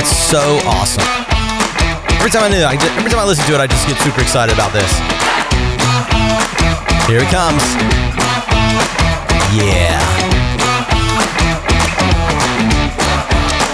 It's 0.00 0.16
so 0.16 0.56
awesome. 0.64 1.04
Every 2.16 2.30
time 2.30 2.44
I 2.44 2.48
do, 2.48 2.56
I, 2.64 2.72
every 2.96 3.10
time 3.10 3.20
I 3.20 3.26
listen 3.26 3.44
to 3.44 3.52
it, 3.52 3.60
I 3.60 3.66
just 3.66 3.86
get 3.86 4.00
super 4.00 4.22
excited 4.22 4.54
about 4.54 4.72
this. 4.72 4.88
Here 7.04 7.20
it 7.20 7.28
comes. 7.28 7.60
Yeah. 9.52 10.00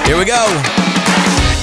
Here 0.02 0.18
we 0.18 0.24
go. 0.24 0.42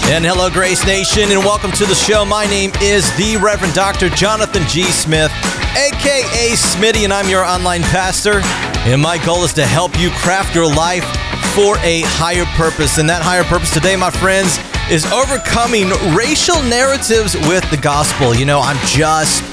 And 0.07 0.23
hello, 0.23 0.49
Grace 0.49 0.87
Nation, 0.87 1.23
and 1.23 1.43
welcome 1.43 1.73
to 1.73 1.85
the 1.85 1.95
show. 1.95 2.23
My 2.23 2.45
name 2.45 2.71
is 2.79 3.03
the 3.17 3.35
Reverend 3.43 3.73
Dr. 3.73 4.07
Jonathan 4.07 4.63
G. 4.69 4.83
Smith, 4.83 5.31
aka 5.75 6.55
Smitty, 6.55 7.03
and 7.03 7.11
I'm 7.11 7.27
your 7.27 7.43
online 7.43 7.81
pastor. 7.91 8.39
And 8.87 9.01
my 9.01 9.17
goal 9.25 9.43
is 9.43 9.51
to 9.55 9.65
help 9.65 9.99
you 9.99 10.09
craft 10.11 10.55
your 10.55 10.73
life 10.73 11.03
for 11.53 11.77
a 11.85 12.01
higher 12.17 12.45
purpose. 12.57 12.97
And 12.97 13.07
that 13.09 13.21
higher 13.21 13.43
purpose 13.43 13.71
today, 13.71 13.95
my 13.95 14.09
friends, 14.09 14.57
is 14.89 15.05
overcoming 15.13 15.89
racial 16.17 16.57
narratives 16.63 17.37
with 17.45 17.61
the 17.69 17.77
gospel. 17.77 18.33
You 18.33 18.45
know, 18.45 18.59
I'm 18.59 18.77
just, 18.87 19.45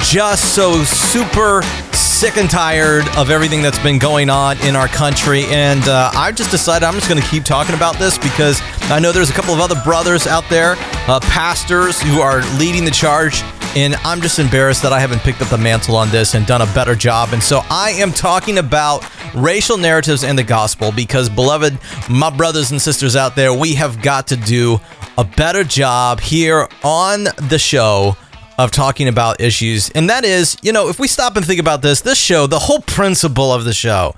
just 0.00 0.54
so 0.54 0.82
super 0.82 1.60
sick 1.92 2.38
and 2.38 2.48
tired 2.48 3.04
of 3.18 3.28
everything 3.28 3.60
that's 3.60 3.78
been 3.80 3.98
going 3.98 4.30
on 4.30 4.56
in 4.64 4.74
our 4.74 4.88
country. 4.88 5.44
And 5.48 5.86
uh, 5.88 6.10
I've 6.14 6.36
just 6.36 6.50
decided 6.50 6.86
I'm 6.86 6.94
just 6.94 7.08
going 7.08 7.20
to 7.20 7.28
keep 7.28 7.44
talking 7.44 7.74
about 7.74 7.98
this 7.98 8.16
because 8.16 8.58
I 8.88 8.98
know 8.98 9.12
there's 9.12 9.28
a 9.28 9.34
couple 9.34 9.52
of 9.52 9.60
other 9.60 9.78
brothers 9.84 10.26
out 10.26 10.48
there, 10.48 10.76
uh, 11.06 11.20
pastors, 11.20 12.00
who 12.00 12.20
are 12.22 12.40
leading 12.56 12.86
the 12.86 12.90
charge. 12.90 13.42
And 13.76 13.94
I'm 14.04 14.22
just 14.22 14.38
embarrassed 14.38 14.82
that 14.84 14.92
I 14.92 15.00
haven't 15.00 15.20
picked 15.20 15.42
up 15.42 15.48
the 15.48 15.58
mantle 15.58 15.96
on 15.96 16.10
this 16.10 16.34
and 16.34 16.46
done 16.46 16.62
a 16.62 16.66
better 16.72 16.94
job. 16.94 17.30
And 17.32 17.42
so 17.42 17.60
I 17.68 17.90
am 17.90 18.12
talking 18.12 18.56
about 18.56 19.04
racial 19.34 19.76
narratives 19.76 20.24
and 20.24 20.38
the 20.38 20.42
gospel 20.42 20.92
because, 20.92 21.28
beloved, 21.28 21.78
my 22.08 22.30
brothers 22.30 22.70
and 22.70 22.80
sisters 22.80 23.16
out 23.16 23.36
there, 23.36 23.52
we 23.52 23.74
have 23.74 24.02
got 24.02 24.28
to 24.28 24.36
do 24.36 24.80
a 25.18 25.24
better 25.24 25.64
job 25.64 26.20
here 26.20 26.68
on 26.82 27.24
the 27.48 27.58
show 27.58 28.16
of 28.58 28.70
talking 28.70 29.08
about 29.08 29.40
issues. 29.40 29.90
And 29.90 30.10
that 30.10 30.24
is, 30.24 30.56
you 30.62 30.72
know, 30.72 30.88
if 30.88 30.98
we 30.98 31.08
stop 31.08 31.36
and 31.36 31.44
think 31.44 31.60
about 31.60 31.82
this, 31.82 32.00
this 32.00 32.18
show, 32.18 32.46
the 32.46 32.58
whole 32.58 32.80
principle 32.80 33.52
of 33.52 33.64
the 33.64 33.72
show 33.72 34.14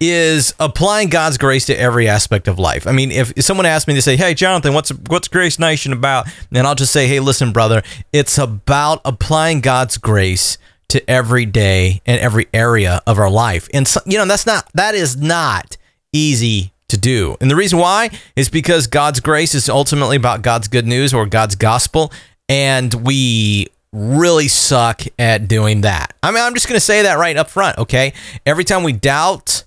is 0.00 0.54
applying 0.60 1.08
God's 1.08 1.38
grace 1.38 1.66
to 1.66 1.78
every 1.78 2.08
aspect 2.08 2.48
of 2.48 2.58
life. 2.58 2.86
I 2.86 2.92
mean, 2.92 3.10
if, 3.10 3.32
someone 3.42 3.66
asked 3.66 3.88
me 3.88 3.94
to 3.94 4.02
say, 4.02 4.16
"Hey, 4.16 4.34
Jonathan, 4.34 4.74
what's 4.74 4.90
what's 4.90 5.28
Grace 5.28 5.58
Nation 5.58 5.92
about?" 5.92 6.28
and 6.52 6.66
I'll 6.66 6.76
just 6.76 6.92
say, 6.92 7.08
"Hey, 7.08 7.20
listen, 7.20 7.52
brother, 7.52 7.82
it's 8.12 8.38
about 8.38 9.00
applying 9.04 9.60
God's 9.60 9.98
grace 9.98 10.56
to 10.88 11.08
every 11.10 11.46
day 11.46 12.02
and 12.06 12.20
every 12.20 12.48
area 12.52 13.02
of 13.06 13.18
our 13.18 13.30
life." 13.30 13.68
And 13.72 13.86
so, 13.86 14.00
you 14.06 14.18
know, 14.18 14.26
that's 14.26 14.46
not 14.46 14.68
that 14.74 14.94
is 14.94 15.16
not 15.16 15.76
easy 16.12 16.72
to 16.88 16.98
do. 16.98 17.36
And 17.40 17.50
the 17.50 17.56
reason 17.56 17.78
why 17.78 18.10
is 18.36 18.48
because 18.48 18.86
God's 18.86 19.20
grace 19.20 19.54
is 19.54 19.68
ultimately 19.68 20.16
about 20.16 20.42
God's 20.42 20.68
good 20.68 20.86
news 20.86 21.14
or 21.14 21.26
God's 21.26 21.54
gospel, 21.54 22.12
and 22.48 22.92
we 22.92 23.68
really 23.92 24.48
suck 24.48 25.02
at 25.18 25.48
doing 25.48 25.82
that. 25.82 26.14
I 26.22 26.30
mean, 26.30 26.42
I'm 26.42 26.54
just 26.54 26.68
going 26.68 26.76
to 26.76 26.84
say 26.84 27.02
that 27.02 27.18
right 27.18 27.36
up 27.36 27.50
front, 27.50 27.78
okay? 27.78 28.12
Every 28.46 28.64
time 28.64 28.84
we 28.84 28.92
doubt 28.92 29.64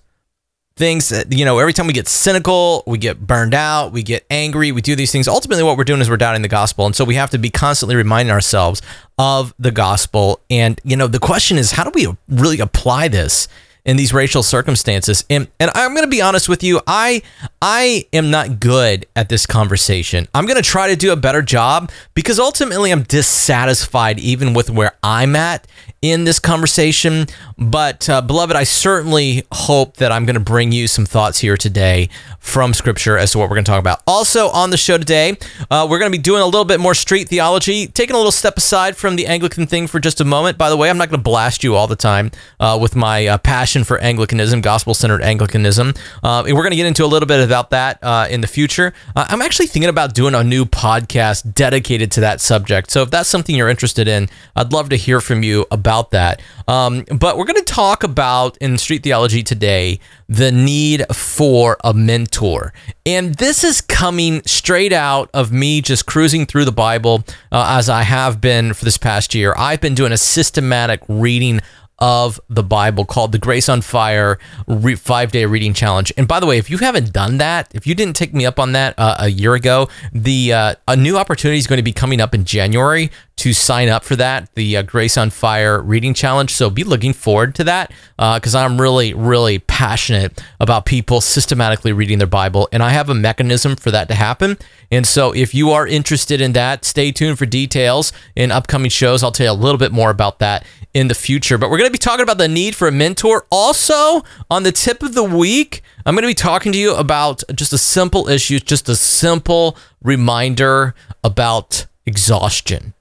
things 0.78 1.08
that, 1.08 1.31
you 1.31 1.46
know, 1.46 1.58
every 1.59 1.72
time 1.72 1.88
we 1.88 1.94
get 1.94 2.08
cynical, 2.08 2.84
we 2.86 2.97
get 2.97 3.25
burned 3.25 3.53
out, 3.53 3.94
we 3.94 4.03
get 4.03 4.25
angry, 4.30 4.74
we 4.74 4.81
do 4.81 4.94
these 4.94 5.09
things. 5.09 5.25
Ultimately, 5.25 5.63
what 5.63 5.78
we're 5.78 5.86
doing 5.86 6.02
is 6.02 6.09
we're 6.09 6.18
doubting 6.18 6.41
the 6.41 6.50
gospel. 6.50 6.86
And 6.86 6.94
so 6.94 7.06
we 7.06 7.16
have 7.16 7.30
to 7.30 7.38
be 7.38 7.50
constantly 7.50 7.96
reminding 7.96 8.31
ourselves 8.31 8.81
of 9.18 9.53
the 9.58 9.72
gospel. 9.72 10.41
And, 10.50 10.81
you 10.84 10.97
know, 10.97 11.08
the 11.08 11.19
question 11.19 11.58
is, 11.58 11.72
how 11.72 11.85
do 11.85 11.91
we 11.94 12.14
really 12.28 12.59
apply 12.59 13.08
this? 13.08 13.47
In 13.85 13.97
these 13.97 14.13
racial 14.13 14.44
circumstances. 14.44 15.23
And 15.29 15.47
and 15.59 15.72
I'm 15.75 15.91
going 15.91 16.06
to 16.06 16.09
be 16.09 16.22
honest 16.22 16.50
with 16.50 16.63
you, 16.63 16.81
I 16.88 17.22
I 17.62 18.07
am 18.12 18.31
not 18.31 18.59
good 18.59 19.06
at 19.16 19.29
this 19.29 19.46
conversation. 19.46 20.28
I'm 20.34 20.46
going 20.46 20.62
to 20.62 20.68
try 20.68 20.90
to 20.90 20.96
do 20.96 21.12
a 21.12 21.16
better 21.16 21.41
job 21.41 21.91
because 22.13 22.40
ultimately 22.40 22.91
I'm 22.91 23.03
dissatisfied 23.03 24.19
even 24.19 24.53
with 24.53 24.69
where 24.69 24.94
I'm 25.03 25.35
at 25.35 25.68
in 26.01 26.23
this 26.23 26.40
conversation. 26.40 27.25
But 27.57 28.09
uh, 28.09 28.22
beloved, 28.22 28.56
I 28.56 28.63
certainly 28.63 29.44
hope 29.51 29.97
that 29.97 30.12
I'm 30.12 30.25
going 30.25 30.35
to 30.35 30.40
bring 30.40 30.72
you 30.72 30.88
some 30.88 31.06
thoughts 31.06 31.40
here 31.40 31.57
today 31.57 32.09
from 32.40 32.73
Scripture 32.73 33.17
as 33.17 33.31
to 33.31 33.38
what 33.38 33.50
we're 33.50 33.56
going 33.56 33.66
to 33.66 33.72
talk 33.72 33.79
about. 33.79 34.02
Also 34.06 34.50
on 34.50 34.69
the 34.69 34.78
show 34.78 34.97
today, 34.97 35.38
uh, 35.72 35.88
we're 35.90 36.00
going 36.00 36.12
to 36.12 36.17
be 36.17 36.22
doing 36.22 36.41
a 36.41 36.46
little 36.46 36.66
bit 36.66 36.79
more 36.79 36.94
street 36.94 37.29
theology, 37.29 37.88
taking 37.88 38.13
a 38.13 38.17
little 38.17 38.31
step 38.31 38.57
aside 38.57 38.96
from 38.96 39.16
the 39.16 39.25
Anglican 39.25 39.66
thing 39.66 39.88
for 39.88 40.00
just 40.00 40.22
a 40.22 40.25
moment. 40.25 40.57
By 40.57 40.69
the 40.69 40.78
way, 40.78 40.90
I'm 40.90 40.97
not 40.97 41.09
going 41.09 41.19
to 41.19 41.23
blast 41.23 41.63
you 41.63 41.75
all 41.75 41.88
the 41.88 41.96
time 41.96 42.31
uh, 42.59 42.78
with 42.79 42.96
my 42.96 43.25
uh, 43.25 43.38
for 43.84 43.97
Anglicanism, 44.00 44.62
gospel-centered 44.62 45.22
Anglicanism. 45.22 45.94
Uh, 46.24 46.44
we're 46.46 46.53
going 46.53 46.72
to 46.72 46.78
get 46.78 46.86
into 46.86 47.03
a 47.03 47.08
little 47.08 47.28
bit 47.28 47.44
about 47.44 47.72
that 47.72 48.00
uh, 48.02 48.28
in 48.30 48.41
the 48.41 48.47
future. 48.47 48.94
I'm 49.16 49.41
actually 49.41 49.68
thinking 49.68 49.90
about 49.90 50.13
doing 50.13 50.34
a 50.34 50.44
new 50.44 50.66
podcast 50.66 51.53
dedicated 51.53 52.12
to 52.14 52.22
that 52.22 52.41
subject. 52.41 52.91
So 52.91 53.02
if 53.02 53.12
that's 53.12 53.30
something 53.30 53.56
you're 53.56 53.69
interested 53.69 54.08
in, 54.08 54.30
I'd 54.56 54.72
love 54.72 54.90
to 54.90 54.96
hear 54.96 55.22
from 55.22 55.44
you 55.44 55.66
about 55.72 56.12
that. 56.12 56.41
Um, 56.68 57.06
but 57.19 57.38
we're 57.38 57.46
going 57.46 57.64
to 57.64 57.74
talk 57.74 58.03
about 58.03 58.58
in 58.58 58.78
street 58.78 59.03
theology 59.03 59.44
today 59.44 60.00
the 60.28 60.52
need 60.52 61.06
for 61.14 61.78
a 61.84 61.94
mentor. 61.94 62.74
And 63.06 63.35
this 63.35 63.64
is 63.64 63.81
coming 63.81 64.41
straight 64.46 64.94
out 64.94 65.30
of 65.34 65.52
me 65.52 65.81
just 65.81 66.08
cruising 66.08 66.47
through 66.47 66.66
the 66.66 66.72
Bible 66.72 67.24
uh, 67.52 67.75
as 67.78 67.90
I 67.90 68.02
have 68.02 68.41
been 68.41 68.74
for 68.74 68.85
this 68.85 68.97
past 68.97 69.35
year. 69.35 69.53
I've 69.58 69.81
been 69.81 69.94
doing 69.94 70.12
a 70.12 70.18
systematic 70.18 71.02
reading 71.08 71.62
of 72.00 72.39
the 72.50 72.63
Bible 72.63 73.06
called 73.06 73.31
the 73.31 73.39
Grace 73.39 73.69
on 73.69 73.81
Fire 73.81 74.38
re- 74.67 74.95
five 74.95 75.31
day 75.31 75.45
reading 75.45 75.73
challenge. 75.73 76.11
And 76.17 76.28
by 76.28 76.39
the 76.39 76.45
way, 76.45 76.57
if 76.57 76.69
you 76.69 76.78
haven't 76.79 77.13
done 77.13 77.38
that, 77.38 77.73
if 77.73 77.88
you 77.88 77.95
didn't 77.95 78.16
take 78.16 78.33
me 78.33 78.45
up 78.45 78.59
on 78.59 78.73
that 78.73 78.95
uh, 78.97 79.16
a 79.19 79.29
year 79.29 79.53
ago, 79.53 79.88
the 80.11 80.53
uh, 80.53 80.75
a 80.88 80.95
new 80.95 81.17
opportunity 81.17 81.57
is 81.57 81.67
going 81.67 81.78
to 81.78 81.84
be 81.84 81.94
coming 81.94 82.19
up 82.19 82.35
in 82.35 82.44
January 82.44 83.11
to 83.38 83.51
sign 83.53 83.89
up 83.89 84.03
for 84.03 84.16
that, 84.16 84.53
the 84.55 84.78
uh, 84.78 84.81
Grace 84.81 85.17
on 85.17 85.29
Fire 85.29 85.81
reading 85.81 86.13
challenge. 86.13 86.51
So 86.51 86.69
be 86.69 86.84
looking 86.84 87.11
forward 87.13 87.53
to 87.55 87.63
that 87.66 87.91
because 88.17 88.55
uh, 88.55 88.59
I'm 88.59 88.79
really, 88.79 89.13
really 89.13 89.59
passionate 89.59 90.41
about 90.59 90.85
people 90.85 91.19
systematically 91.19 91.91
reading 91.91 92.17
their 92.17 92.28
Bible. 92.28 92.69
And 92.72 92.81
I 92.81 92.91
have 92.91 93.09
a 93.09 93.13
mechanism 93.13 93.75
for 93.75 93.91
that 93.91 94.07
to 94.07 94.16
happen. 94.16 94.57
And 94.89 95.05
so 95.05 95.34
if 95.34 95.53
you 95.53 95.72
are 95.72 95.85
interested 95.85 96.39
in 96.39 96.53
that, 96.53 96.85
stay 96.85 97.11
tuned 97.11 97.38
for 97.38 97.45
details 97.45 98.13
in 98.35 98.51
upcoming 98.51 98.89
shows. 98.89 99.22
I'll 99.22 99.31
tell 99.31 99.47
you 99.47 99.51
a 99.51 99.61
little 99.61 99.79
bit 99.79 99.91
more 99.91 100.09
about 100.09 100.39
that 100.39 100.66
in 100.95 101.09
the 101.09 101.13
future. 101.13 101.59
But 101.59 101.69
we're 101.69 101.78
going 101.78 101.89
to 101.89 101.94
be 101.94 102.00
talking 102.00 102.23
about 102.23 102.39
the 102.39 102.47
need 102.47 102.73
for 102.73 102.88
a 102.88 102.91
mentor. 102.91 103.45
Also, 103.51 104.23
on 104.50 104.63
the 104.63 104.72
tip 104.72 105.03
of 105.03 105.13
the 105.13 105.23
week, 105.23 105.83
I'm 106.06 106.16
going 106.16 106.23
to 106.23 106.28
be 106.28 106.33
talking 106.33 106.72
to 106.72 106.78
you 106.78 106.95
about 106.95 107.44
just 107.53 107.73
a 107.73 107.78
simple 107.78 108.29
issue, 108.29 108.59
just 108.59 108.88
a 108.89 108.95
simple 108.95 109.78
reminder 110.01 110.95
about 111.23 111.85
exhaustion 112.05 112.94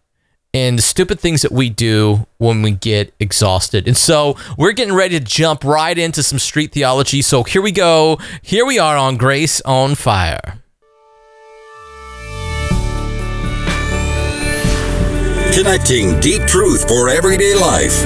and 0.52 0.78
the 0.78 0.82
stupid 0.82 1.20
things 1.20 1.42
that 1.42 1.52
we 1.52 1.70
do 1.70 2.26
when 2.38 2.62
we 2.62 2.72
get 2.72 3.14
exhausted. 3.20 3.86
And 3.86 3.96
so 3.96 4.36
we're 4.58 4.72
getting 4.72 4.94
ready 4.94 5.18
to 5.18 5.24
jump 5.24 5.64
right 5.64 5.96
into 5.96 6.22
some 6.22 6.38
street 6.38 6.72
theology. 6.72 7.22
So 7.22 7.44
here 7.44 7.62
we 7.62 7.72
go. 7.72 8.18
Here 8.42 8.66
we 8.66 8.78
are 8.78 8.96
on 8.96 9.16
Grace 9.16 9.60
on 9.62 9.94
Fire. 9.94 10.63
Connecting 15.54 16.18
deep 16.18 16.42
truth 16.48 16.88
for 16.88 17.08
everyday 17.08 17.54
life. 17.54 18.02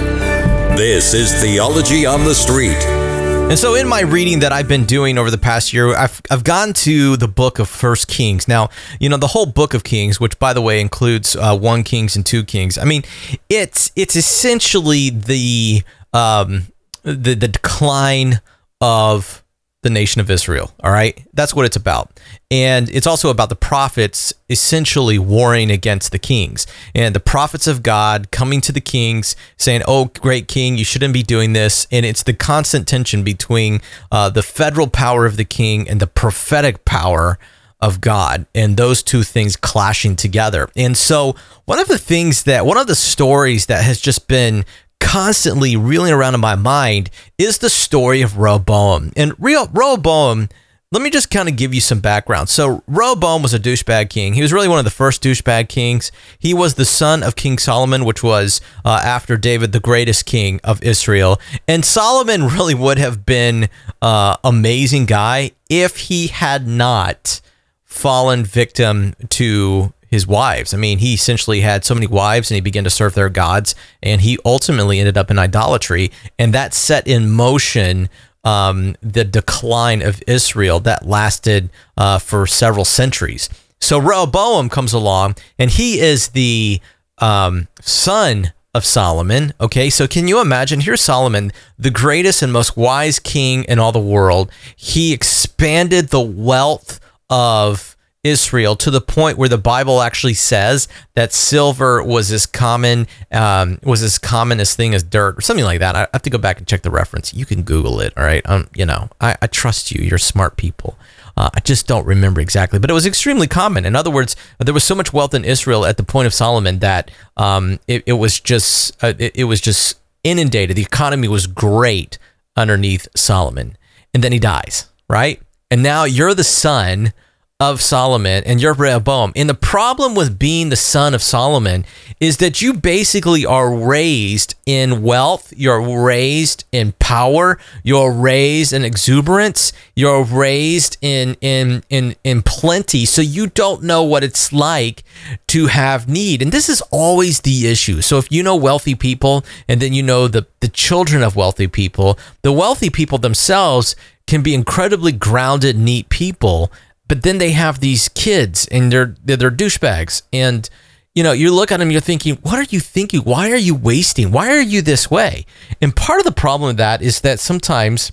This 0.76 1.14
is 1.14 1.32
Theology 1.40 2.04
on 2.04 2.22
the 2.24 2.34
Street. 2.34 2.76
And 2.76 3.58
so, 3.58 3.74
in 3.74 3.88
my 3.88 4.02
reading 4.02 4.40
that 4.40 4.52
I've 4.52 4.68
been 4.68 4.84
doing 4.84 5.16
over 5.16 5.30
the 5.30 5.38
past 5.38 5.72
year, 5.72 5.96
I've, 5.96 6.20
I've 6.30 6.44
gone 6.44 6.74
to 6.74 7.16
the 7.16 7.26
book 7.26 7.58
of 7.58 7.66
First 7.66 8.06
Kings. 8.06 8.48
Now, 8.48 8.68
you 9.00 9.08
know 9.08 9.16
the 9.16 9.28
whole 9.28 9.46
book 9.46 9.72
of 9.72 9.82
Kings, 9.82 10.20
which 10.20 10.38
by 10.38 10.52
the 10.52 10.60
way 10.60 10.78
includes 10.78 11.36
uh, 11.36 11.56
one 11.56 11.84
Kings 11.84 12.16
and 12.16 12.26
two 12.26 12.44
Kings. 12.44 12.76
I 12.76 12.84
mean, 12.84 13.02
it's 13.48 13.92
it's 13.96 14.14
essentially 14.14 15.08
the 15.08 15.84
um, 16.12 16.66
the 17.02 17.34
the 17.34 17.48
decline 17.48 18.42
of 18.82 19.42
the 19.82 19.90
nation 19.90 20.20
of 20.20 20.30
Israel. 20.30 20.72
All 20.82 20.90
right. 20.90 21.24
That's 21.32 21.54
what 21.54 21.64
it's 21.64 21.76
about. 21.76 22.18
And 22.50 22.90
it's 22.90 23.06
also 23.06 23.30
about 23.30 23.48
the 23.48 23.56
prophets 23.56 24.34
essentially 24.50 25.18
warring 25.18 25.70
against 25.70 26.10
the 26.10 26.18
kings 26.18 26.66
and 26.94 27.14
the 27.14 27.20
prophets 27.20 27.66
of 27.68 27.82
God 27.82 28.30
coming 28.32 28.60
to 28.62 28.72
the 28.72 28.80
kings 28.80 29.36
saying, 29.56 29.82
Oh, 29.86 30.06
great 30.06 30.48
king, 30.48 30.76
you 30.76 30.84
shouldn't 30.84 31.14
be 31.14 31.22
doing 31.22 31.52
this. 31.52 31.86
And 31.92 32.04
it's 32.04 32.24
the 32.24 32.34
constant 32.34 32.88
tension 32.88 33.22
between 33.22 33.80
uh, 34.10 34.30
the 34.30 34.42
federal 34.42 34.88
power 34.88 35.26
of 35.26 35.36
the 35.36 35.44
king 35.44 35.88
and 35.88 36.00
the 36.00 36.06
prophetic 36.08 36.84
power 36.84 37.38
of 37.80 38.00
God 38.00 38.46
and 38.56 38.76
those 38.76 39.04
two 39.04 39.22
things 39.22 39.54
clashing 39.54 40.16
together. 40.16 40.68
And 40.74 40.96
so, 40.96 41.36
one 41.66 41.78
of 41.78 41.86
the 41.86 41.98
things 41.98 42.44
that, 42.44 42.66
one 42.66 42.76
of 42.76 42.88
the 42.88 42.96
stories 42.96 43.66
that 43.66 43.84
has 43.84 44.00
just 44.00 44.26
been 44.26 44.64
constantly 45.00 45.76
reeling 45.76 46.12
around 46.12 46.34
in 46.34 46.40
my 46.40 46.54
mind 46.54 47.10
is 47.38 47.58
the 47.58 47.70
story 47.70 48.22
of 48.22 48.38
Rehoboam. 48.38 49.12
And 49.16 49.34
real 49.38 49.66
Rehoboam 49.68 50.48
let 50.90 51.02
me 51.02 51.10
just 51.10 51.30
kind 51.30 51.50
of 51.50 51.56
give 51.56 51.74
you 51.74 51.82
some 51.82 52.00
background. 52.00 52.48
So, 52.48 52.82
Rehoboam 52.86 53.42
was 53.42 53.52
a 53.52 53.58
douchebag 53.58 54.08
king. 54.08 54.32
He 54.32 54.40
was 54.40 54.54
really 54.54 54.68
one 54.68 54.78
of 54.78 54.86
the 54.86 54.90
first 54.90 55.22
douchebag 55.22 55.68
kings. 55.68 56.10
He 56.38 56.54
was 56.54 56.74
the 56.74 56.86
son 56.86 57.22
of 57.22 57.36
King 57.36 57.58
Solomon, 57.58 58.06
which 58.06 58.22
was 58.22 58.62
uh, 58.86 59.00
after 59.04 59.36
David, 59.36 59.72
the 59.72 59.80
greatest 59.80 60.24
king 60.24 60.60
of 60.64 60.82
Israel. 60.82 61.38
And 61.66 61.84
Solomon 61.84 62.44
really 62.46 62.74
would 62.74 62.96
have 62.98 63.26
been 63.26 63.68
uh, 64.00 64.38
amazing 64.42 65.04
guy 65.04 65.50
if 65.68 65.98
he 65.98 66.28
had 66.28 66.66
not 66.66 67.42
fallen 67.84 68.44
victim 68.44 69.14
to 69.28 69.92
his 70.10 70.26
wives. 70.26 70.72
I 70.72 70.76
mean, 70.76 70.98
he 70.98 71.14
essentially 71.14 71.60
had 71.60 71.84
so 71.84 71.94
many 71.94 72.06
wives 72.06 72.50
and 72.50 72.56
he 72.56 72.60
began 72.60 72.84
to 72.84 72.90
serve 72.90 73.14
their 73.14 73.28
gods, 73.28 73.74
and 74.02 74.20
he 74.20 74.38
ultimately 74.44 74.98
ended 74.98 75.18
up 75.18 75.30
in 75.30 75.38
idolatry. 75.38 76.10
And 76.38 76.52
that 76.54 76.74
set 76.74 77.06
in 77.06 77.30
motion 77.30 78.08
um, 78.44 78.96
the 79.02 79.24
decline 79.24 80.02
of 80.02 80.22
Israel 80.26 80.80
that 80.80 81.06
lasted 81.06 81.70
uh, 81.96 82.18
for 82.18 82.46
several 82.46 82.84
centuries. 82.84 83.48
So 83.80 83.98
Rehoboam 83.98 84.68
comes 84.68 84.92
along, 84.92 85.36
and 85.58 85.70
he 85.70 86.00
is 86.00 86.28
the 86.28 86.80
um, 87.18 87.68
son 87.80 88.52
of 88.74 88.84
Solomon. 88.84 89.52
Okay, 89.60 89.90
so 89.90 90.06
can 90.06 90.28
you 90.28 90.40
imagine? 90.40 90.80
Here's 90.80 91.00
Solomon, 91.00 91.52
the 91.78 91.90
greatest 91.90 92.42
and 92.42 92.52
most 92.52 92.76
wise 92.76 93.18
king 93.18 93.64
in 93.64 93.78
all 93.78 93.92
the 93.92 93.98
world. 93.98 94.50
He 94.76 95.12
expanded 95.12 96.08
the 96.08 96.20
wealth 96.20 97.00
of 97.28 97.96
Israel 98.24 98.74
to 98.76 98.90
the 98.90 99.00
point 99.00 99.38
where 99.38 99.48
the 99.48 99.58
Bible 99.58 100.02
actually 100.02 100.34
says 100.34 100.88
that 101.14 101.32
silver 101.32 102.02
was 102.02 102.32
as 102.32 102.46
common 102.46 103.06
um, 103.30 103.78
was 103.84 104.02
as 104.02 104.18
common 104.18 104.58
as 104.60 104.74
thing 104.74 104.94
as 104.94 105.02
dirt 105.02 105.38
or 105.38 105.40
something 105.40 105.64
like 105.64 105.80
that. 105.80 105.94
I 105.94 106.08
have 106.12 106.22
to 106.22 106.30
go 106.30 106.38
back 106.38 106.58
and 106.58 106.66
check 106.66 106.82
the 106.82 106.90
reference. 106.90 107.32
You 107.32 107.46
can 107.46 107.62
Google 107.62 108.00
it. 108.00 108.12
All 108.16 108.24
right, 108.24 108.42
um, 108.46 108.68
you 108.74 108.84
know, 108.84 109.08
I, 109.20 109.36
I 109.40 109.46
trust 109.46 109.92
you. 109.92 110.02
You're 110.02 110.18
smart 110.18 110.56
people. 110.56 110.98
Uh, 111.36 111.50
I 111.54 111.60
just 111.60 111.86
don't 111.86 112.04
remember 112.04 112.40
exactly, 112.40 112.80
but 112.80 112.90
it 112.90 112.94
was 112.94 113.06
extremely 113.06 113.46
common. 113.46 113.86
In 113.86 113.94
other 113.94 114.10
words, 114.10 114.34
there 114.58 114.74
was 114.74 114.82
so 114.82 114.96
much 114.96 115.12
wealth 115.12 115.34
in 115.34 115.44
Israel 115.44 115.86
at 115.86 115.96
the 115.96 116.02
point 116.02 116.26
of 116.26 116.34
Solomon 116.34 116.80
that 116.80 117.12
um, 117.36 117.78
it, 117.86 118.02
it, 118.06 118.14
was 118.14 118.40
just 118.40 119.02
uh, 119.04 119.12
it, 119.16 119.36
it 119.36 119.44
was 119.44 119.60
just 119.60 120.00
inundated. 120.24 120.76
The 120.76 120.82
economy 120.82 121.28
was 121.28 121.46
great 121.46 122.18
underneath 122.56 123.06
Solomon, 123.14 123.76
and 124.12 124.24
then 124.24 124.32
he 124.32 124.40
dies, 124.40 124.86
right? 125.08 125.40
And 125.70 125.80
now 125.80 126.02
you're 126.02 126.34
the 126.34 126.42
son 126.42 127.12
of 127.60 127.82
Solomon 127.82 128.44
and 128.46 128.62
you're 128.62 128.72
Rehoboam. 128.72 129.32
And 129.34 129.48
the 129.48 129.54
problem 129.54 130.14
with 130.14 130.38
being 130.38 130.68
the 130.68 130.76
son 130.76 131.12
of 131.12 131.24
Solomon 131.24 131.84
is 132.20 132.36
that 132.36 132.62
you 132.62 132.72
basically 132.72 133.44
are 133.44 133.74
raised 133.74 134.54
in 134.64 135.02
wealth, 135.02 135.52
you're 135.56 135.82
raised 136.04 136.62
in 136.70 136.92
power, 137.00 137.58
you're 137.82 138.12
raised 138.12 138.72
in 138.72 138.84
exuberance, 138.84 139.72
you're 139.96 140.22
raised 140.22 140.98
in 141.00 141.36
in 141.40 141.82
in 141.90 142.14
in 142.22 142.42
plenty. 142.42 143.04
So 143.04 143.22
you 143.22 143.48
don't 143.48 143.82
know 143.82 144.04
what 144.04 144.22
it's 144.22 144.52
like 144.52 145.02
to 145.48 145.66
have 145.66 146.08
need. 146.08 146.42
And 146.42 146.52
this 146.52 146.68
is 146.68 146.80
always 146.92 147.40
the 147.40 147.66
issue. 147.66 148.02
So 148.02 148.18
if 148.18 148.30
you 148.30 148.44
know 148.44 148.54
wealthy 148.54 148.94
people 148.94 149.44
and 149.66 149.82
then 149.82 149.92
you 149.92 150.04
know 150.04 150.28
the 150.28 150.46
the 150.60 150.68
children 150.68 151.24
of 151.24 151.34
wealthy 151.34 151.66
people, 151.66 152.20
the 152.42 152.52
wealthy 152.52 152.88
people 152.88 153.18
themselves 153.18 153.96
can 154.28 154.42
be 154.42 154.54
incredibly 154.54 155.10
grounded, 155.10 155.76
neat 155.76 156.08
people 156.08 156.70
but 157.08 157.22
then 157.22 157.38
they 157.38 157.52
have 157.52 157.80
these 157.80 158.08
kids 158.08 158.68
and 158.68 158.92
they're 158.92 159.16
they're, 159.24 159.36
they're 159.36 159.50
douchebags. 159.50 160.22
And 160.32 160.68
you 161.14 161.22
know 161.22 161.32
you 161.32 161.52
look 161.52 161.72
at 161.72 161.78
them 161.78 161.90
you're 161.90 162.00
thinking 162.00 162.36
what 162.42 162.58
are 162.58 162.70
you 162.70 162.80
thinking? 162.80 163.20
Why 163.20 163.50
are 163.50 163.56
you 163.56 163.74
wasting? 163.74 164.30
Why 164.30 164.50
are 164.50 164.60
you 164.60 164.82
this 164.82 165.10
way? 165.10 165.46
And 165.80 165.96
part 165.96 166.20
of 166.20 166.24
the 166.24 166.32
problem 166.32 166.68
with 166.68 166.76
that 166.76 167.02
is 167.02 167.22
that 167.22 167.40
sometimes 167.40 168.12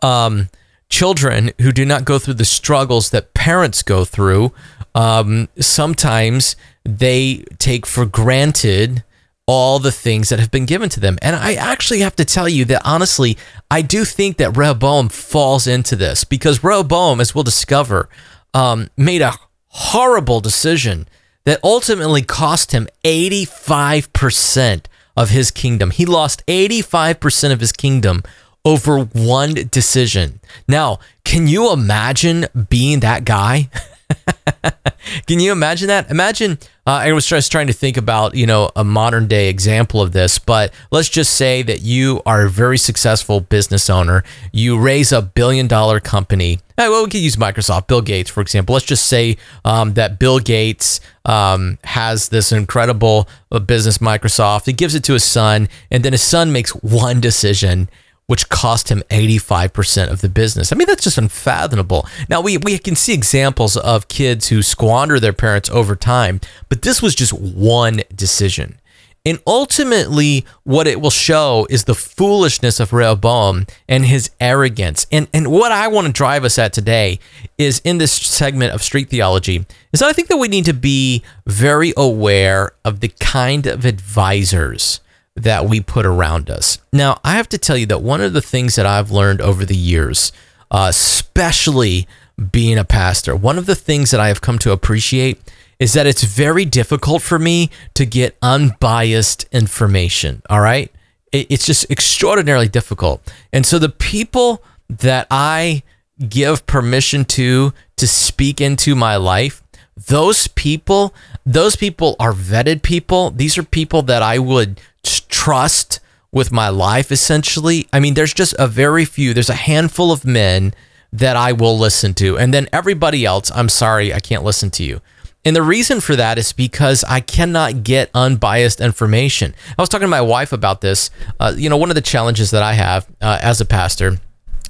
um, 0.00 0.48
children 0.88 1.50
who 1.60 1.72
do 1.72 1.84
not 1.84 2.04
go 2.04 2.18
through 2.18 2.34
the 2.34 2.44
struggles 2.44 3.10
that 3.10 3.34
parents 3.34 3.82
go 3.82 4.04
through 4.04 4.52
um, 4.94 5.48
sometimes 5.58 6.56
they 6.84 7.44
take 7.58 7.84
for 7.84 8.06
granted 8.06 9.04
all 9.48 9.78
the 9.78 9.90
things 9.90 10.28
that 10.28 10.38
have 10.38 10.50
been 10.50 10.66
given 10.66 10.90
to 10.90 11.00
them. 11.00 11.18
And 11.22 11.34
I 11.34 11.54
actually 11.54 12.00
have 12.00 12.14
to 12.16 12.24
tell 12.24 12.48
you 12.48 12.66
that 12.66 12.82
honestly, 12.84 13.38
I 13.70 13.80
do 13.80 14.04
think 14.04 14.36
that 14.36 14.56
Rehoboam 14.56 15.08
falls 15.08 15.66
into 15.66 15.96
this 15.96 16.22
because 16.22 16.62
Rehoboam, 16.62 17.18
as 17.18 17.34
we'll 17.34 17.44
discover, 17.44 18.10
um, 18.52 18.90
made 18.98 19.22
a 19.22 19.32
horrible 19.68 20.40
decision 20.40 21.08
that 21.44 21.60
ultimately 21.64 22.20
cost 22.20 22.72
him 22.72 22.88
85% 23.04 24.84
of 25.16 25.30
his 25.30 25.50
kingdom. 25.50 25.92
He 25.92 26.04
lost 26.04 26.44
85% 26.46 27.50
of 27.50 27.60
his 27.60 27.72
kingdom 27.72 28.22
over 28.66 28.98
one 29.00 29.54
decision. 29.70 30.40
Now, 30.68 30.98
can 31.24 31.48
you 31.48 31.72
imagine 31.72 32.46
being 32.68 33.00
that 33.00 33.24
guy? 33.24 33.70
Can 35.26 35.40
you 35.40 35.52
imagine 35.52 35.88
that? 35.88 36.10
Imagine 36.10 36.58
uh, 36.86 36.92
I 37.02 37.12
was 37.12 37.26
just 37.26 37.52
trying 37.52 37.66
to 37.66 37.72
think 37.72 37.96
about 37.96 38.34
you 38.34 38.46
know 38.46 38.70
a 38.74 38.84
modern 38.84 39.26
day 39.26 39.48
example 39.48 40.00
of 40.00 40.12
this, 40.12 40.38
but 40.38 40.72
let's 40.90 41.08
just 41.08 41.34
say 41.34 41.62
that 41.62 41.82
you 41.82 42.22
are 42.24 42.46
a 42.46 42.50
very 42.50 42.78
successful 42.78 43.40
business 43.40 43.90
owner. 43.90 44.24
You 44.52 44.78
raise 44.78 45.12
a 45.12 45.22
billion 45.22 45.66
dollar 45.66 46.00
company. 46.00 46.60
Uh, 46.78 46.86
well, 46.88 47.04
we 47.04 47.10
could 47.10 47.20
use 47.20 47.36
Microsoft, 47.36 47.88
Bill 47.88 48.00
Gates, 48.00 48.30
for 48.30 48.40
example. 48.40 48.72
Let's 48.72 48.86
just 48.86 49.06
say 49.06 49.36
um, 49.64 49.94
that 49.94 50.18
Bill 50.18 50.38
Gates 50.38 51.00
um, 51.24 51.78
has 51.84 52.28
this 52.28 52.52
incredible 52.52 53.28
uh, 53.50 53.58
business, 53.58 53.98
Microsoft. 53.98 54.66
He 54.66 54.72
gives 54.72 54.94
it 54.94 55.04
to 55.04 55.14
his 55.14 55.24
son, 55.24 55.68
and 55.90 56.04
then 56.04 56.12
his 56.12 56.22
son 56.22 56.52
makes 56.52 56.70
one 56.70 57.20
decision 57.20 57.90
which 58.28 58.48
cost 58.50 58.90
him 58.90 59.02
85% 59.10 60.10
of 60.10 60.20
the 60.20 60.28
business. 60.28 60.70
I 60.70 60.76
mean, 60.76 60.86
that's 60.86 61.02
just 61.02 61.16
unfathomable. 61.16 62.06
Now, 62.28 62.42
we, 62.42 62.58
we 62.58 62.78
can 62.78 62.94
see 62.94 63.14
examples 63.14 63.76
of 63.76 64.08
kids 64.08 64.48
who 64.48 64.62
squander 64.62 65.18
their 65.18 65.32
parents 65.32 65.70
over 65.70 65.96
time, 65.96 66.40
but 66.68 66.82
this 66.82 67.00
was 67.00 67.14
just 67.14 67.32
one 67.32 68.02
decision. 68.14 68.78
And 69.24 69.40
ultimately, 69.46 70.44
what 70.64 70.86
it 70.86 71.00
will 71.00 71.10
show 71.10 71.66
is 71.70 71.84
the 71.84 71.94
foolishness 71.94 72.80
of 72.80 72.92
Rehoboam 72.92 73.66
and 73.88 74.04
his 74.04 74.30
arrogance. 74.40 75.06
And, 75.10 75.26
and 75.32 75.48
what 75.48 75.72
I 75.72 75.88
want 75.88 76.06
to 76.06 76.12
drive 76.12 76.44
us 76.44 76.58
at 76.58 76.74
today 76.74 77.20
is 77.56 77.80
in 77.82 77.96
this 77.96 78.12
segment 78.12 78.74
of 78.74 78.82
street 78.82 79.08
theology, 79.08 79.64
is 79.92 80.00
that 80.00 80.08
I 80.08 80.12
think 80.12 80.28
that 80.28 80.36
we 80.36 80.48
need 80.48 80.66
to 80.66 80.74
be 80.74 81.22
very 81.46 81.94
aware 81.96 82.72
of 82.84 83.00
the 83.00 83.08
kind 83.20 83.66
of 83.66 83.86
advisors 83.86 85.00
that 85.42 85.66
we 85.66 85.80
put 85.80 86.06
around 86.06 86.50
us. 86.50 86.78
Now, 86.92 87.20
I 87.24 87.32
have 87.36 87.48
to 87.50 87.58
tell 87.58 87.76
you 87.76 87.86
that 87.86 88.02
one 88.02 88.20
of 88.20 88.32
the 88.32 88.42
things 88.42 88.74
that 88.76 88.86
I've 88.86 89.10
learned 89.10 89.40
over 89.40 89.64
the 89.64 89.76
years, 89.76 90.32
uh, 90.70 90.86
especially 90.90 92.06
being 92.52 92.78
a 92.78 92.84
pastor, 92.84 93.34
one 93.34 93.58
of 93.58 93.66
the 93.66 93.74
things 93.74 94.10
that 94.10 94.20
I 94.20 94.28
have 94.28 94.40
come 94.40 94.58
to 94.60 94.72
appreciate 94.72 95.40
is 95.78 95.92
that 95.92 96.06
it's 96.06 96.24
very 96.24 96.64
difficult 96.64 97.22
for 97.22 97.38
me 97.38 97.70
to 97.94 98.04
get 98.04 98.36
unbiased 98.42 99.46
information. 99.52 100.42
All 100.50 100.60
right. 100.60 100.92
It's 101.30 101.66
just 101.66 101.90
extraordinarily 101.90 102.68
difficult. 102.68 103.22
And 103.52 103.64
so 103.66 103.78
the 103.78 103.90
people 103.90 104.62
that 104.88 105.26
I 105.30 105.82
give 106.28 106.66
permission 106.66 107.24
to 107.26 107.72
to 107.96 108.08
speak 108.08 108.60
into 108.60 108.94
my 108.94 109.16
life, 109.16 109.62
those 110.06 110.48
people, 110.48 111.14
those 111.44 111.76
people 111.76 112.16
are 112.18 112.32
vetted 112.32 112.82
people. 112.82 113.30
These 113.30 113.58
are 113.58 113.62
people 113.62 114.02
that 114.02 114.22
I 114.22 114.38
would 114.38 114.80
trust 115.28 116.00
with 116.30 116.52
my 116.52 116.68
life, 116.68 117.10
essentially. 117.10 117.88
I 117.92 118.00
mean, 118.00 118.14
there's 118.14 118.34
just 118.34 118.54
a 118.58 118.66
very 118.66 119.04
few, 119.04 119.32
there's 119.32 119.50
a 119.50 119.54
handful 119.54 120.12
of 120.12 120.24
men 120.24 120.74
that 121.12 121.36
I 121.36 121.52
will 121.52 121.78
listen 121.78 122.14
to. 122.14 122.38
And 122.38 122.52
then 122.52 122.68
everybody 122.72 123.24
else, 123.24 123.50
I'm 123.54 123.68
sorry, 123.68 124.12
I 124.12 124.20
can't 124.20 124.44
listen 124.44 124.70
to 124.72 124.84
you. 124.84 125.00
And 125.44 125.56
the 125.56 125.62
reason 125.62 126.00
for 126.00 126.16
that 126.16 126.36
is 126.36 126.52
because 126.52 127.04
I 127.04 127.20
cannot 127.20 127.82
get 127.82 128.10
unbiased 128.12 128.80
information. 128.80 129.54
I 129.78 129.82
was 129.82 129.88
talking 129.88 130.04
to 130.04 130.08
my 130.08 130.20
wife 130.20 130.52
about 130.52 130.82
this. 130.82 131.10
Uh, 131.40 131.54
you 131.56 131.70
know, 131.70 131.76
one 131.78 131.90
of 131.90 131.94
the 131.94 132.02
challenges 132.02 132.50
that 132.50 132.62
I 132.62 132.74
have 132.74 133.06
uh, 133.22 133.38
as 133.40 133.60
a 133.60 133.64
pastor 133.64 134.18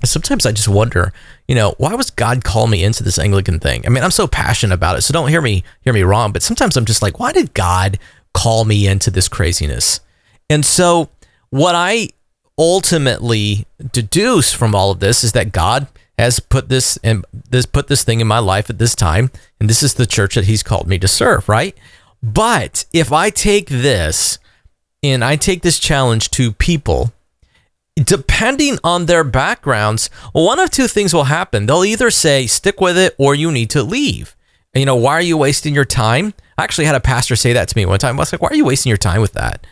sometimes 0.04 0.46
I 0.46 0.52
just 0.52 0.68
wonder, 0.68 1.12
you 1.46 1.54
know, 1.54 1.74
why 1.78 1.94
was 1.94 2.10
God 2.10 2.44
call 2.44 2.66
me 2.66 2.84
into 2.84 3.02
this 3.02 3.18
Anglican 3.18 3.58
thing? 3.58 3.84
I 3.86 3.88
mean, 3.88 4.04
I'm 4.04 4.10
so 4.10 4.26
passionate 4.26 4.74
about 4.74 4.96
it, 4.96 5.02
so 5.02 5.12
don't 5.12 5.28
hear 5.28 5.42
me 5.42 5.64
hear 5.80 5.92
me 5.92 6.02
wrong, 6.02 6.32
but 6.32 6.42
sometimes 6.42 6.76
I'm 6.76 6.84
just 6.84 7.02
like, 7.02 7.18
why 7.18 7.32
did 7.32 7.54
God 7.54 7.98
call 8.34 8.64
me 8.64 8.86
into 8.86 9.10
this 9.10 9.28
craziness? 9.28 10.00
And 10.50 10.64
so, 10.64 11.10
what 11.50 11.74
I 11.74 12.08
ultimately 12.58 13.66
deduce 13.92 14.52
from 14.52 14.74
all 14.74 14.90
of 14.90 15.00
this 15.00 15.22
is 15.22 15.32
that 15.32 15.52
God 15.52 15.86
has 16.18 16.40
put 16.40 16.68
this 16.68 16.98
and 17.04 17.24
this 17.50 17.66
put 17.66 17.86
this 17.86 18.02
thing 18.02 18.20
in 18.20 18.26
my 18.26 18.38
life 18.40 18.68
at 18.68 18.78
this 18.78 18.94
time, 18.94 19.30
and 19.60 19.70
this 19.70 19.82
is 19.82 19.94
the 19.94 20.06
church 20.06 20.34
that 20.34 20.46
He's 20.46 20.62
called 20.62 20.88
me 20.88 20.98
to 20.98 21.08
serve, 21.08 21.48
right? 21.48 21.76
But 22.22 22.84
if 22.92 23.12
I 23.12 23.30
take 23.30 23.68
this 23.68 24.38
and 25.02 25.24
I 25.24 25.36
take 25.36 25.62
this 25.62 25.78
challenge 25.78 26.30
to 26.32 26.52
people, 26.52 27.12
depending 27.94 28.78
on 28.82 29.06
their 29.06 29.24
backgrounds, 29.24 30.08
one 30.32 30.58
of 30.58 30.70
two 30.70 30.88
things 30.88 31.14
will 31.14 31.24
happen. 31.24 31.66
They'll 31.66 31.84
either 31.84 32.10
say, 32.10 32.46
stick 32.46 32.80
with 32.80 32.98
it, 32.98 33.14
or 33.18 33.34
you 33.34 33.52
need 33.52 33.70
to 33.70 33.82
leave. 33.82 34.36
And, 34.74 34.80
you 34.80 34.86
know, 34.86 34.96
why 34.96 35.12
are 35.14 35.22
you 35.22 35.36
wasting 35.36 35.74
your 35.74 35.84
time? 35.84 36.34
I 36.56 36.64
actually 36.64 36.84
had 36.86 36.94
a 36.94 37.00
pastor 37.00 37.36
say 37.36 37.52
that 37.52 37.68
to 37.68 37.76
me 37.76 37.86
one 37.86 37.98
time. 37.98 38.16
I 38.16 38.18
was 38.20 38.32
like, 38.32 38.42
why 38.42 38.48
are 38.48 38.54
you 38.54 38.64
wasting 38.64 38.90
your 38.90 38.96
time 38.96 39.20
with 39.20 39.32
that? 39.32 39.66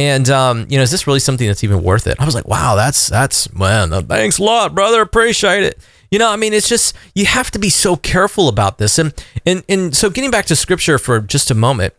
And 0.00 0.30
um, 0.30 0.66
you 0.70 0.78
know, 0.78 0.82
is 0.82 0.90
this 0.90 1.06
really 1.06 1.20
something 1.20 1.46
that's 1.46 1.62
even 1.62 1.82
worth 1.82 2.06
it? 2.06 2.18
I 2.18 2.24
was 2.24 2.34
like, 2.34 2.48
wow, 2.48 2.74
that's 2.74 3.08
that's 3.08 3.52
man, 3.52 3.90
thanks 4.06 4.38
a 4.38 4.42
lot, 4.42 4.74
brother. 4.74 5.02
Appreciate 5.02 5.62
it. 5.62 5.78
You 6.10 6.18
know, 6.18 6.30
I 6.30 6.36
mean, 6.36 6.54
it's 6.54 6.70
just 6.70 6.96
you 7.14 7.26
have 7.26 7.50
to 7.50 7.58
be 7.58 7.68
so 7.68 7.96
careful 7.96 8.48
about 8.48 8.78
this. 8.78 8.98
And 8.98 9.12
and 9.44 9.62
and 9.68 9.94
so 9.94 10.08
getting 10.08 10.30
back 10.30 10.46
to 10.46 10.56
scripture 10.56 10.96
for 10.96 11.20
just 11.20 11.50
a 11.50 11.54
moment, 11.54 11.92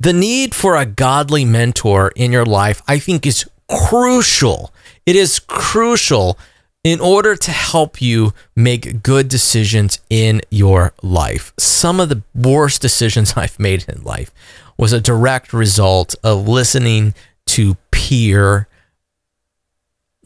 the 0.00 0.12
need 0.12 0.56
for 0.56 0.74
a 0.74 0.84
godly 0.84 1.44
mentor 1.44 2.10
in 2.16 2.32
your 2.32 2.44
life, 2.44 2.82
I 2.88 2.98
think, 2.98 3.24
is 3.24 3.48
crucial. 3.70 4.74
It 5.06 5.14
is 5.14 5.38
crucial 5.38 6.40
in 6.82 6.98
order 6.98 7.36
to 7.36 7.52
help 7.52 8.02
you 8.02 8.32
make 8.56 9.04
good 9.04 9.28
decisions 9.28 10.00
in 10.10 10.40
your 10.50 10.94
life. 11.00 11.52
Some 11.58 12.00
of 12.00 12.08
the 12.08 12.22
worst 12.34 12.82
decisions 12.82 13.34
I've 13.36 13.60
made 13.60 13.84
in 13.88 14.02
life 14.02 14.32
was 14.76 14.92
a 14.92 15.00
direct 15.00 15.52
result 15.52 16.16
of 16.24 16.48
listening 16.48 17.14
to 17.46 17.76
peer. 17.90 18.68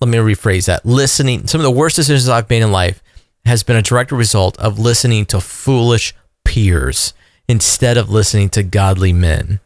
Let 0.01 0.09
me 0.09 0.19
rephrase 0.19 0.67
that. 0.67 0.85
Listening, 0.87 1.47
some 1.47 1.61
of 1.61 1.65
the 1.65 1.71
worst 1.71 1.97
decisions 1.97 2.29
I've 2.29 2.51
made 2.51 2.63
in 2.63 2.73
life 2.73 3.03
has 3.45 3.63
been 3.63 3.77
a 3.77 3.83
direct 3.83 4.13
result 4.13 4.59
of 4.59 4.79
listening 4.79 5.27
to 5.27 5.41
foolish 5.41 6.15
peers 6.45 7.15
instead 7.49 7.97
of 7.97 8.11
listening 8.11 8.49
to 8.51 8.63
godly 8.63 9.13
men. 9.13 9.61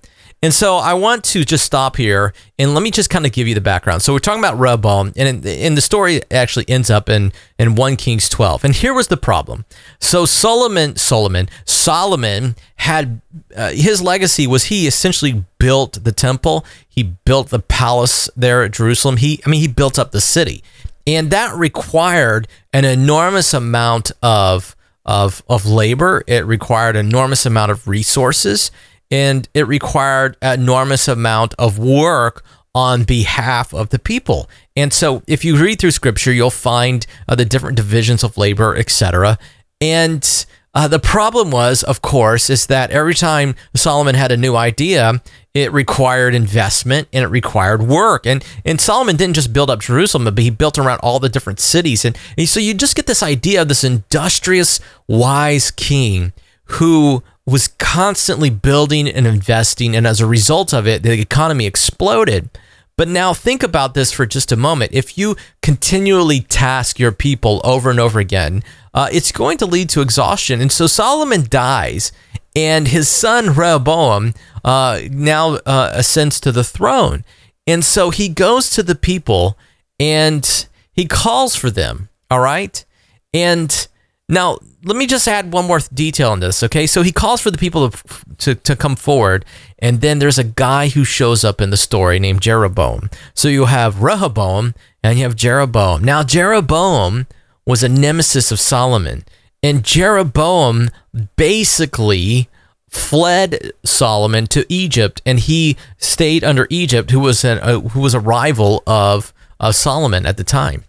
And 0.44 0.52
so 0.52 0.76
I 0.76 0.92
want 0.92 1.24
to 1.24 1.42
just 1.42 1.64
stop 1.64 1.96
here 1.96 2.34
and 2.58 2.74
let 2.74 2.82
me 2.82 2.90
just 2.90 3.08
kind 3.08 3.24
of 3.24 3.32
give 3.32 3.48
you 3.48 3.54
the 3.54 3.62
background. 3.62 4.02
So 4.02 4.12
we're 4.12 4.18
talking 4.18 4.44
about 4.44 4.58
Rehoboam, 4.58 5.14
and 5.16 5.42
in, 5.46 5.74
the 5.74 5.80
story 5.80 6.20
actually 6.30 6.68
ends 6.68 6.90
up 6.90 7.08
in 7.08 7.32
in 7.58 7.76
one 7.76 7.96
Kings 7.96 8.28
twelve. 8.28 8.62
And 8.62 8.74
here 8.74 8.92
was 8.92 9.08
the 9.08 9.16
problem. 9.16 9.64
So 10.00 10.26
Solomon, 10.26 10.96
Solomon, 10.96 11.48
Solomon 11.64 12.56
had 12.76 13.22
uh, 13.56 13.70
his 13.70 14.02
legacy 14.02 14.46
was 14.46 14.64
he 14.64 14.86
essentially 14.86 15.46
built 15.58 16.04
the 16.04 16.12
temple. 16.12 16.66
He 16.86 17.02
built 17.02 17.48
the 17.48 17.60
palace 17.60 18.28
there 18.36 18.62
at 18.64 18.72
Jerusalem. 18.72 19.16
He, 19.16 19.40
I 19.46 19.48
mean, 19.48 19.62
he 19.62 19.68
built 19.68 19.98
up 19.98 20.12
the 20.12 20.20
city, 20.20 20.62
and 21.06 21.30
that 21.30 21.56
required 21.56 22.48
an 22.74 22.84
enormous 22.84 23.54
amount 23.54 24.12
of 24.22 24.76
of 25.06 25.42
of 25.48 25.64
labor. 25.64 26.22
It 26.26 26.44
required 26.44 26.96
enormous 26.96 27.46
amount 27.46 27.70
of 27.70 27.88
resources 27.88 28.70
and 29.10 29.48
it 29.54 29.66
required 29.66 30.36
enormous 30.42 31.08
amount 31.08 31.54
of 31.58 31.78
work 31.78 32.44
on 32.74 33.04
behalf 33.04 33.72
of 33.72 33.90
the 33.90 33.98
people. 33.98 34.50
And 34.76 34.92
so 34.92 35.22
if 35.26 35.44
you 35.44 35.56
read 35.56 35.78
through 35.78 35.92
scripture, 35.92 36.32
you'll 36.32 36.50
find 36.50 37.06
uh, 37.28 37.36
the 37.36 37.44
different 37.44 37.76
divisions 37.76 38.24
of 38.24 38.36
labor, 38.36 38.76
etc. 38.76 39.38
And 39.80 40.46
uh, 40.74 40.88
the 40.88 40.98
problem 40.98 41.52
was, 41.52 41.84
of 41.84 42.02
course, 42.02 42.50
is 42.50 42.66
that 42.66 42.90
every 42.90 43.14
time 43.14 43.54
Solomon 43.76 44.16
had 44.16 44.32
a 44.32 44.36
new 44.36 44.56
idea, 44.56 45.22
it 45.54 45.72
required 45.72 46.34
investment 46.34 47.06
and 47.12 47.22
it 47.22 47.28
required 47.28 47.82
work. 47.82 48.26
And 48.26 48.44
and 48.64 48.80
Solomon 48.80 49.16
didn't 49.16 49.36
just 49.36 49.52
build 49.52 49.70
up 49.70 49.80
Jerusalem, 49.80 50.24
but 50.24 50.38
he 50.38 50.50
built 50.50 50.76
around 50.76 50.98
all 50.98 51.20
the 51.20 51.28
different 51.28 51.60
cities. 51.60 52.04
And, 52.04 52.18
and 52.36 52.48
so 52.48 52.58
you 52.58 52.74
just 52.74 52.96
get 52.96 53.06
this 53.06 53.22
idea 53.22 53.62
of 53.62 53.68
this 53.68 53.84
industrious, 53.84 54.80
wise 55.06 55.70
king 55.70 56.32
who 56.64 57.22
was 57.46 57.68
constantly 57.68 58.50
building 58.50 59.08
and 59.08 59.26
investing. 59.26 59.94
And 59.94 60.06
as 60.06 60.20
a 60.20 60.26
result 60.26 60.72
of 60.72 60.86
it, 60.86 61.02
the 61.02 61.12
economy 61.12 61.66
exploded. 61.66 62.48
But 62.96 63.08
now 63.08 63.34
think 63.34 63.62
about 63.62 63.94
this 63.94 64.12
for 64.12 64.24
just 64.24 64.52
a 64.52 64.56
moment. 64.56 64.92
If 64.92 65.18
you 65.18 65.36
continually 65.62 66.40
task 66.40 66.98
your 66.98 67.12
people 67.12 67.60
over 67.64 67.90
and 67.90 67.98
over 67.98 68.20
again, 68.20 68.62
uh, 68.94 69.08
it's 69.12 69.32
going 69.32 69.58
to 69.58 69.66
lead 69.66 69.88
to 69.90 70.00
exhaustion. 70.00 70.60
And 70.60 70.70
so 70.70 70.86
Solomon 70.86 71.46
dies, 71.48 72.12
and 72.54 72.88
his 72.88 73.08
son 73.08 73.54
Rehoboam 73.54 74.34
uh, 74.64 75.00
now 75.10 75.56
uh, 75.66 75.90
ascends 75.92 76.38
to 76.40 76.52
the 76.52 76.62
throne. 76.62 77.24
And 77.66 77.84
so 77.84 78.10
he 78.10 78.28
goes 78.28 78.70
to 78.70 78.82
the 78.82 78.94
people 78.94 79.58
and 79.98 80.66
he 80.92 81.06
calls 81.06 81.56
for 81.56 81.70
them. 81.70 82.08
All 82.30 82.40
right. 82.40 82.84
And 83.32 83.88
now, 84.28 84.58
let 84.84 84.96
me 84.96 85.06
just 85.06 85.28
add 85.28 85.52
one 85.52 85.66
more 85.66 85.80
detail 85.92 86.30
on 86.30 86.40
this, 86.40 86.62
okay? 86.62 86.86
So 86.86 87.02
he 87.02 87.12
calls 87.12 87.40
for 87.40 87.50
the 87.50 87.58
people 87.58 87.90
to, 87.90 88.34
to, 88.38 88.54
to, 88.54 88.76
come 88.76 88.96
forward, 88.96 89.44
and 89.78 90.00
then 90.00 90.18
there's 90.18 90.38
a 90.38 90.44
guy 90.44 90.88
who 90.88 91.04
shows 91.04 91.44
up 91.44 91.60
in 91.60 91.70
the 91.70 91.76
story 91.76 92.18
named 92.18 92.40
Jeroboam. 92.40 93.10
So 93.34 93.48
you 93.48 93.66
have 93.66 94.02
Rehoboam 94.02 94.74
and 95.02 95.18
you 95.18 95.24
have 95.24 95.36
Jeroboam. 95.36 96.02
Now, 96.02 96.22
Jeroboam 96.22 97.26
was 97.66 97.82
a 97.82 97.88
nemesis 97.88 98.50
of 98.50 98.60
Solomon, 98.60 99.24
and 99.62 99.84
Jeroboam 99.84 100.88
basically 101.36 102.48
fled 102.88 103.72
Solomon 103.84 104.46
to 104.48 104.64
Egypt, 104.70 105.20
and 105.26 105.38
he 105.38 105.76
stayed 105.98 106.44
under 106.44 106.66
Egypt, 106.70 107.10
who 107.10 107.20
was, 107.20 107.44
an, 107.44 107.58
uh, 107.58 107.80
who 107.80 108.00
was 108.00 108.14
a 108.14 108.20
rival 108.20 108.82
of, 108.86 109.34
of 109.60 109.74
Solomon 109.74 110.24
at 110.24 110.38
the 110.38 110.44
time. 110.44 110.84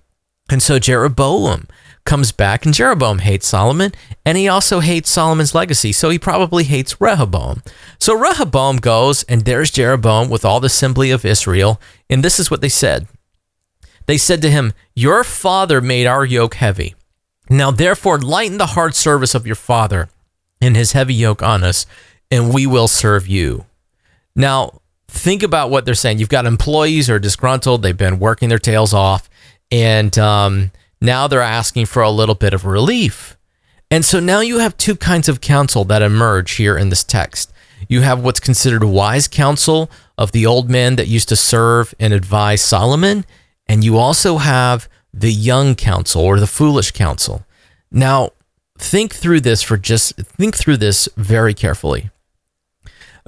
And 0.50 0.62
so 0.62 0.80
Jeroboam 0.80 1.68
comes 2.06 2.32
back, 2.32 2.66
and 2.66 2.74
Jeroboam 2.74 3.20
hates 3.20 3.48
Solomon, 3.48 3.92
and 4.26 4.38
he 4.38 4.48
also 4.48 4.80
hates 4.80 5.10
Solomon's 5.10 5.56
legacy, 5.56 5.92
so 5.92 6.10
he 6.10 6.20
probably 6.20 6.64
hates 6.64 7.02
Rehoboam. 7.02 7.64
So 8.00 8.18
Rehoboam 8.18 8.78
goes, 8.78 9.24
and 9.24 9.42
there's 9.42 9.72
Jeroboam 9.72 10.30
with 10.30 10.46
all 10.46 10.60
the 10.60 10.68
assembly 10.68 11.12
of 11.12 11.26
Israel, 11.26 11.82
and 12.10 12.24
this 12.24 12.40
is 12.40 12.50
what 12.52 12.62
they 12.62 12.70
said. 12.70 13.08
They 14.06 14.18
said 14.18 14.42
to 14.44 14.52
him, 14.52 14.74
Your 14.94 15.24
father 15.24 15.82
made 15.82 16.06
our 16.06 16.24
yoke 16.24 16.56
heavy. 16.56 16.96
Now 17.50 17.72
therefore 17.72 18.20
lighten 18.20 18.58
the 18.58 18.68
hard 18.68 18.96
service 18.96 19.36
of 19.36 19.46
your 19.46 19.56
father 19.56 20.10
and 20.62 20.76
his 20.76 20.94
heavy 20.94 21.14
yoke 21.14 21.44
on 21.44 21.64
us, 21.64 21.86
and 22.32 22.54
we 22.54 22.66
will 22.66 22.88
serve 22.88 23.28
you. 23.28 23.66
Now, 24.36 24.82
think 25.08 25.44
about 25.44 25.70
what 25.70 25.86
they're 25.86 25.94
saying. 25.96 26.20
You've 26.20 26.30
got 26.30 26.46
employees 26.46 27.08
who 27.08 27.14
are 27.14 27.20
disgruntled, 27.20 27.82
they've 27.82 27.98
been 27.98 28.20
working 28.20 28.50
their 28.50 28.60
tails 28.60 28.94
off, 28.94 29.30
and 29.72 30.18
um, 30.18 30.72
now 31.02 31.28
they're 31.28 31.42
asking 31.42 31.86
for 31.86 32.02
a 32.02 32.10
little 32.10 32.36
bit 32.36 32.54
of 32.54 32.66
relief. 32.66 33.38
And 33.92 34.04
so 34.04 34.20
now 34.20 34.40
you 34.40 34.60
have 34.60 34.78
two 34.78 34.96
kinds 34.96 35.30
of 35.30 35.42
counsel 35.42 35.86
that 35.86 36.02
emerge 36.02 36.54
here 36.54 36.78
in 36.78 36.90
this 36.90 37.04
text. 37.04 37.54
You 37.88 38.02
have 38.02 38.24
what's 38.24 38.40
considered 38.40 38.84
wise 38.84 39.28
counsel 39.28 39.92
of 40.18 40.32
the 40.32 40.46
old 40.46 40.70
men 40.70 40.96
that 40.96 41.08
used 41.08 41.30
to 41.30 41.36
serve 41.36 41.94
and 42.00 42.14
advise 42.14 42.62
Solomon, 42.62 43.26
and 43.68 43.84
you 43.84 43.98
also 43.98 44.38
have 44.38 44.90
the 45.14 45.32
young 45.32 45.76
counsel 45.76 46.24
or 46.24 46.40
the 46.40 46.48
foolish 46.48 46.92
counsel. 46.92 47.46
Now, 47.92 48.32
think 48.78 49.14
through 49.14 49.42
this 49.42 49.62
for 49.62 49.78
just 49.78 50.16
think 50.18 50.56
through 50.56 50.78
this 50.78 51.08
very 51.16 51.54
carefully. 51.54 52.10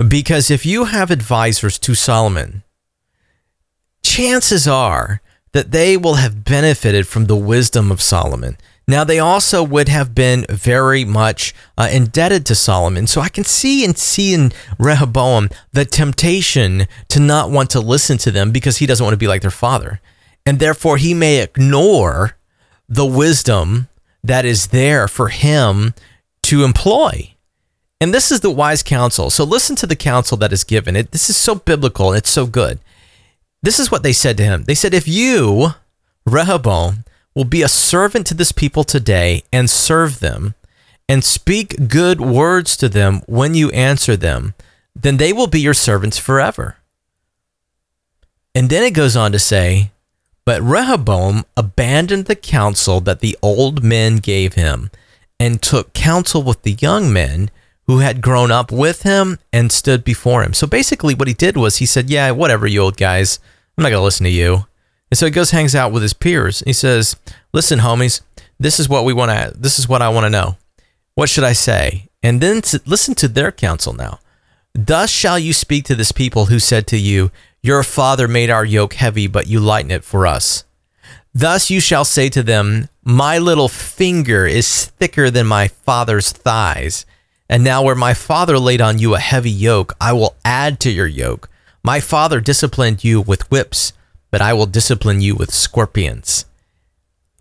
Because 0.08 0.52
if 0.52 0.66
you 0.66 0.86
have 0.86 1.10
advisors 1.10 1.80
to 1.80 1.96
Solomon, 1.96 2.64
chances 4.04 4.68
are 4.68 5.22
that 5.54 5.72
they 5.72 5.98
will 5.98 6.16
have 6.16 6.44
benefited 6.44 7.08
from 7.08 7.26
the 7.26 7.36
wisdom 7.36 7.92
of 7.92 8.02
Solomon. 8.02 8.58
Now, 8.90 9.04
they 9.04 9.20
also 9.20 9.64
would 9.64 9.90
have 9.90 10.16
been 10.16 10.46
very 10.50 11.04
much 11.04 11.54
uh, 11.78 11.90
indebted 11.92 12.46
to 12.46 12.56
Solomon. 12.56 13.06
So 13.06 13.20
I 13.20 13.28
can 13.28 13.44
see 13.44 13.84
and 13.84 13.98
see 13.98 14.34
in 14.34 14.54
Rehoboam 14.80 15.50
the 15.74 15.84
temptation 15.84 16.88
to 17.10 17.20
not 17.20 17.52
want 17.52 17.70
to 17.72 17.82
listen 17.82 18.18
to 18.20 18.32
them 18.32 18.52
because 18.52 18.78
he 18.78 18.86
doesn't 18.86 19.04
want 19.04 19.14
to 19.14 19.18
be 19.18 19.28
like 19.28 19.42
their 19.42 19.52
father. 19.52 20.00
And 20.46 20.60
therefore, 20.60 20.96
he 20.96 21.14
may 21.14 21.42
ignore 21.42 22.38
the 22.88 23.06
wisdom 23.06 23.90
that 24.24 24.46
is 24.46 24.68
there 24.68 25.10
for 25.10 25.28
him 25.28 25.94
to 26.44 26.64
employ. 26.64 27.36
And 28.00 28.14
this 28.14 28.32
is 28.32 28.40
the 28.40 28.52
wise 28.52 28.84
counsel. 28.84 29.30
So 29.30 29.44
listen 29.44 29.76
to 29.78 29.88
the 29.88 29.96
counsel 29.96 30.38
that 30.38 30.54
is 30.54 30.64
given. 30.64 30.96
It, 30.96 31.12
this 31.12 31.30
is 31.30 31.36
so 31.36 31.56
biblical 31.56 32.10
and 32.10 32.18
it's 32.18 32.30
so 32.30 32.46
good. 32.46 32.80
This 33.62 33.80
is 33.80 33.92
what 33.92 34.04
they 34.04 34.14
said 34.14 34.38
to 34.38 34.44
him. 34.44 34.64
They 34.64 34.76
said, 34.76 34.94
If 34.94 35.08
you, 35.08 35.70
Rehoboam, 36.26 37.04
will 37.34 37.46
be 37.46 37.62
a 37.62 37.68
servant 37.68 38.26
to 38.28 38.34
this 38.34 38.52
people 38.52 38.84
today 38.84 39.44
and 39.52 39.70
serve 39.70 40.20
them 40.20 40.56
and 41.10 41.24
speak 41.24 41.88
good 41.88 42.20
words 42.20 42.76
to 42.78 42.90
them 42.90 43.22
when 43.28 43.56
you 43.56 43.70
answer 43.72 44.18
them, 44.18 44.54
then 44.96 45.18
they 45.18 45.32
will 45.32 45.48
be 45.48 45.62
your 45.62 45.74
servants 45.74 46.18
forever. 46.18 46.78
And 48.54 48.70
then 48.70 48.84
it 48.84 48.96
goes 48.96 49.16
on 49.16 49.32
to 49.32 49.40
say, 49.40 49.92
But 50.46 50.62
Rehoboam 50.64 51.46
abandoned 51.56 52.26
the 52.26 52.36
counsel 52.36 53.00
that 53.02 53.20
the 53.20 53.38
old 53.42 53.84
men 53.84 54.18
gave 54.18 54.56
him 54.56 54.90
and 55.40 55.62
took 55.62 55.94
counsel 55.94 56.42
with 56.42 56.64
the 56.64 56.78
young 56.80 57.14
men 57.14 57.52
who 57.88 58.00
had 58.00 58.22
grown 58.22 58.52
up 58.52 58.72
with 58.72 59.04
him 59.04 59.40
and 59.52 59.72
stood 59.72 60.04
before 60.04 60.44
him. 60.44 60.54
So 60.54 60.68
basically, 60.68 61.16
what 61.16 61.28
he 61.28 61.34
did 61.34 61.58
was 61.58 61.78
he 61.78 61.86
said, 61.86 62.10
Yeah, 62.10 62.32
whatever, 62.32 62.68
you 62.68 62.82
old 62.82 62.98
guys. 62.98 63.40
I'm 63.78 63.84
not 63.84 63.90
going 63.90 64.00
to 64.00 64.04
listen 64.04 64.26
to 64.26 64.30
you. 64.30 64.66
And 65.10 65.18
so 65.18 65.26
he 65.26 65.32
goes, 65.32 65.52
hangs 65.52 65.76
out 65.76 65.92
with 65.92 66.04
his 66.04 66.14
peers. 66.14 66.62
He 66.66 66.74
says, 66.74 67.16
Listen, 67.54 67.80
homies, 67.80 68.22
this 68.60 68.80
is 68.80 68.90
what 68.90 69.06
we 69.06 69.14
want 69.14 69.32
to, 69.32 69.58
this 69.58 69.80
is 69.80 69.88
what 69.88 70.02
I 70.02 70.10
want 70.10 70.26
to 70.26 70.30
know. 70.30 70.58
What 71.16 71.30
should 71.30 71.46
I 71.46 71.54
say? 71.54 72.10
And 72.22 72.42
then 72.42 72.62
to, 72.64 72.82
listen 72.86 73.16
to 73.16 73.28
their 73.28 73.52
counsel 73.52 73.94
now. 73.94 74.20
Thus 74.74 75.10
shall 75.10 75.40
you 75.40 75.54
speak 75.54 75.86
to 75.86 75.96
this 75.96 76.12
people 76.12 76.46
who 76.46 76.60
said 76.60 76.86
to 76.88 76.98
you, 76.98 77.32
Your 77.64 77.84
father 77.84 78.28
made 78.28 78.50
our 78.50 78.66
yoke 78.66 78.94
heavy, 78.94 79.28
but 79.28 79.48
you 79.48 79.60
lighten 79.60 79.92
it 79.92 80.04
for 80.04 80.28
us. 80.28 80.66
Thus 81.34 81.70
you 81.70 81.80
shall 81.80 82.06
say 82.06 82.30
to 82.30 82.44
them, 82.44 82.90
My 83.04 83.38
little 83.38 83.70
finger 83.70 84.46
is 84.46 84.86
thicker 84.86 85.32
than 85.32 85.48
my 85.48 85.70
father's 85.70 86.32
thighs. 86.32 87.06
And 87.50 87.64
now, 87.64 87.82
where 87.84 87.96
my 87.96 88.14
father 88.14 88.60
laid 88.60 88.82
on 88.82 89.00
you 89.00 89.16
a 89.16 89.20
heavy 89.20 89.52
yoke, 89.52 89.96
I 90.02 90.14
will 90.14 90.36
add 90.44 90.80
to 90.82 90.92
your 90.92 91.08
yoke. 91.08 91.50
My 91.84 92.00
father 92.00 92.42
disciplined 92.42 93.04
you 93.04 93.22
with 93.22 93.50
whips, 93.50 93.94
but 94.32 94.42
I 94.42 94.54
will 94.54 94.66
discipline 94.66 95.22
you 95.22 95.36
with 95.36 95.54
scorpions. 95.54 96.46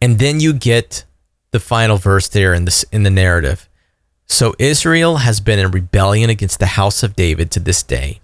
And 0.00 0.18
then 0.18 0.38
you 0.38 0.52
get 0.52 1.04
the 1.50 1.58
final 1.58 1.96
verse 1.96 2.28
there 2.28 2.54
in 2.54 2.64
this 2.64 2.84
in 2.92 3.02
the 3.02 3.10
narrative. 3.10 3.68
So 4.26 4.54
Israel 4.58 5.18
has 5.18 5.40
been 5.40 5.58
in 5.58 5.70
rebellion 5.70 6.30
against 6.30 6.58
the 6.58 6.66
house 6.66 7.02
of 7.02 7.16
David 7.16 7.50
to 7.52 7.60
this 7.60 7.82
day. 7.82 8.20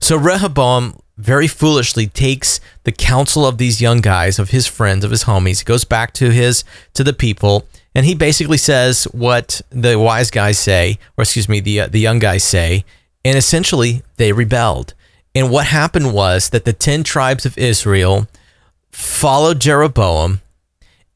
So 0.00 0.16
Rehoboam 0.16 1.00
very 1.16 1.48
foolishly 1.48 2.06
takes 2.06 2.60
the 2.84 2.92
counsel 2.92 3.46
of 3.46 3.58
these 3.58 3.80
young 3.80 4.00
guys, 4.00 4.38
of 4.38 4.50
his 4.50 4.66
friends, 4.66 5.04
of 5.04 5.10
his 5.10 5.24
homies, 5.24 5.60
he 5.60 5.64
goes 5.64 5.84
back 5.84 6.12
to 6.14 6.30
his 6.30 6.62
to 6.94 7.02
the 7.02 7.12
people, 7.12 7.66
and 7.96 8.04
he 8.04 8.14
basically 8.14 8.58
says 8.58 9.04
what 9.04 9.62
the 9.70 9.98
wise 9.98 10.30
guys 10.30 10.58
say, 10.58 10.98
or 11.16 11.22
excuse 11.22 11.48
me, 11.48 11.60
the 11.60 11.80
uh, 11.80 11.86
the 11.86 11.98
young 11.98 12.18
guys 12.18 12.44
say, 12.44 12.84
and 13.24 13.38
essentially 13.38 14.02
they 14.18 14.32
rebelled. 14.32 14.92
And 15.34 15.50
what 15.50 15.68
happened 15.68 16.12
was 16.12 16.50
that 16.50 16.66
the 16.66 16.74
ten 16.74 17.04
tribes 17.04 17.46
of 17.46 17.56
Israel 17.56 18.28
followed 18.90 19.62
Jeroboam, 19.62 20.42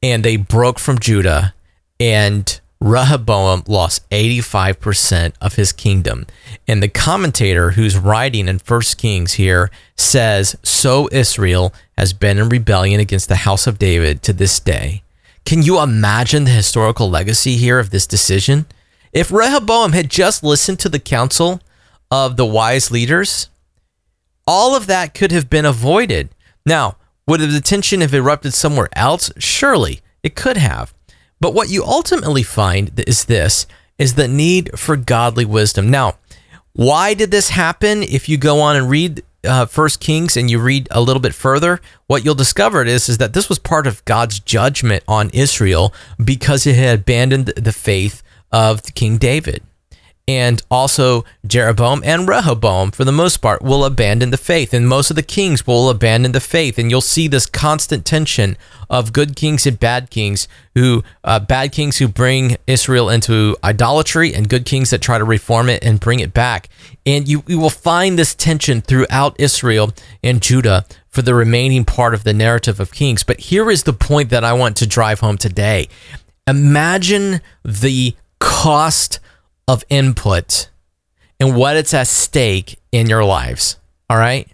and 0.02 0.24
they 0.24 0.36
broke 0.38 0.78
from 0.78 0.98
Judah, 0.98 1.52
and 2.00 2.58
Rehoboam 2.80 3.62
lost 3.68 4.08
85% 4.08 5.34
of 5.38 5.56
his 5.56 5.72
kingdom. 5.72 6.26
And 6.66 6.82
the 6.82 6.88
commentator 6.88 7.72
who's 7.72 7.98
writing 7.98 8.48
in 8.48 8.58
First 8.58 8.96
Kings 8.96 9.34
here 9.34 9.70
says, 9.96 10.56
So 10.62 11.10
Israel 11.12 11.74
has 11.98 12.14
been 12.14 12.38
in 12.38 12.48
rebellion 12.48 12.98
against 12.98 13.28
the 13.28 13.44
house 13.44 13.66
of 13.66 13.78
David 13.78 14.22
to 14.22 14.32
this 14.32 14.58
day. 14.58 15.02
Can 15.44 15.62
you 15.62 15.80
imagine 15.80 16.44
the 16.44 16.50
historical 16.50 17.10
legacy 17.10 17.56
here 17.56 17.78
of 17.78 17.90
this 17.90 18.06
decision? 18.06 18.66
If 19.12 19.32
Rehoboam 19.32 19.92
had 19.92 20.08
just 20.08 20.44
listened 20.44 20.78
to 20.80 20.88
the 20.88 21.00
counsel 21.00 21.60
of 22.10 22.36
the 22.36 22.46
wise 22.46 22.90
leaders, 22.90 23.48
all 24.46 24.76
of 24.76 24.86
that 24.86 25.14
could 25.14 25.32
have 25.32 25.50
been 25.50 25.64
avoided. 25.64 26.30
Now, 26.64 26.96
would 27.26 27.40
the 27.40 27.60
tension 27.60 28.00
have 28.00 28.14
erupted 28.14 28.54
somewhere 28.54 28.88
else? 28.94 29.30
Surely 29.38 30.00
it 30.22 30.34
could 30.34 30.56
have. 30.56 30.94
But 31.40 31.54
what 31.54 31.70
you 31.70 31.84
ultimately 31.84 32.42
find 32.42 32.92
is 33.06 33.24
this 33.24 33.66
is 33.98 34.14
the 34.14 34.28
need 34.28 34.78
for 34.78 34.96
godly 34.96 35.44
wisdom. 35.44 35.90
Now, 35.90 36.18
why 36.72 37.14
did 37.14 37.30
this 37.30 37.50
happen? 37.50 38.02
If 38.02 38.28
you 38.28 38.36
go 38.36 38.60
on 38.60 38.76
and 38.76 38.88
read 38.88 39.22
uh, 39.44 39.66
First 39.66 40.00
Kings 40.00 40.36
and 40.36 40.50
you 40.50 40.58
read 40.58 40.88
a 40.90 41.00
little 41.00 41.20
bit 41.20 41.34
further, 41.34 41.80
what 42.06 42.24
you'll 42.24 42.34
discover 42.34 42.84
is 42.84 43.08
is 43.08 43.18
that 43.18 43.32
this 43.32 43.48
was 43.48 43.58
part 43.58 43.86
of 43.86 44.04
God's 44.04 44.40
judgment 44.40 45.04
on 45.08 45.30
Israel 45.30 45.94
because 46.22 46.66
it 46.66 46.76
had 46.76 47.00
abandoned 47.00 47.46
the 47.56 47.72
faith 47.72 48.22
of 48.52 48.82
King 48.94 49.16
David 49.16 49.62
and 50.28 50.62
also 50.70 51.24
Jeroboam 51.46 52.02
and 52.04 52.28
Rehoboam, 52.28 52.90
for 52.92 53.04
the 53.04 53.12
most 53.12 53.38
part, 53.38 53.62
will 53.62 53.84
abandon 53.84 54.30
the 54.30 54.36
faith, 54.36 54.72
and 54.72 54.88
most 54.88 55.10
of 55.10 55.16
the 55.16 55.22
kings 55.22 55.66
will 55.66 55.90
abandon 55.90 56.32
the 56.32 56.40
faith, 56.40 56.78
and 56.78 56.90
you'll 56.90 57.00
see 57.00 57.26
this 57.26 57.46
constant 57.46 58.04
tension 58.04 58.56
of 58.88 59.12
good 59.12 59.34
kings 59.36 59.66
and 59.66 59.78
bad 59.78 60.10
kings, 60.10 60.46
who 60.74 61.02
uh, 61.24 61.40
bad 61.40 61.72
kings 61.72 61.98
who 61.98 62.08
bring 62.08 62.56
Israel 62.66 63.08
into 63.08 63.56
idolatry, 63.64 64.34
and 64.34 64.48
good 64.48 64.64
kings 64.64 64.90
that 64.90 65.00
try 65.00 65.18
to 65.18 65.24
reform 65.24 65.68
it 65.68 65.82
and 65.82 66.00
bring 66.00 66.20
it 66.20 66.32
back, 66.32 66.68
and 67.04 67.26
you, 67.26 67.42
you 67.46 67.58
will 67.58 67.70
find 67.70 68.18
this 68.18 68.34
tension 68.34 68.80
throughout 68.80 69.34
Israel 69.38 69.92
and 70.22 70.40
Judah 70.40 70.84
for 71.08 71.22
the 71.22 71.34
remaining 71.34 71.84
part 71.84 72.14
of 72.14 72.22
the 72.24 72.32
narrative 72.32 72.78
of 72.78 72.92
Kings. 72.92 73.24
But 73.24 73.40
here 73.40 73.68
is 73.70 73.82
the 73.82 73.92
point 73.92 74.30
that 74.30 74.44
I 74.44 74.52
want 74.52 74.76
to 74.76 74.86
drive 74.86 75.20
home 75.20 75.38
today. 75.38 75.88
Imagine 76.46 77.40
the 77.64 78.14
cost 78.38 79.18
of 79.70 79.84
input 79.88 80.68
and 81.38 81.54
what 81.54 81.76
it's 81.76 81.94
at 81.94 82.08
stake 82.08 82.80
in 82.90 83.08
your 83.08 83.24
lives. 83.24 83.76
All 84.10 84.16
right. 84.16 84.48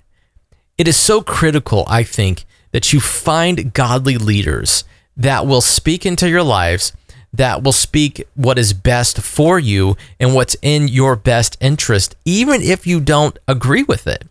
It 0.77 0.87
is 0.87 0.99
so 0.99 1.23
critical, 1.23 1.85
I 1.89 2.03
think, 2.03 2.45
that 2.73 2.93
you 2.93 3.01
find 3.01 3.73
godly 3.73 4.19
leaders 4.19 4.85
that 5.17 5.47
will 5.47 5.63
speak 5.63 6.05
into 6.05 6.29
your 6.29 6.43
lives, 6.43 6.93
that 7.33 7.63
will 7.63 7.73
speak 7.73 8.29
what 8.35 8.59
is 8.59 8.75
best 8.75 9.23
for 9.23 9.59
you 9.59 9.97
and 10.21 10.35
what's 10.35 10.55
in 10.61 10.87
your 10.87 11.17
best 11.17 11.57
interest, 11.63 12.15
even 12.27 12.61
if 12.61 12.87
you 12.87 13.01
don't 13.01 13.39
agree 13.49 13.85
with 13.85 14.07
it. 14.07 14.27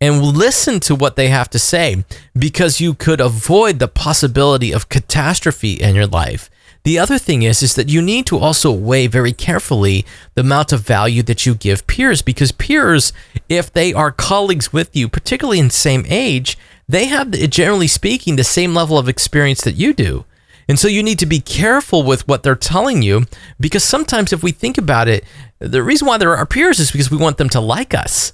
And 0.00 0.22
listen 0.22 0.80
to 0.80 0.94
what 0.94 1.16
they 1.16 1.28
have 1.28 1.50
to 1.50 1.58
say 1.58 2.06
because 2.34 2.80
you 2.80 2.94
could 2.94 3.20
avoid 3.20 3.78
the 3.78 3.88
possibility 3.88 4.72
of 4.72 4.88
catastrophe 4.88 5.74
in 5.74 5.94
your 5.94 6.06
life 6.06 6.48
the 6.84 6.98
other 6.98 7.18
thing 7.18 7.42
is 7.42 7.62
is 7.62 7.74
that 7.74 7.88
you 7.88 8.00
need 8.00 8.26
to 8.26 8.38
also 8.38 8.72
weigh 8.72 9.06
very 9.06 9.32
carefully 9.32 10.06
the 10.34 10.40
amount 10.40 10.72
of 10.72 10.80
value 10.80 11.22
that 11.24 11.44
you 11.44 11.54
give 11.54 11.86
peers 11.86 12.22
because 12.22 12.52
peers 12.52 13.12
if 13.48 13.72
they 13.72 13.92
are 13.92 14.12
colleagues 14.12 14.72
with 14.72 14.94
you, 14.96 15.08
particularly 15.08 15.58
in 15.58 15.66
the 15.66 15.72
same 15.72 16.04
age, 16.08 16.56
they 16.88 17.06
have 17.06 17.30
generally 17.50 17.86
speaking 17.86 18.36
the 18.36 18.44
same 18.44 18.74
level 18.74 18.96
of 18.96 19.08
experience 19.08 19.60
that 19.62 19.74
you 19.74 19.92
do. 19.92 20.24
And 20.68 20.78
so 20.78 20.88
you 20.88 21.02
need 21.02 21.18
to 21.18 21.26
be 21.26 21.40
careful 21.40 22.04
with 22.04 22.26
what 22.28 22.42
they're 22.42 22.54
telling 22.54 23.02
you 23.02 23.26
because 23.58 23.82
sometimes 23.82 24.32
if 24.32 24.42
we 24.42 24.52
think 24.52 24.78
about 24.78 25.08
it, 25.08 25.24
the 25.58 25.82
reason 25.82 26.06
why 26.06 26.16
there 26.16 26.36
are 26.36 26.46
peers 26.46 26.78
is 26.78 26.92
because 26.92 27.10
we 27.10 27.16
want 27.16 27.38
them 27.38 27.48
to 27.50 27.60
like 27.60 27.92
us 27.92 28.32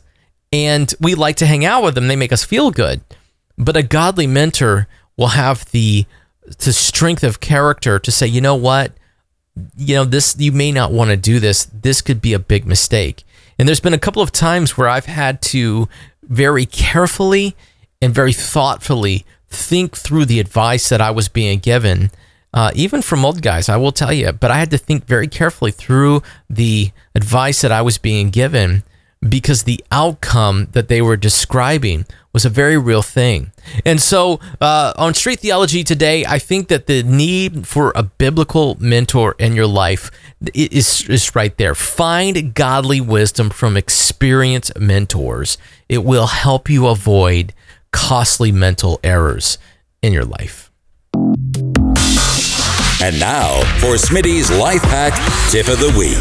and 0.53 0.93
we 1.01 1.15
like 1.15 1.37
to 1.37 1.47
hang 1.47 1.65
out 1.65 1.83
with 1.83 1.95
them. 1.95 2.09
They 2.09 2.17
make 2.17 2.33
us 2.33 2.45
feel 2.45 2.71
good. 2.71 3.01
But 3.59 3.77
a 3.77 3.83
godly 3.83 4.27
mentor 4.27 4.87
will 5.17 5.29
have 5.29 5.71
the 5.71 6.05
the 6.47 6.73
strength 6.73 7.25
of 7.25 7.41
character 7.41 7.99
to 7.99 8.11
say, 8.11 8.27
you 8.27 8.41
know 8.41 8.55
what, 8.55 8.93
you 9.77 9.95
know 9.95 10.05
this 10.05 10.37
you 10.39 10.53
may 10.53 10.71
not 10.71 10.93
want 10.93 11.11
to 11.11 11.17
do 11.17 11.41
this. 11.41 11.65
This 11.67 12.03
could 12.03 12.21
be 12.21 12.33
a 12.33 12.39
big 12.39 12.67
mistake. 12.67 13.25
And 13.59 13.67
there's 13.67 13.81
been 13.81 13.95
a 13.95 13.99
couple 13.99 14.23
of 14.23 14.33
times 14.33 14.77
where 14.77 14.89
I've 14.89 15.07
had 15.07 15.41
to 15.43 15.89
very 16.23 16.67
carefully 16.67 17.57
and 18.03 18.15
very 18.15 18.33
thoughtfully 18.33 19.25
think 19.49 19.97
through 19.97 20.27
the 20.27 20.41
advice 20.41 20.89
that 20.91 21.01
I 21.01 21.11
was 21.11 21.29
being 21.29 21.59
given, 21.59 22.11
uh, 22.53 22.71
even 22.75 23.01
from 23.01 23.25
old 23.25 23.43
guys, 23.43 23.69
I 23.69 23.77
will 23.77 23.93
tell 23.93 24.13
you. 24.13 24.33
But 24.33 24.51
I 24.51 24.59
had 24.59 24.71
to 24.73 24.79
think 24.79 25.07
very 25.07 25.29
carefully 25.29 25.71
through 25.71 26.23
the 26.51 26.91
advice 27.15 27.63
that 27.63 27.73
I 27.73 27.83
was 27.83 27.97
being 27.99 28.31
given 28.31 28.83
because 29.27 29.63
the 29.63 29.83
outcome 29.91 30.69
that 30.73 30.89
they 30.89 31.01
were 31.01 31.17
describing 31.17 32.05
was 32.37 32.45
a 32.45 32.51
very 32.51 32.77
real 32.77 33.01
thing. 33.01 33.51
And 33.87 33.99
so, 33.99 34.41
uh, 34.61 34.93
on 34.99 35.15
Street 35.15 35.41
Theology 35.41 35.83
today, 35.83 36.27
I 36.27 36.39
think 36.39 36.69
that 36.69 36.87
the 36.87 37.03
need 37.03 37.67
for 37.67 37.95
a 37.97 38.03
biblical 38.03 38.77
mentor 38.79 39.35
in 39.39 39.55
your 39.55 39.67
life 39.67 40.11
is, 40.53 41.09
is 41.09 41.35
right 41.35 41.57
there. 41.57 41.75
Find 41.75 42.53
godly 42.53 43.01
wisdom 43.01 43.49
from 43.49 43.75
experienced 43.75 44.79
mentors, 44.79 45.57
it 45.89 46.05
will 46.05 46.27
help 46.27 46.69
you 46.69 46.89
avoid 46.89 47.55
costly 47.91 48.53
mental 48.53 49.01
errors 49.03 49.57
in 50.03 50.13
your 50.13 50.27
life. 50.27 50.71
And 53.01 53.19
now 53.19 53.63
for 53.81 53.97
Smitty's 53.97 54.51
Life 54.51 54.83
Hack 54.83 55.15
Tip 55.51 55.69
of 55.69 55.79
the 55.79 55.95
Week. 55.99 56.19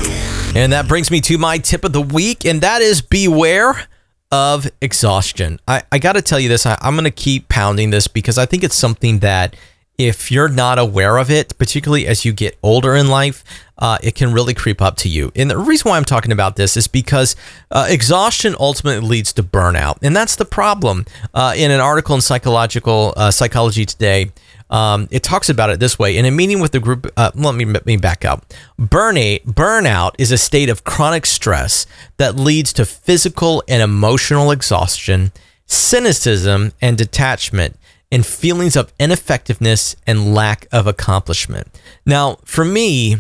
And 0.56 0.72
that 0.72 0.88
brings 0.88 1.12
me 1.12 1.20
to 1.20 1.38
my 1.38 1.58
tip 1.58 1.84
of 1.84 1.92
the 1.92 2.02
week, 2.02 2.46
and 2.46 2.62
that 2.62 2.82
is 2.82 3.02
beware 3.02 3.90
of 4.36 4.70
exhaustion. 4.82 5.60
I, 5.66 5.84
I 5.94 5.98
got 5.98 6.14
to 6.14 6.22
tell 6.22 6.40
you 6.40 6.50
this, 6.50 6.66
I, 6.66 6.78
I'm 6.82 6.96
going 6.96 7.06
to 7.06 7.12
keep 7.12 7.48
pounding 7.48 7.90
this 7.92 8.08
because 8.08 8.38
I 8.38 8.46
think 8.46 8.64
it's 8.64 8.76
something 8.76 9.20
that 9.20 9.56
if 9.98 10.30
you're 10.30 10.50
not 10.50 10.78
aware 10.78 11.18
of 11.18 11.32
it, 11.32 11.58
particularly 11.58 12.06
as 12.06 12.26
you 12.26 12.34
get 12.34 12.58
older 12.62 12.96
in 12.96 13.08
life, 13.08 13.46
uh, 13.78 13.98
it 14.04 14.14
can 14.14 14.34
really 14.34 14.54
creep 14.54 14.82
up 14.82 14.98
to 14.98 15.08
you. 15.08 15.32
And 15.38 15.50
the 15.50 15.58
reason 15.58 15.90
why 15.90 15.96
I'm 15.96 16.04
talking 16.04 16.34
about 16.34 16.58
this 16.58 16.76
is 16.76 16.90
because 16.90 17.38
uh, 17.72 17.88
exhaustion 17.90 18.56
ultimately 18.60 19.08
leads 19.08 19.32
to 19.34 19.44
burnout, 19.44 20.00
and 20.02 20.14
that's 20.14 20.36
the 20.36 20.46
problem. 20.46 21.06
Uh, 21.34 21.54
in 21.56 21.72
an 21.72 21.80
article 21.80 22.14
in 22.16 22.22
Psychological 22.22 23.14
uh, 23.16 23.32
Psychology 23.32 23.86
Today, 23.86 24.32
um, 24.76 25.08
it 25.10 25.24
talks 25.24 25.48
about 25.48 25.70
it 25.70 25.80
this 25.80 25.98
way 25.98 26.18
in 26.18 26.26
a 26.26 26.32
meeting 26.32 26.60
with 26.60 26.74
the 26.74 26.82
group. 26.82 27.10
Uh, 27.16 27.32
let 27.34 27.56
me 27.56 27.64
let 27.64 27.86
me 27.86 27.96
back 27.96 28.26
up. 28.26 28.54
Burnout, 28.78 29.46
burnout 29.46 30.16
is 30.18 30.34
a 30.34 30.38
state 30.38 30.68
of 30.68 30.84
chronic 30.84 31.26
stress 31.26 31.88
that 32.18 32.36
leads 32.36 32.74
to 32.74 32.86
physical 32.86 33.64
and 33.70 33.82
emotional 33.82 34.52
exhaustion, 34.52 35.32
cynicism 35.66 36.74
and 36.82 36.98
detachment, 36.98 37.78
and 38.12 38.26
feelings 38.26 38.76
of 38.76 38.92
ineffectiveness 39.00 39.96
and 40.06 40.36
lack 40.36 40.68
of 40.74 40.88
accomplishment. 40.88 41.68
Now, 42.06 42.40
for 42.44 42.66
me, 42.66 43.16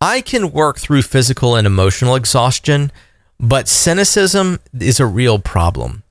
I 0.00 0.20
can 0.20 0.52
work 0.52 0.78
through 0.78 1.02
physical 1.02 1.56
and 1.56 1.66
emotional 1.66 2.14
exhaustion, 2.14 2.92
but 3.40 3.66
cynicism 3.66 4.60
is 4.78 5.00
a 5.00 5.06
real 5.06 5.40
problem 5.40 6.04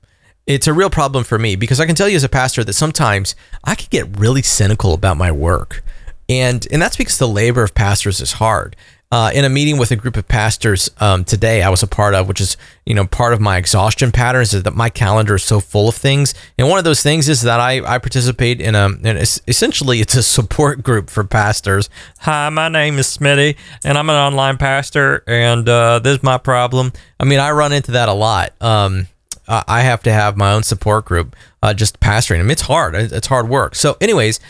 it's 0.46 0.66
a 0.66 0.72
real 0.72 0.90
problem 0.90 1.24
for 1.24 1.38
me 1.38 1.56
because 1.56 1.80
I 1.80 1.86
can 1.86 1.94
tell 1.96 2.08
you 2.08 2.16
as 2.16 2.24
a 2.24 2.28
pastor 2.28 2.62
that 2.64 2.72
sometimes 2.74 3.34
I 3.64 3.74
can 3.74 3.88
get 3.90 4.18
really 4.18 4.42
cynical 4.42 4.94
about 4.94 5.16
my 5.16 5.32
work. 5.32 5.82
And 6.28 6.66
and 6.72 6.80
that's 6.82 6.96
because 6.96 7.18
the 7.18 7.28
labor 7.28 7.62
of 7.62 7.74
pastors 7.74 8.20
is 8.20 8.32
hard. 8.32 8.76
uh, 9.12 9.30
in 9.32 9.44
a 9.44 9.48
meeting 9.48 9.78
with 9.78 9.92
a 9.92 9.96
group 9.96 10.16
of 10.16 10.26
pastors 10.26 10.90
um, 10.98 11.24
today 11.24 11.62
I 11.62 11.68
was 11.68 11.82
a 11.82 11.86
part 11.86 12.14
of, 12.14 12.26
which 12.26 12.40
is, 12.40 12.56
you 12.84 12.94
know, 12.94 13.06
part 13.06 13.32
of 13.32 13.40
my 13.40 13.56
exhaustion 13.56 14.10
patterns 14.10 14.52
is 14.52 14.64
that 14.64 14.74
my 14.74 14.90
calendar 14.90 15.36
is 15.36 15.44
so 15.44 15.60
full 15.60 15.88
of 15.88 15.94
things. 15.94 16.34
And 16.58 16.68
one 16.68 16.78
of 16.78 16.84
those 16.84 17.02
things 17.02 17.28
is 17.28 17.42
that 17.42 17.60
I, 17.60 17.80
I 17.84 17.98
participate 17.98 18.60
in 18.60 18.74
a, 18.74 18.88
in 18.88 19.16
essentially 19.16 20.00
it's 20.00 20.16
a 20.16 20.22
support 20.22 20.82
group 20.82 21.08
for 21.08 21.22
pastors. 21.22 21.88
Hi, 22.20 22.48
my 22.48 22.68
name 22.68 22.98
is 22.98 23.06
Smitty 23.16 23.56
and 23.84 23.96
I'm 23.96 24.10
an 24.10 24.16
online 24.16 24.58
pastor 24.58 25.22
and 25.28 25.68
uh, 25.68 26.00
this 26.00 26.16
is 26.18 26.22
my 26.24 26.38
problem. 26.38 26.92
I 27.20 27.24
mean, 27.24 27.38
I 27.38 27.52
run 27.52 27.72
into 27.72 27.92
that 27.92 28.08
a 28.08 28.12
lot. 28.12 28.60
Um, 28.60 29.06
I 29.48 29.80
have 29.82 30.02
to 30.04 30.12
have 30.12 30.36
my 30.36 30.52
own 30.52 30.62
support 30.62 31.04
group, 31.04 31.36
uh, 31.62 31.74
just 31.74 32.00
pastoring 32.00 32.38
them. 32.38 32.50
It's 32.50 32.62
hard. 32.62 32.94
It's 32.94 33.26
hard 33.26 33.48
work. 33.48 33.74
So, 33.74 33.96
anyways, 34.00 34.40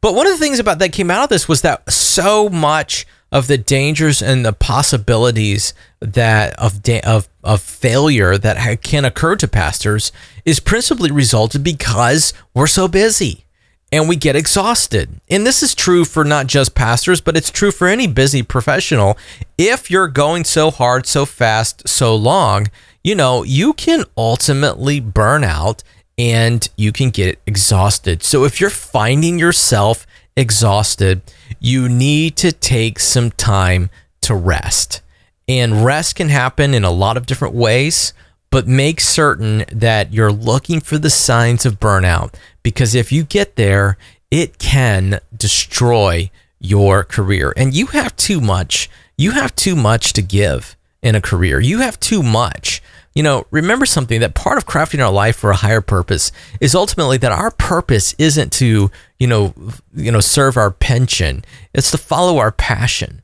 but 0.00 0.14
one 0.14 0.26
of 0.26 0.32
the 0.32 0.38
things 0.38 0.58
about 0.58 0.78
that 0.80 0.92
came 0.92 1.10
out 1.10 1.24
of 1.24 1.28
this 1.28 1.48
was 1.48 1.62
that 1.62 1.90
so 1.90 2.48
much 2.48 3.06
of 3.30 3.46
the 3.46 3.56
dangers 3.56 4.20
and 4.20 4.44
the 4.44 4.52
possibilities 4.52 5.72
that 6.00 6.54
of 6.58 6.82
da- 6.82 7.00
of 7.00 7.28
of 7.42 7.62
failure 7.62 8.36
that 8.36 8.58
ha- 8.58 8.76
can 8.76 9.04
occur 9.04 9.36
to 9.36 9.48
pastors 9.48 10.12
is 10.44 10.60
principally 10.60 11.10
resulted 11.10 11.64
because 11.64 12.34
we're 12.52 12.66
so 12.66 12.86
busy 12.86 13.46
and 13.92 14.08
we 14.08 14.16
get 14.16 14.34
exhausted. 14.34 15.20
And 15.28 15.46
this 15.46 15.62
is 15.62 15.74
true 15.74 16.06
for 16.06 16.24
not 16.24 16.46
just 16.46 16.74
pastors, 16.74 17.20
but 17.20 17.36
it's 17.36 17.50
true 17.50 17.70
for 17.70 17.86
any 17.86 18.06
busy 18.06 18.42
professional. 18.42 19.18
If 19.58 19.90
you're 19.90 20.08
going 20.08 20.44
so 20.44 20.70
hard, 20.70 21.06
so 21.06 21.26
fast, 21.26 21.86
so 21.86 22.16
long, 22.16 22.68
you 23.04 23.14
know, 23.14 23.42
you 23.42 23.74
can 23.74 24.04
ultimately 24.16 24.98
burn 24.98 25.44
out 25.44 25.82
and 26.16 26.66
you 26.76 26.90
can 26.90 27.10
get 27.10 27.38
exhausted. 27.46 28.22
So 28.22 28.44
if 28.44 28.60
you're 28.60 28.70
finding 28.70 29.38
yourself 29.38 30.06
exhausted, 30.36 31.20
you 31.60 31.88
need 31.88 32.36
to 32.36 32.52
take 32.52 32.98
some 32.98 33.30
time 33.32 33.90
to 34.22 34.34
rest. 34.34 35.02
And 35.48 35.84
rest 35.84 36.16
can 36.16 36.30
happen 36.30 36.72
in 36.72 36.84
a 36.84 36.90
lot 36.90 37.16
of 37.16 37.26
different 37.26 37.54
ways, 37.54 38.14
but 38.52 38.68
make 38.68 39.00
certain 39.00 39.64
that 39.72 40.12
you're 40.12 40.30
looking 40.30 40.78
for 40.78 40.98
the 40.98 41.08
signs 41.08 41.64
of 41.64 41.80
burnout 41.80 42.34
because 42.62 42.94
if 42.94 43.10
you 43.10 43.24
get 43.24 43.56
there, 43.56 43.96
it 44.30 44.58
can 44.58 45.18
destroy 45.34 46.30
your 46.60 47.02
career. 47.02 47.54
And 47.56 47.74
you 47.74 47.86
have 47.86 48.14
too 48.14 48.42
much. 48.42 48.90
You 49.16 49.30
have 49.30 49.56
too 49.56 49.74
much 49.74 50.12
to 50.12 50.22
give 50.22 50.76
in 51.02 51.14
a 51.14 51.20
career. 51.20 51.60
You 51.60 51.78
have 51.78 51.98
too 51.98 52.22
much. 52.22 52.82
You 53.14 53.22
know, 53.22 53.46
remember 53.50 53.86
something 53.86 54.20
that 54.20 54.34
part 54.34 54.58
of 54.58 54.66
crafting 54.66 55.02
our 55.04 55.12
life 55.12 55.36
for 55.36 55.50
a 55.50 55.56
higher 55.56 55.80
purpose 55.80 56.30
is 56.60 56.74
ultimately 56.74 57.16
that 57.18 57.32
our 57.32 57.52
purpose 57.52 58.14
isn't 58.18 58.52
to, 58.54 58.90
you 59.18 59.26
know, 59.26 59.54
you 59.94 60.12
know, 60.12 60.20
serve 60.20 60.58
our 60.58 60.70
pension. 60.70 61.42
It's 61.72 61.90
to 61.90 61.98
follow 61.98 62.36
our 62.36 62.52
passion. 62.52 63.22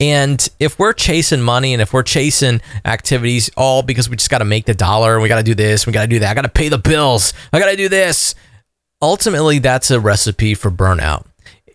And 0.00 0.48
if 0.58 0.78
we're 0.78 0.94
chasing 0.94 1.42
money 1.42 1.74
and 1.74 1.82
if 1.82 1.92
we're 1.92 2.02
chasing 2.02 2.62
activities 2.86 3.50
all 3.56 3.82
because 3.82 4.08
we 4.08 4.16
just 4.16 4.30
got 4.30 4.38
to 4.38 4.46
make 4.46 4.64
the 4.64 4.74
dollar 4.74 5.12
and 5.14 5.22
we 5.22 5.28
got 5.28 5.36
to 5.36 5.44
do 5.44 5.54
this, 5.54 5.86
we 5.86 5.92
got 5.92 6.02
to 6.02 6.08
do 6.08 6.18
that, 6.20 6.30
I 6.30 6.34
got 6.34 6.42
to 6.42 6.48
pay 6.48 6.70
the 6.70 6.78
bills, 6.78 7.34
I 7.52 7.60
got 7.60 7.70
to 7.70 7.76
do 7.76 7.90
this, 7.90 8.34
ultimately 9.02 9.58
that's 9.58 9.90
a 9.90 10.00
recipe 10.00 10.54
for 10.54 10.70
burnout. 10.70 11.26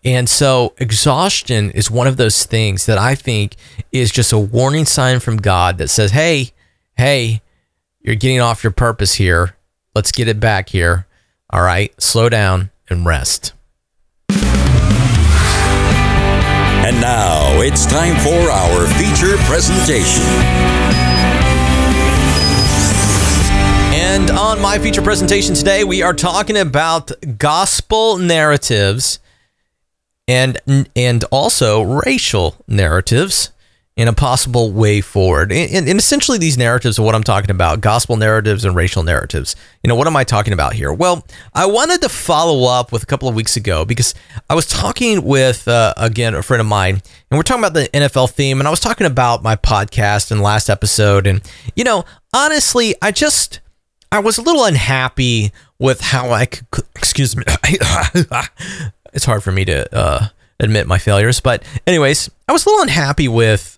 And 0.04 0.28
so 0.28 0.74
exhaustion 0.78 1.70
is 1.70 1.90
one 1.90 2.06
of 2.06 2.16
those 2.16 2.44
things 2.44 2.86
that 2.86 2.98
I 2.98 3.14
think 3.14 3.56
is 3.90 4.10
just 4.10 4.32
a 4.32 4.38
warning 4.38 4.84
sign 4.84 5.20
from 5.20 5.36
God 5.36 5.78
that 5.78 5.88
says, 5.88 6.12
hey, 6.12 6.52
hey, 6.96 7.42
you're 8.00 8.14
getting 8.14 8.40
off 8.40 8.62
your 8.62 8.72
purpose 8.72 9.14
here. 9.14 9.56
Let's 9.94 10.12
get 10.12 10.28
it 10.28 10.38
back 10.38 10.68
here. 10.68 11.06
All 11.50 11.62
right, 11.62 11.92
slow 12.00 12.28
down 12.28 12.70
and 12.88 13.04
rest. 13.04 13.52
And 16.86 17.00
now 17.00 17.62
it's 17.62 17.84
time 17.84 18.14
for 18.22 18.48
our 18.48 18.86
feature 18.86 19.36
presentation. 19.38 20.22
And 23.92 24.30
on 24.30 24.62
my 24.62 24.78
feature 24.78 25.02
presentation 25.02 25.56
today, 25.56 25.82
we 25.82 26.02
are 26.02 26.14
talking 26.14 26.56
about 26.56 27.10
gospel 27.38 28.18
narratives 28.18 29.18
and 30.28 30.58
and 30.94 31.24
also 31.32 31.82
racial 31.82 32.54
narratives 32.68 33.50
in 33.96 34.08
a 34.08 34.12
possible 34.12 34.70
way 34.70 35.00
forward. 35.00 35.50
And, 35.50 35.88
and, 35.88 35.98
essentially, 35.98 36.36
these 36.36 36.58
narratives 36.58 36.98
are 36.98 37.02
what 37.02 37.14
I'm 37.14 37.24
talking 37.24 37.50
about 37.50 37.80
gospel 37.80 38.16
narratives 38.16 38.66
and 38.66 38.76
racial 38.76 39.02
narratives. 39.02 39.56
You 39.82 39.88
know, 39.88 39.94
what 39.94 40.06
am 40.06 40.14
I 40.16 40.22
talking 40.22 40.52
about 40.52 40.74
here? 40.74 40.92
Well, 40.92 41.26
I 41.54 41.64
wanted 41.64 42.02
to 42.02 42.10
follow 42.10 42.68
up 42.70 42.92
with 42.92 43.02
a 43.02 43.06
couple 43.06 43.26
of 43.26 43.34
weeks 43.34 43.56
ago 43.56 43.86
because 43.86 44.14
I 44.50 44.54
was 44.54 44.66
talking 44.66 45.22
with, 45.22 45.66
uh, 45.66 45.94
again, 45.96 46.34
a 46.34 46.42
friend 46.42 46.60
of 46.60 46.66
mine, 46.66 47.00
and 47.30 47.38
we're 47.38 47.42
talking 47.42 47.64
about 47.64 47.72
the 47.72 47.88
NFL 47.88 48.30
theme. 48.32 48.60
And 48.60 48.68
I 48.68 48.70
was 48.70 48.80
talking 48.80 49.06
about 49.06 49.42
my 49.42 49.56
podcast 49.56 50.30
in 50.30 50.42
last 50.42 50.68
episode. 50.68 51.26
And, 51.26 51.40
you 51.74 51.84
know, 51.84 52.04
honestly, 52.34 52.94
I 53.00 53.12
just, 53.12 53.60
I 54.12 54.18
was 54.18 54.36
a 54.36 54.42
little 54.42 54.64
unhappy 54.64 55.52
with 55.78 56.02
how 56.02 56.32
I 56.32 56.44
could, 56.44 56.84
excuse 56.94 57.34
me. 57.34 57.44
it's 59.14 59.24
hard 59.24 59.42
for 59.42 59.52
me 59.52 59.64
to, 59.64 59.96
uh, 59.96 60.28
admit 60.60 60.86
my 60.86 60.98
failures. 60.98 61.40
But 61.40 61.62
anyways, 61.86 62.30
I 62.48 62.52
was 62.52 62.66
a 62.66 62.68
little 62.68 62.82
unhappy 62.82 63.28
with 63.28 63.75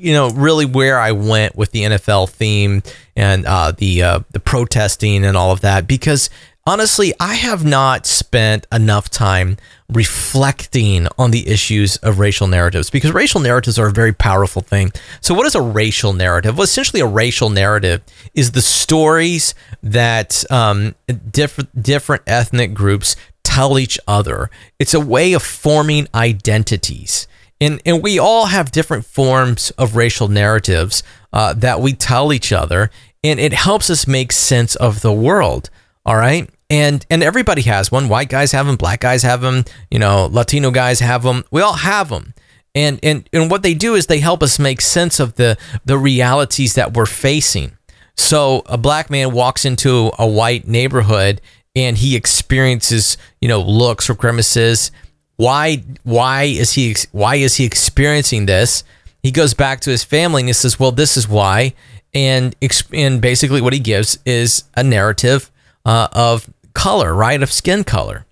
you 0.00 0.14
know, 0.14 0.30
really 0.30 0.64
where 0.64 0.98
I 0.98 1.12
went 1.12 1.56
with 1.56 1.72
the 1.72 1.82
NFL 1.82 2.30
theme 2.30 2.82
and 3.14 3.44
uh, 3.44 3.72
the 3.72 4.02
uh, 4.02 4.20
the 4.30 4.40
protesting 4.40 5.26
and 5.26 5.36
all 5.36 5.52
of 5.52 5.60
that 5.60 5.86
because 5.86 6.30
honestly, 6.66 7.12
I 7.20 7.34
have 7.34 7.64
not 7.64 8.06
spent 8.06 8.66
enough 8.72 9.10
time 9.10 9.58
reflecting 9.90 11.06
on 11.18 11.32
the 11.32 11.46
issues 11.48 11.96
of 11.98 12.18
racial 12.18 12.46
narratives 12.46 12.88
because 12.88 13.12
racial 13.12 13.40
narratives 13.40 13.78
are 13.78 13.88
a 13.88 13.92
very 13.92 14.14
powerful 14.14 14.62
thing. 14.62 14.90
So, 15.20 15.34
what 15.34 15.46
is 15.46 15.54
a 15.54 15.60
racial 15.60 16.14
narrative? 16.14 16.56
Well, 16.56 16.64
essentially, 16.64 17.02
a 17.02 17.06
racial 17.06 17.50
narrative 17.50 18.02
is 18.32 18.52
the 18.52 18.62
stories 18.62 19.54
that 19.82 20.50
um, 20.50 20.94
different 21.30 21.82
different 21.82 22.22
ethnic 22.26 22.72
groups 22.72 23.16
tell 23.42 23.78
each 23.78 23.98
other. 24.08 24.50
It's 24.78 24.94
a 24.94 25.00
way 25.00 25.34
of 25.34 25.42
forming 25.42 26.08
identities. 26.14 27.26
And, 27.60 27.80
and 27.84 28.02
we 28.02 28.18
all 28.18 28.46
have 28.46 28.72
different 28.72 29.04
forms 29.04 29.70
of 29.72 29.96
racial 29.96 30.28
narratives 30.28 31.02
uh, 31.32 31.52
that 31.54 31.80
we 31.80 31.92
tell 31.92 32.32
each 32.32 32.52
other, 32.52 32.90
and 33.22 33.38
it 33.38 33.52
helps 33.52 33.90
us 33.90 34.06
make 34.06 34.32
sense 34.32 34.76
of 34.76 35.02
the 35.02 35.12
world. 35.12 35.68
All 36.06 36.16
right. 36.16 36.48
And, 36.70 37.04
and 37.10 37.22
everybody 37.22 37.62
has 37.62 37.92
one. 37.92 38.08
White 38.08 38.28
guys 38.28 38.52
have 38.52 38.66
them, 38.66 38.76
black 38.76 39.00
guys 39.00 39.22
have 39.24 39.40
them, 39.40 39.64
you 39.90 39.98
know, 39.98 40.28
Latino 40.30 40.70
guys 40.70 41.00
have 41.00 41.22
them. 41.24 41.44
We 41.50 41.60
all 41.60 41.74
have 41.74 42.08
them. 42.08 42.32
And, 42.74 43.00
and, 43.02 43.28
and 43.32 43.50
what 43.50 43.62
they 43.62 43.74
do 43.74 43.94
is 43.96 44.06
they 44.06 44.20
help 44.20 44.42
us 44.42 44.58
make 44.58 44.80
sense 44.80 45.18
of 45.18 45.34
the, 45.34 45.58
the 45.84 45.98
realities 45.98 46.74
that 46.74 46.94
we're 46.94 47.06
facing. 47.06 47.76
So 48.16 48.62
a 48.66 48.78
black 48.78 49.10
man 49.10 49.32
walks 49.32 49.64
into 49.64 50.12
a 50.18 50.26
white 50.26 50.68
neighborhood 50.68 51.40
and 51.74 51.98
he 51.98 52.14
experiences, 52.14 53.16
you 53.40 53.48
know, 53.48 53.60
looks 53.60 54.08
or 54.08 54.14
grimaces 54.14 54.92
why 55.40 55.82
why 56.02 56.42
is 56.42 56.72
he 56.72 56.94
why 57.12 57.36
is 57.36 57.56
he 57.56 57.64
experiencing 57.64 58.44
this? 58.44 58.84
He 59.22 59.30
goes 59.30 59.54
back 59.54 59.80
to 59.80 59.90
his 59.90 60.04
family 60.04 60.42
and 60.42 60.48
he 60.50 60.52
says, 60.52 60.78
"Well, 60.78 60.92
this 60.92 61.16
is 61.16 61.26
why." 61.26 61.72
And 62.12 62.54
and 62.92 63.22
basically 63.22 63.62
what 63.62 63.72
he 63.72 63.78
gives 63.78 64.18
is 64.26 64.64
a 64.76 64.82
narrative 64.82 65.50
uh, 65.86 66.08
of 66.12 66.50
color, 66.74 67.14
right, 67.14 67.42
of 67.42 67.50
skin 67.50 67.84
color, 67.84 68.26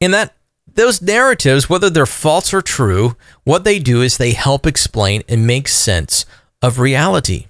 and 0.00 0.12
that 0.12 0.34
those 0.74 1.00
narratives, 1.00 1.70
whether 1.70 1.88
they're 1.88 2.06
false 2.06 2.52
or 2.52 2.60
true, 2.60 3.14
what 3.44 3.62
they 3.62 3.78
do 3.78 4.02
is 4.02 4.18
they 4.18 4.32
help 4.32 4.66
explain 4.66 5.22
and 5.28 5.46
make 5.46 5.68
sense 5.68 6.26
of 6.60 6.80
reality. 6.80 7.46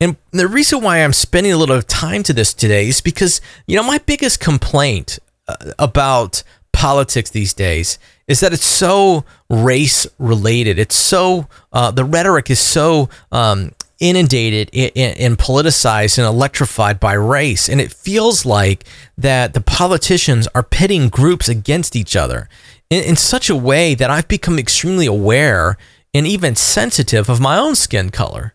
And 0.00 0.16
the 0.32 0.48
reason 0.48 0.82
why 0.82 0.98
I'm 0.98 1.14
spending 1.14 1.52
a 1.52 1.56
little 1.56 1.80
time 1.80 2.22
to 2.24 2.34
this 2.34 2.52
today 2.52 2.88
is 2.88 3.00
because, 3.00 3.40
you 3.66 3.76
know, 3.76 3.84
my 3.84 3.98
biggest 3.98 4.40
complaint 4.40 5.18
uh, 5.48 5.72
about 5.78 6.42
politics 6.82 7.30
these 7.30 7.54
days 7.54 7.96
is 8.26 8.40
that 8.40 8.52
it's 8.52 8.66
so 8.66 9.24
race 9.48 10.04
related. 10.18 10.80
It's 10.80 10.96
so 10.96 11.46
uh, 11.72 11.92
the 11.92 12.04
rhetoric 12.04 12.50
is 12.50 12.58
so 12.58 13.08
um, 13.30 13.70
inundated 14.00 14.68
and, 14.74 15.38
politicized 15.38 16.18
and 16.18 16.26
electrified 16.26 16.98
by 16.98 17.12
race, 17.12 17.68
and 17.68 17.80
it 17.80 17.92
feels 17.92 18.44
like 18.44 18.84
that 19.16 19.54
the 19.54 19.60
politicians 19.60 20.48
are 20.56 20.64
pitting 20.64 21.08
groups 21.08 21.48
against 21.48 21.94
each 21.94 22.16
other 22.16 22.48
in, 22.90 23.04
in 23.04 23.14
such 23.14 23.48
a 23.48 23.54
way 23.54 23.94
that 23.94 24.10
I've 24.10 24.26
become 24.26 24.58
extremely 24.58 25.06
aware 25.06 25.78
and 26.12 26.26
even 26.26 26.56
sensitive 26.56 27.28
of 27.28 27.38
my 27.38 27.58
own 27.58 27.76
skin 27.76 28.10
color, 28.10 28.54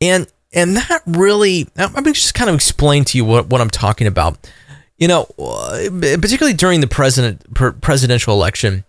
and 0.00 0.28
and 0.52 0.76
that 0.76 1.02
really 1.04 1.66
I'm 1.76 2.04
just 2.04 2.34
kind 2.34 2.48
of 2.48 2.54
explain 2.54 3.04
to 3.06 3.18
you 3.18 3.24
what, 3.24 3.48
what 3.48 3.60
I'm 3.60 3.70
talking 3.70 4.06
about 4.06 4.38
you 4.98 5.08
know, 5.08 5.26
uh, 5.38 5.88
particularly 5.90 6.54
during 6.54 6.80
the 6.80 6.86
president 6.86 7.42
presidential 7.80 8.32
election, 8.34 8.84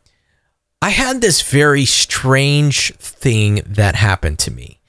I 0.82 0.90
had 0.90 1.22
this 1.22 1.42
very 1.42 1.86
strange 1.86 2.94
thing 2.96 3.62
that 3.66 3.96
happened 3.96 4.40
to 4.40 4.52
me. 4.52 4.80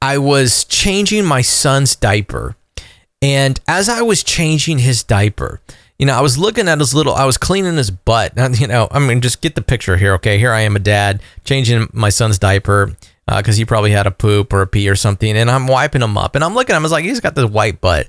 I 0.00 0.18
was 0.18 0.64
changing 0.64 1.24
my 1.24 1.42
son's 1.42 1.96
diaper, 1.96 2.56
and 3.20 3.60
as 3.66 3.88
I 3.88 4.02
was 4.02 4.22
changing 4.22 4.78
his 4.78 5.02
diaper, 5.02 5.60
you 5.98 6.06
know, 6.06 6.14
I 6.14 6.20
was 6.20 6.38
looking 6.38 6.68
at 6.68 6.78
his 6.78 6.94
little, 6.94 7.14
I 7.14 7.24
was 7.24 7.36
cleaning 7.36 7.76
his 7.76 7.90
butt. 7.90 8.32
You 8.58 8.68
know, 8.68 8.88
I 8.90 9.00
mean, 9.00 9.20
just 9.20 9.40
get 9.40 9.54
the 9.54 9.62
picture 9.62 9.96
here. 9.96 10.14
Okay, 10.14 10.38
here 10.38 10.52
I 10.52 10.60
am, 10.60 10.76
a 10.76 10.78
dad 10.78 11.20
changing 11.44 11.88
my 11.92 12.08
son's 12.08 12.38
diaper 12.38 12.96
because 13.26 13.56
uh, 13.56 13.58
he 13.58 13.64
probably 13.64 13.90
had 13.90 14.06
a 14.06 14.10
poop 14.10 14.52
or 14.52 14.62
a 14.62 14.66
pee 14.66 14.88
or 14.88 14.94
something, 14.94 15.36
and 15.36 15.50
I'm 15.50 15.66
wiping 15.66 16.02
him 16.02 16.16
up, 16.16 16.34
and 16.34 16.44
I'm 16.44 16.54
looking 16.54 16.74
at 16.74 16.76
him. 16.76 16.82
I 16.82 16.86
was 16.86 16.92
like, 16.92 17.04
he's 17.04 17.20
got 17.20 17.34
this 17.34 17.50
white 17.50 17.80
butt, 17.80 18.08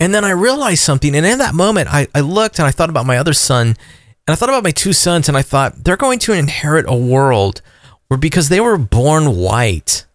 and 0.00 0.14
then 0.14 0.24
I 0.24 0.30
realized 0.30 0.82
something, 0.82 1.14
and 1.14 1.26
in 1.26 1.38
that 1.38 1.54
moment, 1.54 1.88
I, 1.92 2.06
I 2.14 2.20
looked 2.20 2.58
and 2.58 2.66
I 2.66 2.70
thought 2.70 2.90
about 2.90 3.06
my 3.06 3.18
other 3.18 3.32
son, 3.32 3.68
and 3.68 3.76
I 4.26 4.34
thought 4.34 4.48
about 4.48 4.64
my 4.64 4.70
two 4.70 4.92
sons, 4.92 5.28
and 5.28 5.36
I 5.36 5.42
thought 5.42 5.84
they're 5.84 5.96
going 5.96 6.18
to 6.20 6.32
inherit 6.32 6.86
a 6.88 6.96
world 6.96 7.62
where 8.08 8.18
because 8.18 8.48
they 8.48 8.60
were 8.60 8.78
born 8.78 9.36
white, 9.36 10.06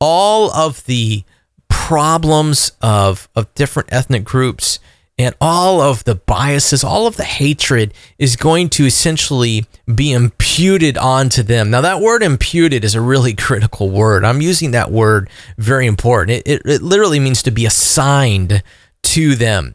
all 0.00 0.50
of 0.52 0.84
the 0.86 1.24
problems 1.68 2.72
of 2.80 3.28
of 3.34 3.52
different 3.54 3.92
ethnic 3.92 4.24
groups 4.24 4.78
and 5.20 5.34
all 5.38 5.82
of 5.82 6.04
the 6.04 6.14
biases, 6.14 6.82
all 6.82 7.06
of 7.06 7.16
the 7.16 7.24
hatred 7.24 7.92
is 8.18 8.36
going 8.36 8.70
to 8.70 8.86
essentially 8.86 9.66
be 9.94 10.12
imputed 10.12 10.96
onto 10.96 11.42
them. 11.42 11.70
Now, 11.70 11.82
that 11.82 12.00
word 12.00 12.22
imputed 12.22 12.84
is 12.86 12.94
a 12.94 13.02
really 13.02 13.34
critical 13.48 13.90
word. 13.90 14.24
I'm 14.24 14.40
using 14.40 14.70
that 14.70 14.90
word 14.90 15.28
very 15.58 15.86
important. 15.86 16.38
It, 16.38 16.60
it, 16.60 16.62
it 16.64 16.82
literally 16.82 17.20
means 17.20 17.42
to 17.42 17.50
be 17.50 17.66
assigned 17.66 18.62
to 19.10 19.34
them. 19.34 19.74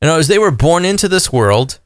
You 0.00 0.08
know, 0.08 0.18
as 0.18 0.28
they 0.28 0.38
were 0.38 0.50
born 0.50 0.84
into 0.84 1.08
this 1.08 1.32
world, 1.32 1.80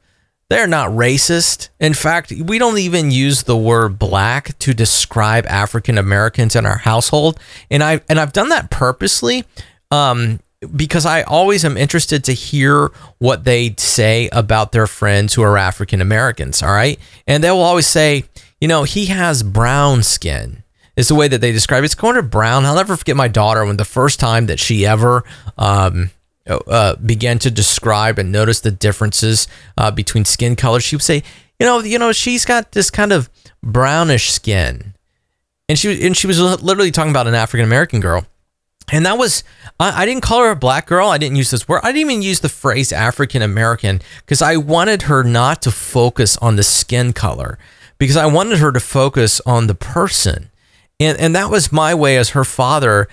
they're 0.49 0.67
not 0.67 0.89
racist. 0.89 1.69
In 1.79 1.93
fact, 1.93 2.31
we 2.31 2.59
don't 2.59 2.77
even 2.77 3.09
use 3.09 3.43
the 3.43 3.55
word 3.55 3.97
black 3.97 4.57
to 4.59 4.73
describe 4.73 5.45
African 5.47 5.97
Americans 5.97 6.55
in 6.55 6.65
our 6.65 6.79
household. 6.79 7.39
And 7.69 7.81
I 7.81 8.01
and 8.09 8.19
I've 8.19 8.33
done 8.33 8.49
that 8.49 8.69
purposely. 8.69 9.45
Um, 9.91 10.39
because 10.75 11.05
I 11.05 11.23
always 11.23 11.65
am 11.65 11.75
interested 11.75 12.23
to 12.25 12.33
hear 12.33 12.91
what 13.17 13.45
they 13.45 13.73
say 13.77 14.29
about 14.31 14.73
their 14.73 14.87
friends 14.87 15.33
who 15.33 15.41
are 15.41 15.57
African 15.57 16.01
Americans. 16.01 16.61
All 16.61 16.71
right. 16.71 16.99
And 17.25 17.43
they 17.43 17.49
will 17.49 17.63
always 17.63 17.87
say, 17.87 18.25
you 18.59 18.67
know, 18.67 18.83
he 18.83 19.07
has 19.07 19.41
brown 19.43 20.03
skin. 20.03 20.63
Is 20.97 21.07
the 21.07 21.15
way 21.15 21.29
that 21.29 21.39
they 21.39 21.53
describe 21.53 21.83
it. 21.83 21.85
It's 21.85 21.95
kind 21.95 22.17
of 22.17 22.29
brown. 22.29 22.65
I'll 22.65 22.75
never 22.75 22.97
forget 22.97 23.15
my 23.15 23.29
daughter 23.29 23.65
when 23.65 23.77
the 23.77 23.85
first 23.85 24.19
time 24.19 24.47
that 24.47 24.59
she 24.59 24.85
ever 24.85 25.23
um, 25.57 26.11
uh, 26.59 26.95
began 26.97 27.39
to 27.39 27.51
describe 27.51 28.19
and 28.19 28.31
notice 28.31 28.59
the 28.59 28.71
differences 28.71 29.47
uh, 29.77 29.91
between 29.91 30.25
skin 30.25 30.55
colors. 30.55 30.83
She 30.83 30.95
would 30.95 31.03
say, 31.03 31.23
you 31.59 31.65
know, 31.65 31.79
you 31.79 31.99
know, 31.99 32.11
she's 32.11 32.45
got 32.45 32.71
this 32.71 32.89
kind 32.89 33.11
of 33.11 33.29
brownish 33.61 34.31
skin, 34.31 34.95
and 35.69 35.77
she 35.77 36.05
and 36.05 36.15
she 36.15 36.27
was 36.27 36.39
literally 36.39 36.91
talking 36.91 37.11
about 37.11 37.27
an 37.27 37.35
African 37.35 37.65
American 37.65 37.99
girl. 37.99 38.25
And 38.91 39.05
that 39.05 39.17
was, 39.17 39.43
I, 39.79 40.01
I, 40.01 40.05
didn't 40.05 40.23
call 40.23 40.39
her 40.39 40.49
a 40.49 40.55
black 40.55 40.85
girl. 40.85 41.07
I 41.07 41.17
didn't 41.17 41.37
use 41.37 41.51
this 41.51 41.67
word. 41.67 41.79
I 41.83 41.93
didn't 41.93 42.11
even 42.11 42.21
use 42.21 42.41
the 42.41 42.49
phrase 42.49 42.91
African 42.91 43.41
American 43.41 44.01
because 44.19 44.41
I 44.41 44.57
wanted 44.57 45.03
her 45.03 45.23
not 45.23 45.61
to 45.61 45.71
focus 45.71 46.35
on 46.37 46.57
the 46.57 46.63
skin 46.63 47.13
color 47.13 47.57
because 47.97 48.17
I 48.17 48.25
wanted 48.25 48.59
her 48.59 48.71
to 48.71 48.79
focus 48.79 49.39
on 49.45 49.67
the 49.67 49.75
person. 49.75 50.49
And, 50.99 51.17
and 51.19 51.35
that 51.35 51.49
was 51.49 51.71
my 51.71 51.95
way 51.95 52.17
as 52.17 52.31
her 52.31 52.43
father 52.43 53.07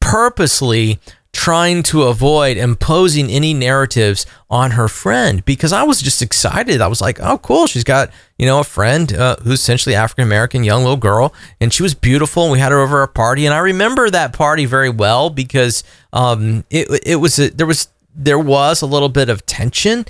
purposely 0.00 0.98
trying 1.32 1.82
to 1.84 2.02
avoid 2.02 2.56
imposing 2.56 3.30
any 3.30 3.54
narratives 3.54 4.26
on 4.50 4.72
her 4.72 4.88
friend 4.88 5.44
because 5.44 5.72
I 5.72 5.84
was 5.84 6.02
just 6.02 6.22
excited. 6.22 6.80
I 6.80 6.88
was 6.88 7.00
like, 7.00 7.20
oh, 7.20 7.38
cool. 7.38 7.66
She's 7.66 7.84
got, 7.84 8.10
you 8.36 8.46
know, 8.46 8.60
a 8.60 8.64
friend 8.64 9.12
uh, 9.12 9.36
who's 9.36 9.60
essentially 9.60 9.94
African 9.94 10.24
American, 10.24 10.64
young 10.64 10.82
little 10.82 10.96
girl, 10.96 11.32
and 11.60 11.72
she 11.72 11.82
was 11.82 11.94
beautiful. 11.94 12.44
And 12.44 12.52
we 12.52 12.58
had 12.58 12.72
her 12.72 12.80
over 12.80 13.02
a 13.02 13.08
party. 13.08 13.46
And 13.46 13.54
I 13.54 13.58
remember 13.58 14.10
that 14.10 14.32
party 14.32 14.66
very 14.66 14.90
well 14.90 15.30
because 15.30 15.84
um, 16.12 16.64
it, 16.68 16.88
it 17.06 17.16
was, 17.16 17.38
a, 17.38 17.50
there 17.50 17.66
was, 17.66 17.88
there 18.14 18.38
was 18.38 18.82
a 18.82 18.86
little 18.86 19.08
bit 19.08 19.28
of 19.28 19.46
tension. 19.46 20.06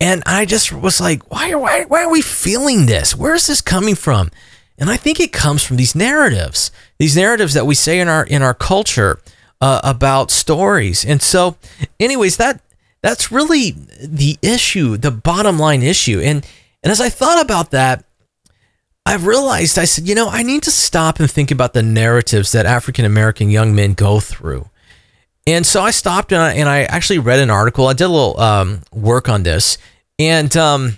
And 0.00 0.22
I 0.24 0.46
just 0.46 0.72
was 0.72 1.00
like, 1.00 1.30
why, 1.30 1.54
why, 1.54 1.84
why 1.84 2.04
are 2.04 2.10
we 2.10 2.22
feeling 2.22 2.86
this? 2.86 3.14
Where 3.14 3.34
is 3.34 3.48
this 3.48 3.60
coming 3.60 3.96
from? 3.96 4.30
And 4.78 4.88
I 4.88 4.96
think 4.96 5.20
it 5.20 5.32
comes 5.32 5.62
from 5.62 5.76
these 5.76 5.94
narratives, 5.94 6.70
these 6.98 7.16
narratives 7.16 7.52
that 7.52 7.66
we 7.66 7.74
say 7.74 8.00
in 8.00 8.08
our 8.08 8.24
in 8.24 8.40
our 8.40 8.54
culture 8.54 9.20
uh, 9.60 9.80
about 9.84 10.30
stories. 10.30 11.04
And 11.04 11.20
so, 11.20 11.56
anyways, 11.98 12.36
that 12.38 12.60
that's 13.02 13.32
really 13.32 13.72
the 14.02 14.38
issue, 14.42 14.96
the 14.96 15.10
bottom 15.10 15.58
line 15.58 15.82
issue. 15.82 16.20
And 16.20 16.46
and 16.82 16.90
as 16.90 17.00
I 17.00 17.08
thought 17.08 17.42
about 17.42 17.70
that, 17.70 18.04
I 19.06 19.16
realized 19.16 19.78
I 19.78 19.84
said, 19.84 20.08
you 20.08 20.14
know, 20.14 20.28
I 20.28 20.42
need 20.42 20.62
to 20.64 20.70
stop 20.70 21.20
and 21.20 21.30
think 21.30 21.50
about 21.50 21.72
the 21.72 21.82
narratives 21.82 22.52
that 22.52 22.66
African 22.66 23.04
American 23.04 23.50
young 23.50 23.74
men 23.74 23.94
go 23.94 24.20
through. 24.20 24.68
And 25.46 25.66
so 25.66 25.82
I 25.82 25.90
stopped 25.90 26.32
and 26.32 26.40
I, 26.40 26.52
and 26.52 26.68
I 26.68 26.82
actually 26.82 27.18
read 27.18 27.40
an 27.40 27.50
article. 27.50 27.86
I 27.86 27.94
did 27.94 28.04
a 28.04 28.08
little 28.08 28.38
um, 28.38 28.82
work 28.92 29.28
on 29.28 29.42
this, 29.42 29.78
and 30.18 30.54
um, 30.56 30.96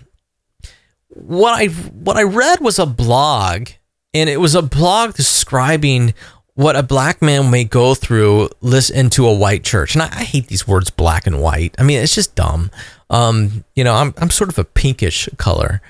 what 1.09 1.61
I 1.61 1.69
what 1.69 2.17
I 2.17 2.25
read 2.25 2.61
was 2.61 2.79
a 2.79 2.87
blog, 2.87 3.69
and 4.13 4.29
it 4.29 4.41
was 4.41 4.55
a 4.55 4.63
blog 4.63 5.15
describing 5.15 6.13
what 6.55 6.77
a 6.77 6.83
black 6.83 7.23
man 7.23 7.51
may 7.51 7.65
go 7.65 7.95
through 7.95 8.51
listen 8.61 8.97
into 8.97 9.27
a 9.27 9.35
white 9.35 9.65
church. 9.65 9.95
And 9.95 10.03
I, 10.03 10.07
I, 10.07 10.25
hate 10.25 10.49
these 10.49 10.69
words 10.69 10.91
black 10.91 11.27
and 11.27 11.41
white. 11.41 11.75
I 11.79 11.83
mean, 11.83 11.99
it's 11.99 12.15
just 12.15 12.35
dumb. 12.35 12.71
Um, 13.09 13.65
you 13.75 13.85
know, 13.85 13.95
I'm, 13.95 14.15
I'm 14.19 14.31
sort 14.31 14.51
of 14.51 14.59
a 14.59 14.65
pinkish 14.65 15.29
color. 15.39 15.81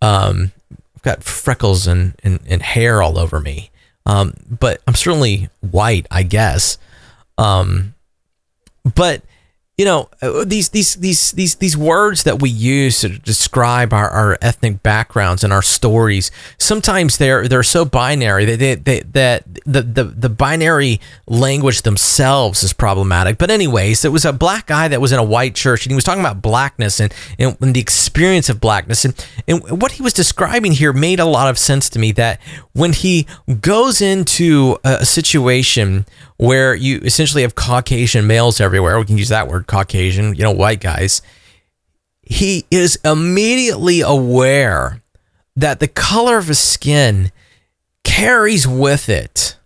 Um, 0.00 0.52
I've 0.96 1.02
got 1.02 1.24
freckles 1.24 1.86
and, 1.86 2.14
and, 2.22 2.40
and 2.48 2.62
hair 2.62 3.02
all 3.02 3.18
over 3.18 3.40
me. 3.40 3.70
Um, 4.06 4.34
but 4.48 4.80
I'm 4.86 4.94
certainly 4.94 5.48
white, 5.60 6.06
I 6.10 6.22
guess. 6.22 6.78
Um, 7.38 7.94
but 8.94 9.22
you 9.78 9.84
know 9.84 10.08
uh, 10.20 10.44
these 10.44 10.70
these 10.70 10.96
these 10.96 11.32
these 11.32 11.56
these 11.56 11.76
words 11.76 12.24
that 12.24 12.40
we 12.40 12.50
use 12.50 13.00
to 13.00 13.08
describe 13.08 13.92
our, 13.92 14.08
our 14.10 14.38
ethnic 14.42 14.82
backgrounds 14.82 15.42
and 15.42 15.52
our 15.52 15.62
stories 15.62 16.30
sometimes 16.58 17.18
they're 17.18 17.48
they're 17.48 17.62
so 17.62 17.84
binary. 17.84 18.44
That 18.44 18.58
they, 18.58 18.74
they, 18.74 19.00
that 19.12 19.44
the, 19.64 19.82
the 19.82 20.04
the 20.04 20.28
binary 20.28 21.00
language 21.26 21.82
themselves 21.82 22.62
is 22.62 22.72
problematic. 22.72 23.38
But 23.38 23.50
anyways 23.50 24.04
it 24.04 24.12
was 24.12 24.24
a 24.24 24.32
black 24.32 24.66
guy 24.66 24.88
that 24.88 25.00
was 25.00 25.12
in 25.12 25.18
a 25.18 25.24
white 25.24 25.54
church 25.54 25.84
and 25.84 25.90
he 25.90 25.94
was 25.94 26.04
talking 26.04 26.20
about 26.20 26.42
blackness 26.42 27.00
and, 27.00 27.12
and, 27.38 27.56
and 27.60 27.74
the 27.74 27.80
experience 27.80 28.48
of 28.48 28.60
blackness. 28.60 29.04
And, 29.04 29.26
and 29.46 29.80
what 29.82 29.92
he 29.92 30.02
was 30.02 30.12
describing 30.12 30.72
here 30.72 30.92
made 30.92 31.20
a 31.20 31.24
lot 31.24 31.48
of 31.48 31.58
sense 31.58 31.88
to 31.90 31.98
me 31.98 32.12
that 32.12 32.40
when 32.72 32.92
he 32.92 33.26
goes 33.60 34.00
into 34.00 34.78
a, 34.84 34.98
a 35.00 35.06
situation 35.06 36.06
where 36.42 36.74
you 36.74 36.98
essentially 37.04 37.42
have 37.42 37.54
Caucasian 37.54 38.26
males 38.26 38.60
everywhere. 38.60 38.98
We 38.98 39.04
can 39.04 39.16
use 39.16 39.28
that 39.28 39.46
word, 39.46 39.68
Caucasian, 39.68 40.34
you 40.34 40.42
know, 40.42 40.50
white 40.50 40.80
guys. 40.80 41.22
He 42.20 42.66
is 42.68 42.98
immediately 43.04 44.00
aware 44.00 45.02
that 45.54 45.78
the 45.78 45.86
color 45.86 46.38
of 46.38 46.48
his 46.48 46.58
skin 46.58 47.30
carries 48.02 48.66
with 48.66 49.08
it 49.08 49.56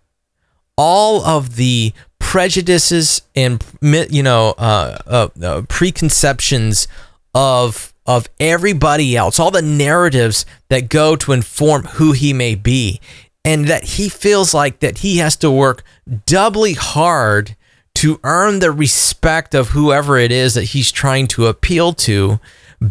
all 0.77 1.25
of 1.25 1.55
the 1.55 1.93
prejudices 2.19 3.23
and 3.35 3.63
you 3.81 4.21
know 4.21 4.53
uh, 4.59 4.99
uh, 5.07 5.29
uh, 5.41 5.61
preconceptions 5.67 6.87
of 7.33 7.91
of 8.05 8.29
everybody 8.39 9.17
else, 9.17 9.39
all 9.39 9.49
the 9.49 9.63
narratives 9.63 10.45
that 10.69 10.89
go 10.89 11.15
to 11.15 11.31
inform 11.31 11.85
who 11.85 12.11
he 12.11 12.33
may 12.33 12.53
be 12.53 13.01
and 13.47 13.65
that 13.69 13.85
he 13.85 14.09
feels 14.09 14.53
like 14.53 14.81
that 14.81 14.97
he 14.97 15.19
has 15.19 15.37
to 15.37 15.49
work 15.49 15.81
doubly 16.25 16.73
hard 16.73 17.55
to 17.95 18.19
earn 18.25 18.59
the 18.59 18.71
respect 18.71 19.55
of 19.55 19.69
whoever 19.69 20.17
it 20.17 20.33
is 20.33 20.53
that 20.53 20.65
he's 20.65 20.91
trying 20.91 21.27
to 21.27 21.47
appeal 21.47 21.93
to 21.93 22.41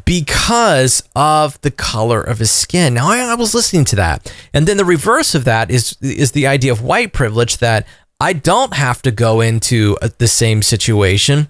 because 0.06 1.06
of 1.14 1.60
the 1.60 1.70
color 1.70 2.22
of 2.22 2.38
his 2.38 2.50
skin. 2.50 2.94
Now 2.94 3.10
I, 3.10 3.18
I, 3.18 3.34
was 3.34 3.54
listening 3.54 3.84
to 3.84 3.96
that. 3.96 4.34
And 4.54 4.66
then 4.66 4.78
the 4.78 4.84
reverse 4.86 5.34
of 5.34 5.44
that 5.44 5.70
is 5.70 5.98
is 6.00 6.32
the 6.32 6.46
idea 6.46 6.72
of 6.72 6.80
white 6.80 7.12
privilege 7.12 7.58
that 7.58 7.86
I 8.18 8.32
don't 8.32 8.72
have 8.72 9.02
to 9.02 9.10
go 9.10 9.42
into 9.42 9.98
a, 10.00 10.08
the 10.08 10.26
same 10.26 10.62
situation 10.62 11.48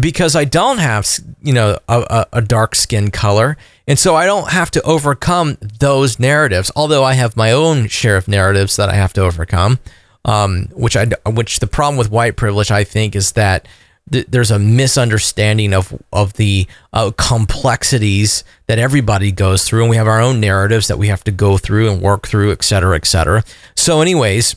because 0.00 0.34
I 0.34 0.46
don't 0.46 0.78
have, 0.78 1.06
you 1.42 1.52
know, 1.52 1.78
a, 1.88 2.26
a 2.32 2.40
dark 2.40 2.74
skin 2.74 3.10
color. 3.10 3.58
And 3.86 3.98
so 3.98 4.16
I 4.16 4.26
don't 4.26 4.50
have 4.50 4.70
to 4.72 4.82
overcome 4.82 5.58
those 5.78 6.18
narratives, 6.18 6.72
although 6.74 7.04
I 7.04 7.14
have 7.14 7.36
my 7.36 7.52
own 7.52 7.88
share 7.88 8.16
of 8.16 8.26
narratives 8.26 8.76
that 8.76 8.88
I 8.88 8.94
have 8.94 9.12
to 9.14 9.20
overcome. 9.22 9.78
Um, 10.24 10.70
which 10.72 10.96
I, 10.96 11.06
which 11.24 11.60
the 11.60 11.68
problem 11.68 11.96
with 11.96 12.10
white 12.10 12.36
privilege, 12.36 12.72
I 12.72 12.82
think, 12.82 13.14
is 13.14 13.30
that 13.32 13.68
th- 14.10 14.26
there's 14.28 14.50
a 14.50 14.58
misunderstanding 14.58 15.72
of 15.72 15.94
of 16.12 16.32
the 16.32 16.66
uh, 16.92 17.12
complexities 17.16 18.42
that 18.66 18.80
everybody 18.80 19.30
goes 19.30 19.62
through, 19.62 19.82
and 19.82 19.90
we 19.90 19.96
have 19.96 20.08
our 20.08 20.20
own 20.20 20.40
narratives 20.40 20.88
that 20.88 20.98
we 20.98 21.06
have 21.06 21.22
to 21.24 21.30
go 21.30 21.58
through 21.58 21.92
and 21.92 22.02
work 22.02 22.26
through, 22.26 22.50
et 22.50 22.64
cetera, 22.64 22.96
et 22.96 23.06
cetera. 23.06 23.44
So, 23.76 24.00
anyways, 24.00 24.56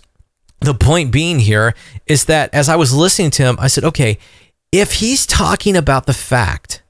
the 0.62 0.74
point 0.74 1.12
being 1.12 1.40
here 1.40 1.76
is 2.08 2.26
that 2.26 2.52
as 2.52 2.68
I 2.68 2.76
was 2.76 2.92
listening 2.92 3.30
to 3.32 3.44
him, 3.44 3.58
I 3.60 3.68
said, 3.68 3.84
okay, 3.84 4.18
if 4.72 4.94
he's 4.94 5.28
talking 5.28 5.76
about 5.78 6.08
the 6.08 6.14
fact 6.14 6.82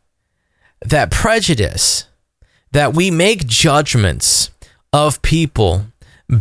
that 0.82 1.12
prejudice, 1.12 2.06
that 2.71 2.93
we 2.93 3.12
make 3.12 3.47
judgments 3.47 4.51
of 4.93 5.21
people 5.21 5.86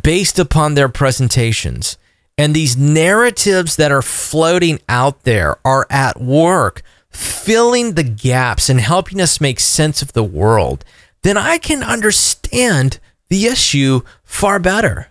based 0.02 0.38
upon 0.38 0.74
their 0.74 0.88
presentations, 0.88 1.96
and 2.36 2.54
these 2.54 2.76
narratives 2.76 3.76
that 3.76 3.90
are 3.90 4.02
floating 4.02 4.80
out 4.88 5.22
there 5.22 5.56
are 5.64 5.86
at 5.90 6.20
work 6.20 6.82
filling 7.10 7.94
the 7.94 8.02
gaps 8.02 8.68
and 8.68 8.80
helping 8.80 9.20
us 9.20 9.40
make 9.40 9.58
sense 9.58 10.02
of 10.02 10.12
the 10.12 10.22
world, 10.22 10.84
then 11.22 11.36
I 11.36 11.58
can 11.58 11.82
understand 11.82 13.00
the 13.28 13.46
issue 13.46 14.02
far 14.22 14.58
better. 14.58 15.08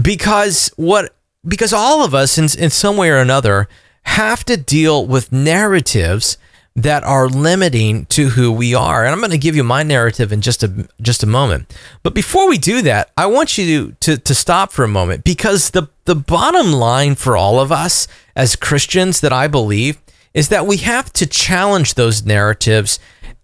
Because 0.00 0.70
what 0.76 1.14
because 1.46 1.72
all 1.72 2.04
of 2.04 2.14
us 2.14 2.36
in, 2.36 2.44
in 2.60 2.70
some 2.70 2.96
way 2.96 3.10
or 3.10 3.18
another 3.18 3.68
have 4.02 4.44
to 4.44 4.56
deal 4.56 5.06
with 5.06 5.32
narratives 5.32 6.36
that 6.82 7.04
are 7.04 7.28
limiting 7.28 8.06
to 8.06 8.30
who 8.30 8.52
we 8.52 8.74
are. 8.74 9.04
And 9.04 9.12
I'm 9.12 9.20
going 9.20 9.30
to 9.30 9.38
give 9.38 9.56
you 9.56 9.64
my 9.64 9.82
narrative 9.82 10.32
in 10.32 10.40
just 10.40 10.62
a 10.62 10.88
just 11.00 11.22
a 11.22 11.26
moment. 11.26 11.74
But 12.02 12.14
before 12.14 12.48
we 12.48 12.58
do 12.58 12.82
that, 12.82 13.10
I 13.16 13.26
want 13.26 13.58
you 13.58 13.92
to 13.92 13.96
to, 14.00 14.18
to 14.18 14.34
stop 14.34 14.72
for 14.72 14.84
a 14.84 14.88
moment 14.88 15.24
because 15.24 15.70
the 15.70 15.88
the 16.04 16.14
bottom 16.14 16.72
line 16.72 17.14
for 17.14 17.36
all 17.36 17.60
of 17.60 17.72
us 17.72 18.08
as 18.36 18.56
Christians 18.56 19.20
that 19.20 19.32
I 19.32 19.48
believe 19.48 19.98
is 20.34 20.48
that 20.48 20.66
we 20.66 20.78
have 20.78 21.12
to 21.14 21.26
challenge 21.26 21.94
those 21.94 22.24
narratives 22.24 22.98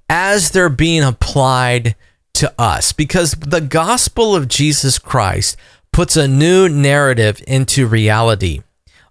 as 0.09 0.51
they're 0.51 0.68
being 0.68 1.03
applied 1.03 1.97
to 2.35 2.53
us 2.59 2.92
because 2.92 3.33
the 3.33 3.61
gospel 3.61 4.35
of 4.35 4.49
Jesus 4.49 4.99
Christ 4.99 5.57
puts 5.92 6.16
a 6.16 6.29
new 6.29 6.68
narrative 6.68 7.42
into 7.47 7.87
reality. 7.87 8.62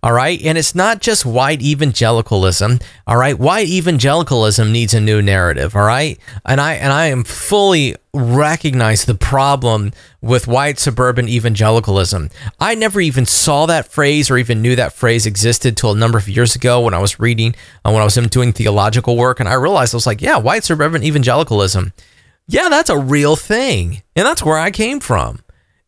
All 0.04 0.12
right. 0.12 0.39
And 0.44 0.58
it's 0.58 0.76
not 0.76 1.00
just 1.00 1.26
white 1.26 1.62
evangelicalism. 1.62 2.80
All 3.08 3.16
right. 3.16 3.39
White 3.39 3.70
evangelicalism 3.70 4.70
needs 4.70 4.94
a 4.94 5.00
new 5.00 5.22
narrative. 5.22 5.78
All 5.78 5.86
right. 5.86 6.20
And 6.46 6.60
I 6.60 6.74
and 6.74 6.92
I 6.92 7.06
am 7.06 7.24
fully 7.24 7.96
recognize 8.13 9.06
the 9.06 9.16
problem 9.16 9.94
with 10.22 10.46
white 10.46 10.78
suburban 10.78 11.30
evangelicalism. 11.30 12.30
I 12.60 12.76
never 12.76 13.00
even 13.00 13.26
saw 13.26 13.66
that 13.68 13.88
phrase 13.88 14.30
or 14.30 14.38
even 14.38 14.62
knew 14.62 14.76
that 14.76 14.92
phrase 14.92 15.26
existed 15.26 15.78
till 15.78 15.94
a 15.94 15.98
number 15.98 16.18
of 16.18 16.28
years 16.28 16.54
ago 16.54 16.82
when 16.82 16.94
I 16.94 17.00
was 17.00 17.18
reading, 17.18 17.56
uh, 17.86 17.92
when 17.92 18.02
I 18.02 18.06
was 18.06 18.16
doing 18.16 18.52
theological 18.52 19.16
work. 19.16 19.39
And 19.39 19.48
I 19.48 19.54
realized 19.54 19.96
I 19.96 19.98
was 19.98 20.06
like, 20.06 20.22
yeah, 20.22 20.38
white 20.38 20.66
suburban 20.66 21.02
evangelicalism. 21.02 21.94
Yeah, 22.46 22.68
that's 22.68 22.89
a 22.89 22.98
real 22.98 23.38
thing. 23.38 24.04
And 24.18 24.26
that's 24.26 24.44
where 24.44 24.60
I 24.60 24.70
came 24.70 25.00
from. 25.00 25.39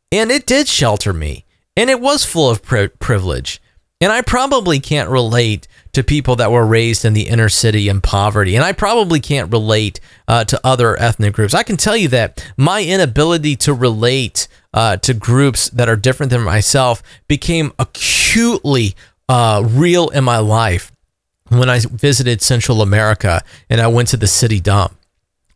And 0.10 0.32
it 0.32 0.45
did 0.45 0.69
shelter 0.69 1.12
me. 1.12 1.43
And 1.75 1.89
it 1.89 1.99
was 1.99 2.23
full 2.23 2.49
of 2.49 2.63
pri- 2.63 2.88
privilege. 2.88 3.62
And 4.01 4.12
I 4.12 4.21
probably 4.21 4.79
can't 4.79 5.10
relate 5.10 5.67
to 5.93 6.03
people 6.03 6.36
that 6.36 6.51
were 6.51 6.65
raised 6.65 7.05
in 7.05 7.13
the 7.13 7.27
inner 7.29 7.47
city 7.47 7.88
in 7.88 8.01
poverty. 8.01 8.55
And 8.55 8.65
I 8.65 8.73
probably 8.73 9.21
can't 9.21 9.51
relate 9.51 10.01
uh, 10.27 10.43
to 10.45 10.60
other 10.63 10.99
ethnic 10.99 11.34
groups. 11.34 11.53
I 11.53 11.63
can 11.63 11.77
tell 11.77 11.95
you 11.95 12.10
that 12.10 12.45
my 12.58 12.84
inability 12.84 13.55
to 13.58 13.73
relate 13.73 14.49
uh, 14.73 14.97
to 14.97 15.13
groups 15.13 15.69
that 15.69 15.88
are 15.88 15.95
different 15.95 16.31
than 16.31 16.41
myself 16.41 17.01
became 17.29 17.71
acutely 17.79 18.95
uh, 19.29 19.63
real 19.65 20.10
in 20.10 20.25
my 20.25 20.39
life 20.39 20.91
when 21.49 21.69
I 21.69 21.79
visited 21.79 22.41
Central 22.41 22.81
America 22.81 23.41
and 23.69 23.79
I 23.79 23.88
went 23.88 24.10
to 24.10 24.17
the 24.17 24.27
city 24.27 24.60
dump. 24.60 24.93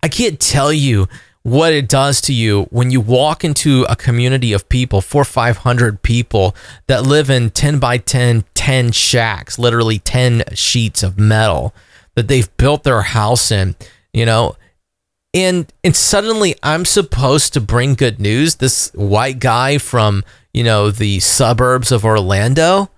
I 0.01 0.07
can't 0.07 0.39
tell 0.39 0.71
you 0.71 1.09
what 1.43 1.73
it 1.73 1.87
does 1.87 2.21
to 2.21 2.33
you 2.33 2.63
when 2.69 2.91
you 2.91 2.99
walk 2.99 3.43
into 3.43 3.85
a 3.89 3.95
community 3.95 4.53
of 4.53 4.67
people, 4.69 5.01
four, 5.01 5.23
500 5.23 6.01
people 6.01 6.55
that 6.87 7.03
live 7.03 7.29
in 7.29 7.49
10 7.49 7.79
by 7.79 7.97
10, 7.97 8.43
10 8.53 8.91
shacks, 8.91 9.57
literally 9.57 9.99
10 9.99 10.43
sheets 10.53 11.01
of 11.01 11.17
metal 11.17 11.73
that 12.15 12.27
they've 12.27 12.55
built 12.57 12.83
their 12.83 13.01
house 13.01 13.51
in, 13.51 13.75
you 14.13 14.25
know, 14.25 14.55
and 15.33 15.71
and 15.83 15.95
suddenly 15.95 16.55
I'm 16.63 16.85
supposed 16.85 17.53
to 17.53 17.61
bring 17.61 17.93
good 17.93 18.19
news. 18.19 18.55
This 18.55 18.91
white 18.93 19.39
guy 19.39 19.77
from 19.77 20.23
you 20.53 20.63
know 20.63 20.91
the 20.91 21.19
suburbs 21.19 21.91
of 21.91 22.03
Orlando, 22.03 22.89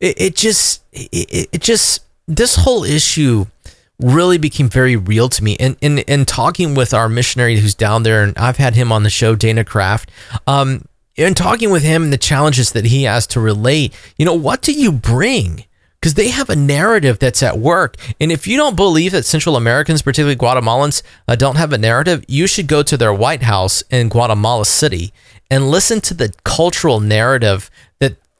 it, 0.00 0.20
it 0.20 0.36
just 0.36 0.82
it, 0.92 1.48
it 1.52 1.60
just 1.60 2.04
this 2.26 2.56
whole 2.56 2.84
issue 2.84 3.46
really 4.00 4.38
became 4.38 4.68
very 4.68 4.96
real 4.96 5.28
to 5.28 5.44
me. 5.44 5.56
And 5.60 5.76
in 5.80 5.98
in 5.98 6.24
talking 6.24 6.74
with 6.74 6.92
our 6.94 7.08
missionary 7.08 7.56
who's 7.58 7.74
down 7.74 8.02
there, 8.02 8.22
and 8.22 8.36
I've 8.38 8.56
had 8.56 8.74
him 8.74 8.92
on 8.92 9.02
the 9.02 9.10
show, 9.10 9.34
Dana 9.34 9.64
Kraft. 9.64 10.10
Um, 10.46 10.84
and 11.16 11.36
talking 11.36 11.70
with 11.70 11.82
him 11.82 12.04
and 12.04 12.12
the 12.12 12.18
challenges 12.18 12.72
that 12.72 12.86
he 12.86 13.02
has 13.02 13.26
to 13.28 13.40
relate, 13.40 13.94
you 14.16 14.24
know, 14.24 14.34
what 14.34 14.62
do 14.62 14.72
you 14.72 14.90
bring? 14.90 15.64
Because 16.00 16.14
they 16.14 16.28
have 16.28 16.48
a 16.48 16.56
narrative 16.56 17.18
that's 17.18 17.42
at 17.42 17.58
work. 17.58 17.96
And 18.18 18.32
if 18.32 18.46
you 18.46 18.56
don't 18.56 18.76
believe 18.76 19.12
that 19.12 19.26
Central 19.26 19.56
Americans, 19.56 20.00
particularly 20.00 20.36
Guatemalans, 20.36 21.02
uh, 21.28 21.36
don't 21.36 21.56
have 21.56 21.74
a 21.74 21.78
narrative, 21.78 22.24
you 22.26 22.46
should 22.46 22.68
go 22.68 22.82
to 22.82 22.96
their 22.96 23.12
White 23.12 23.42
House 23.42 23.82
in 23.90 24.08
Guatemala 24.08 24.64
City 24.64 25.12
and 25.50 25.70
listen 25.70 26.00
to 26.02 26.14
the 26.14 26.32
cultural 26.44 27.00
narrative 27.00 27.70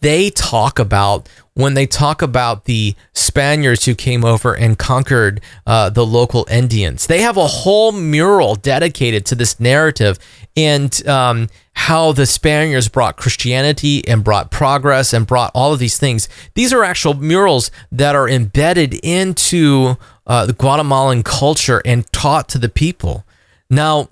they 0.01 0.31
talk 0.31 0.79
about 0.79 1.29
when 1.55 1.75
they 1.75 1.87
talk 1.87 2.23
about 2.23 2.65
the 2.65 2.95
Spaniards 3.13 3.85
who 3.85 3.95
came 3.95 4.25
over 4.25 4.55
and 4.55 4.79
conquered 4.79 5.41
uh, 5.67 5.91
the 5.91 6.07
local 6.07 6.47
Indians. 6.51 7.07
They 7.07 7.21
have 7.21 7.37
a 7.37 7.47
whole 7.47 7.93
mural 7.93 8.55
dedicated 8.55 9.27
to 9.27 9.35
this 9.35 9.61
narrative 9.61 10.19
and 10.57 11.07
um, 11.07 11.49
how 11.75 12.13
the 12.13 12.27
Spaniards 12.27 12.89
brought 12.89 13.17
Christianity 13.17 14.07
and 14.09 14.25
brought 14.25 14.51
progress 14.51 15.13
and 15.13 15.27
brought 15.27 15.51
all 15.55 15.73
of 15.73 15.79
these 15.79 15.99
things. 15.99 16.29
These 16.55 16.73
are 16.73 16.85
actual 16.85 17.15
murals 17.15 17.71
that 17.93 18.15
are 18.15 18.29
embedded 18.29 18.95
into 19.05 19.97
uh, 20.27 20.47
the 20.47 20.53
Guatemalan 20.53 21.23
culture 21.23 21.83
and 21.85 22.11
taught 22.13 22.49
to 22.51 22.59
the 22.59 22.69
people. 22.69 23.25
Now, 23.69 24.09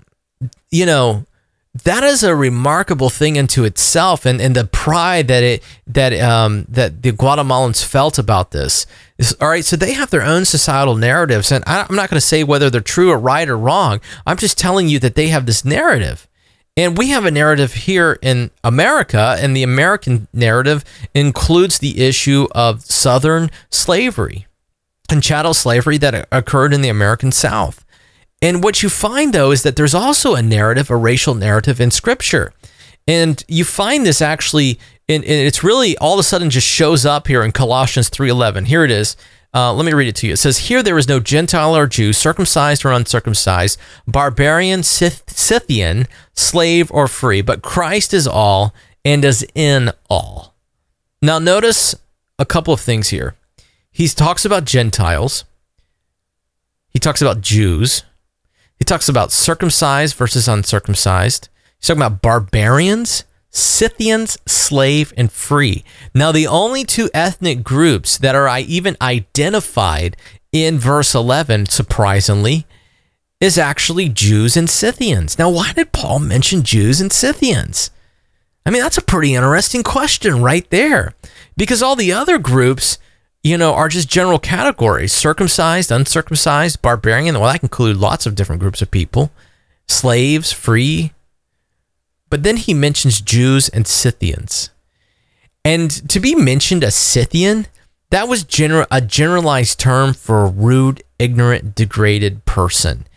you 0.71 0.85
know, 0.85 1.25
that 1.83 2.03
is 2.03 2.23
a 2.23 2.35
remarkable 2.35 3.09
thing 3.09 3.37
unto 3.37 3.63
itself 3.63 4.25
and, 4.25 4.41
and 4.41 4.55
the 4.55 4.65
pride 4.65 5.27
that 5.27 5.43
it 5.43 5.63
that 5.85 6.13
um 6.19 6.65
that 6.67 7.03
the 7.03 7.11
Guatemalans 7.11 7.83
felt 7.83 8.17
about 8.17 8.51
this. 8.51 8.85
Is, 9.17 9.35
all 9.39 9.49
right, 9.49 9.65
so 9.65 9.75
they 9.75 9.93
have 9.93 10.09
their 10.09 10.23
own 10.23 10.45
societal 10.45 10.95
narratives, 10.95 11.51
and 11.51 11.63
I, 11.67 11.85
I'm 11.87 11.95
not 11.95 12.09
going 12.09 12.19
to 12.19 12.25
say 12.25 12.43
whether 12.43 12.69
they're 12.69 12.81
true 12.81 13.11
or 13.11 13.19
right 13.19 13.47
or 13.47 13.57
wrong. 13.57 13.99
I'm 14.25 14.37
just 14.37 14.57
telling 14.57 14.87
you 14.87 14.97
that 14.99 15.15
they 15.15 15.27
have 15.27 15.45
this 15.45 15.65
narrative. 15.65 16.25
And 16.77 16.97
we 16.97 17.09
have 17.09 17.25
a 17.25 17.31
narrative 17.31 17.73
here 17.73 18.17
in 18.21 18.51
America, 18.63 19.35
and 19.39 19.53
the 19.53 19.63
American 19.63 20.29
narrative 20.31 20.85
includes 21.13 21.79
the 21.79 21.99
issue 21.99 22.47
of 22.51 22.85
Southern 22.85 23.51
slavery 23.69 24.47
and 25.11 25.21
chattel 25.21 25.53
slavery 25.53 25.97
that 25.97 26.27
occurred 26.31 26.73
in 26.73 26.81
the 26.81 26.87
American 26.87 27.33
South. 27.33 27.83
And 28.41 28.63
what 28.63 28.81
you 28.81 28.89
find 28.89 29.33
though 29.33 29.51
is 29.51 29.63
that 29.63 29.75
there's 29.75 29.95
also 29.95 30.35
a 30.35 30.41
narrative, 30.41 30.89
a 30.89 30.95
racial 30.95 31.35
narrative 31.35 31.81
in 31.81 31.91
scripture. 31.91 32.53
And 33.07 33.43
you 33.47 33.65
find 33.65 34.05
this 34.05 34.21
actually 34.21 34.79
and 35.07 35.23
it's 35.23 35.63
really 35.63 35.97
all 35.97 36.13
of 36.13 36.19
a 36.19 36.23
sudden 36.23 36.49
just 36.51 36.67
shows 36.67 37.05
up 37.05 37.27
here 37.27 37.43
in 37.43 37.51
Colossians 37.51 38.09
3:11. 38.09 38.65
Here 38.65 38.83
it 38.83 38.91
is. 38.91 39.17
Uh, 39.51 39.73
let 39.73 39.83
me 39.83 39.93
read 39.93 40.07
it 40.07 40.15
to 40.17 40.27
you. 40.27 40.33
It 40.33 40.37
says, 40.37 40.59
Here 40.59 40.83
there 40.83 40.97
is 40.97 41.07
no 41.07 41.19
Gentile 41.19 41.75
or 41.75 41.87
Jew, 41.87 42.13
circumcised 42.13 42.85
or 42.85 42.91
uncircumcised, 42.91 43.79
barbarian, 44.07 44.81
Scyth- 44.81 45.27
Scythian, 45.27 46.07
slave 46.35 46.91
or 46.91 47.07
free, 47.07 47.41
but 47.41 47.63
Christ 47.63 48.13
is 48.13 48.27
all 48.27 48.75
and 49.03 49.25
is 49.25 49.43
in 49.55 49.91
all. 50.07 50.53
Now, 51.21 51.39
notice 51.39 51.95
a 52.37 52.45
couple 52.45 52.75
of 52.75 52.79
things 52.79 53.09
here. 53.09 53.35
He 53.91 54.07
talks 54.07 54.45
about 54.45 54.65
Gentiles, 54.65 55.45
he 56.89 56.99
talks 56.99 57.21
about 57.21 57.41
Jews, 57.41 58.03
he 58.79 58.85
talks 58.85 59.09
about 59.09 59.31
circumcised 59.31 60.15
versus 60.15 60.47
uncircumcised. 60.47 61.49
He's 61.79 61.87
talking 61.87 62.01
about 62.01 62.21
barbarians, 62.21 63.25
Scythians, 63.51 64.37
slave, 64.45 65.13
and 65.17 65.31
free. 65.31 65.83
Now, 66.13 66.31
the 66.31 66.47
only 66.47 66.83
two 66.83 67.09
ethnic 67.13 67.63
groups 67.63 68.17
that 68.17 68.35
are 68.35 68.49
even 68.59 68.95
identified 69.01 70.15
in 70.51 70.79
verse 70.79 71.13
11, 71.13 71.67
surprisingly, 71.67 72.65
is 73.39 73.57
actually 73.57 74.09
Jews 74.09 74.55
and 74.55 74.69
Scythians. 74.69 75.39
Now, 75.39 75.49
why 75.49 75.73
did 75.73 75.91
Paul 75.91 76.19
mention 76.19 76.63
Jews 76.63 77.01
and 77.01 77.11
Scythians? 77.11 77.91
I 78.65 78.69
mean, 78.69 78.81
that's 78.81 78.97
a 78.97 79.03
pretty 79.03 79.33
interesting 79.33 79.83
question 79.83 80.43
right 80.43 80.69
there. 80.69 81.15
Because 81.57 81.81
all 81.81 81.95
the 81.95 82.11
other 82.11 82.37
groups 82.37 82.97
you 83.43 83.57
know, 83.57 83.73
are 83.73 83.87
just 83.89 84.09
general 84.09 84.39
categories 84.39 85.13
circumcised, 85.13 85.91
uncircumcised, 85.91 86.81
barbarian. 86.81 87.39
Well, 87.39 87.51
that 87.51 87.59
can 87.59 87.67
include 87.67 87.97
lots 87.97 88.25
of 88.25 88.35
different 88.35 88.61
groups 88.61 88.81
of 88.81 88.91
people, 88.91 89.31
slaves, 89.87 90.51
free. 90.51 91.13
But 92.29 92.43
then 92.43 92.57
he 92.57 92.73
mentions 92.73 93.21
Jews 93.21 93.69
and 93.69 93.87
Scythians. 93.87 94.69
And 95.65 95.89
to 96.09 96.19
be 96.19 96.35
mentioned 96.35 96.83
a 96.83 96.91
Scythian, 96.91 97.67
that 98.11 98.27
was 98.27 98.43
gener- 98.43 98.87
a 98.91 99.01
generalized 99.01 99.79
term 99.79 100.13
for 100.13 100.43
a 100.43 100.49
rude, 100.49 101.03
ignorant, 101.17 101.75
degraded 101.75 102.45
person. 102.45 103.07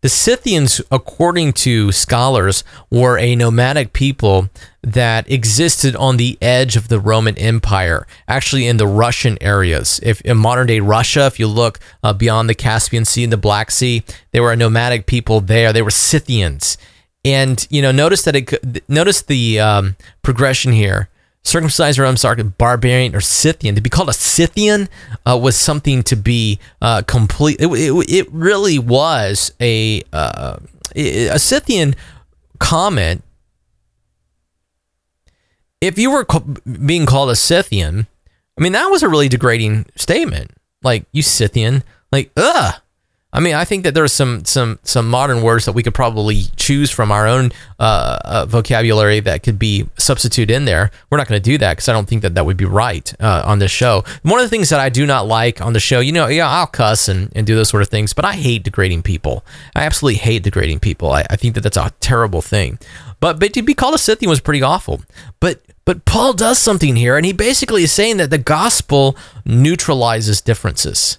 The 0.00 0.08
Scythians, 0.08 0.80
according 0.92 1.54
to 1.54 1.90
scholars, 1.90 2.62
were 2.88 3.18
a 3.18 3.34
nomadic 3.34 3.92
people 3.92 4.48
that 4.80 5.28
existed 5.28 5.96
on 5.96 6.18
the 6.18 6.38
edge 6.40 6.76
of 6.76 6.86
the 6.86 7.00
Roman 7.00 7.36
Empire, 7.36 8.06
actually 8.28 8.68
in 8.68 8.76
the 8.76 8.86
Russian 8.86 9.36
areas. 9.40 9.98
If 10.04 10.20
in 10.20 10.36
modern 10.36 10.68
day 10.68 10.78
Russia, 10.78 11.26
if 11.26 11.40
you 11.40 11.48
look 11.48 11.80
uh, 12.04 12.12
beyond 12.12 12.48
the 12.48 12.54
Caspian 12.54 13.04
Sea 13.04 13.24
and 13.24 13.32
the 13.32 13.36
Black 13.36 13.72
Sea, 13.72 14.04
they 14.30 14.38
were 14.38 14.52
a 14.52 14.56
nomadic 14.56 15.06
people 15.06 15.40
there. 15.40 15.72
They 15.72 15.82
were 15.82 15.90
Scythians, 15.90 16.78
and 17.24 17.66
you 17.68 17.82
know, 17.82 17.90
notice 17.90 18.22
that 18.22 18.36
it 18.36 18.88
notice 18.88 19.22
the 19.22 19.58
um, 19.58 19.96
progression 20.22 20.70
here: 20.70 21.08
circumcised 21.48 21.98
or 21.98 22.04
I'm 22.04 22.16
sorry, 22.16 22.42
barbarian 22.42 23.14
or 23.14 23.20
Scythian. 23.20 23.74
To 23.74 23.80
be 23.80 23.90
called 23.90 24.08
a 24.08 24.12
Scythian 24.12 24.88
uh, 25.26 25.38
was 25.40 25.56
something 25.56 26.02
to 26.04 26.16
be 26.16 26.58
uh, 26.80 27.02
complete. 27.02 27.60
It, 27.60 27.66
it, 27.66 28.10
it, 28.10 28.28
really 28.30 28.78
was 28.78 29.52
a 29.60 30.02
uh, 30.12 30.58
a 30.94 31.38
Scythian 31.38 31.94
comment. 32.58 33.24
If 35.80 35.98
you 35.98 36.10
were 36.10 36.26
being 36.84 37.06
called 37.06 37.30
a 37.30 37.36
Scythian, 37.36 38.06
I 38.58 38.62
mean 38.62 38.72
that 38.72 38.86
was 38.86 39.02
a 39.02 39.08
really 39.08 39.28
degrading 39.28 39.86
statement. 39.96 40.52
Like 40.82 41.06
you 41.12 41.22
Scythian, 41.22 41.82
like 42.12 42.30
ugh. 42.36 42.74
I 43.30 43.40
mean, 43.40 43.54
I 43.54 43.66
think 43.66 43.84
that 43.84 43.92
there's 43.92 44.12
some 44.12 44.46
some 44.46 44.78
some 44.84 45.08
modern 45.08 45.42
words 45.42 45.66
that 45.66 45.72
we 45.72 45.82
could 45.82 45.92
probably 45.92 46.44
choose 46.56 46.90
from 46.90 47.12
our 47.12 47.26
own 47.26 47.52
uh, 47.78 48.18
uh, 48.24 48.46
vocabulary 48.46 49.20
that 49.20 49.42
could 49.42 49.58
be 49.58 49.86
substituted 49.98 50.54
in 50.54 50.64
there. 50.64 50.90
We're 51.10 51.18
not 51.18 51.28
going 51.28 51.40
to 51.40 51.50
do 51.50 51.58
that 51.58 51.76
because 51.76 51.90
I 51.90 51.92
don't 51.92 52.08
think 52.08 52.22
that 52.22 52.34
that 52.36 52.46
would 52.46 52.56
be 52.56 52.64
right 52.64 53.12
uh, 53.20 53.42
on 53.44 53.58
this 53.58 53.70
show. 53.70 54.02
One 54.22 54.40
of 54.40 54.46
the 54.46 54.48
things 54.48 54.70
that 54.70 54.80
I 54.80 54.88
do 54.88 55.04
not 55.04 55.26
like 55.26 55.60
on 55.60 55.74
the 55.74 55.80
show, 55.80 56.00
you 56.00 56.10
know, 56.10 56.26
yeah, 56.28 56.48
I'll 56.48 56.66
cuss 56.66 57.06
and, 57.06 57.30
and 57.36 57.46
do 57.46 57.54
those 57.54 57.68
sort 57.68 57.82
of 57.82 57.88
things, 57.88 58.14
but 58.14 58.24
I 58.24 58.32
hate 58.32 58.62
degrading 58.62 59.02
people. 59.02 59.44
I 59.76 59.82
absolutely 59.82 60.20
hate 60.20 60.42
degrading 60.42 60.80
people. 60.80 61.12
I, 61.12 61.26
I 61.28 61.36
think 61.36 61.54
that 61.54 61.60
that's 61.60 61.76
a 61.76 61.92
terrible 62.00 62.40
thing. 62.40 62.78
But 63.20 63.38
but 63.38 63.52
to 63.52 63.62
be 63.62 63.74
called 63.74 63.94
a 63.94 63.98
Scythian 63.98 64.30
was 64.30 64.40
pretty 64.40 64.62
awful. 64.62 65.02
But 65.38 65.60
but 65.84 66.06
Paul 66.06 66.32
does 66.32 66.58
something 66.58 66.96
here, 66.96 67.16
and 67.16 67.26
he 67.26 67.32
basically 67.34 67.82
is 67.82 67.92
saying 67.92 68.16
that 68.18 68.30
the 68.30 68.38
gospel 68.38 69.16
neutralizes 69.44 70.40
differences. 70.40 71.17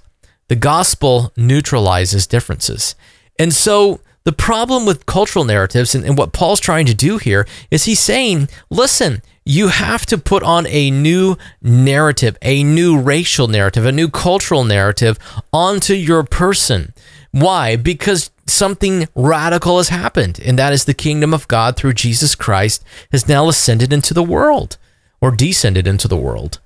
The 0.50 0.56
gospel 0.56 1.32
neutralizes 1.38 2.28
differences. 2.28 2.96
And 3.40 3.54
so 3.54 4.02
the 4.26 4.34
problem 4.34 4.86
with 4.86 5.06
cultural 5.06 5.46
narratives 5.46 5.96
and, 5.96 6.04
and, 6.04 6.18
what 6.18 6.34
Paul's 6.34 6.60
trying 6.60 6.86
to 6.88 6.94
do 6.94 7.18
here 7.18 7.48
is 7.72 7.86
he's 7.86 8.00
saying, 8.00 8.50
listen, 8.70 9.22
you 9.46 9.70
have 9.70 10.06
to 10.08 10.18
put 10.18 10.44
on 10.44 10.68
a 10.68 10.92
new 10.92 11.38
narrative, 11.62 12.38
a 12.42 12.64
new 12.64 13.00
racial 13.00 13.48
narrative, 13.48 13.86
a 13.86 13.92
new 13.92 14.10
cultural 14.10 14.64
narrative 14.64 15.18
onto 15.54 15.94
your 15.94 16.24
person. 16.24 16.94
Why? 17.32 17.76
Because 17.76 18.30
something 18.46 19.08
radical 19.16 19.78
has 19.78 19.90
happened, 19.90 20.40
and 20.44 20.60
that 20.60 20.74
is 20.74 20.86
the 20.86 20.94
kingdom 20.94 21.34
of 21.34 21.48
God 21.48 21.76
through 21.76 21.94
Jesus 21.94 22.36
Christ 22.36 22.84
has 23.12 23.28
now 23.28 23.48
ascended 23.48 23.94
into 23.94 24.14
the 24.14 24.24
world 24.24 24.78
or 25.22 25.32
descended 25.32 25.88
into 25.88 26.08
the 26.08 26.18
world. 26.18 26.60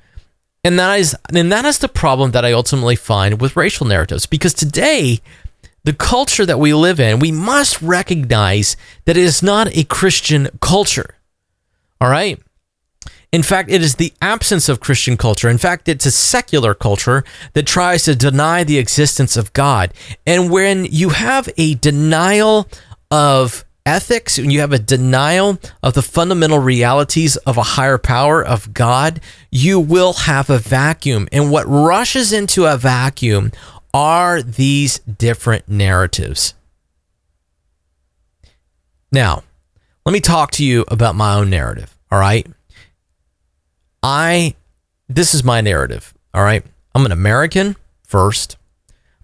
And 0.63 0.79
that 0.79 0.99
is 0.99 1.15
and 1.33 1.51
that 1.51 1.65
is 1.65 1.79
the 1.79 1.89
problem 1.89 2.31
that 2.31 2.45
I 2.45 2.53
ultimately 2.53 2.95
find 2.95 3.41
with 3.41 3.57
racial 3.57 3.85
narratives 3.85 4.25
because 4.25 4.53
today 4.53 5.19
the 5.83 5.93
culture 5.93 6.45
that 6.45 6.59
we 6.59 6.73
live 6.73 6.99
in, 6.99 7.19
we 7.19 7.31
must 7.31 7.81
recognize 7.81 8.77
that 9.05 9.17
it 9.17 9.23
is 9.23 9.43
not 9.43 9.75
a 9.75 9.83
Christian 9.83 10.47
culture. 10.61 11.15
All 11.99 12.09
right? 12.09 12.41
In 13.33 13.43
fact, 13.43 13.69
it 13.71 13.81
is 13.81 13.95
the 13.95 14.13
absence 14.21 14.69
of 14.69 14.79
Christian 14.79 15.17
culture. 15.17 15.49
In 15.49 15.57
fact, 15.57 15.89
it's 15.89 16.05
a 16.05 16.11
secular 16.11 16.73
culture 16.73 17.23
that 17.53 17.65
tries 17.65 18.03
to 18.03 18.15
deny 18.15 18.63
the 18.63 18.77
existence 18.77 19.35
of 19.35 19.51
God. 19.53 19.91
And 20.25 20.51
when 20.51 20.85
you 20.85 21.09
have 21.09 21.49
a 21.57 21.73
denial 21.73 22.69
of 23.09 23.65
ethics 23.85 24.37
and 24.37 24.51
you 24.51 24.59
have 24.61 24.73
a 24.73 24.79
denial 24.79 25.59
of 25.81 25.93
the 25.93 26.01
fundamental 26.01 26.59
realities 26.59 27.35
of 27.37 27.57
a 27.57 27.63
higher 27.63 27.97
power 27.97 28.43
of 28.43 28.73
God, 28.73 29.19
you 29.51 29.79
will 29.79 30.13
have 30.13 30.49
a 30.49 30.57
vacuum. 30.57 31.27
And 31.31 31.51
what 31.51 31.65
rushes 31.67 32.31
into 32.31 32.65
a 32.65 32.77
vacuum 32.77 33.51
are 33.93 34.41
these 34.41 34.99
different 34.99 35.67
narratives. 35.67 36.53
Now, 39.11 39.43
let 40.05 40.13
me 40.13 40.19
talk 40.19 40.51
to 40.51 40.65
you 40.65 40.85
about 40.87 41.15
my 41.15 41.35
own 41.35 41.49
narrative, 41.49 41.95
all 42.11 42.19
right? 42.19 42.47
I 44.01 44.55
this 45.07 45.33
is 45.33 45.43
my 45.43 45.61
narrative, 45.61 46.13
all 46.33 46.43
right? 46.43 46.65
I'm 46.95 47.05
an 47.05 47.11
American 47.11 47.75
first, 48.03 48.57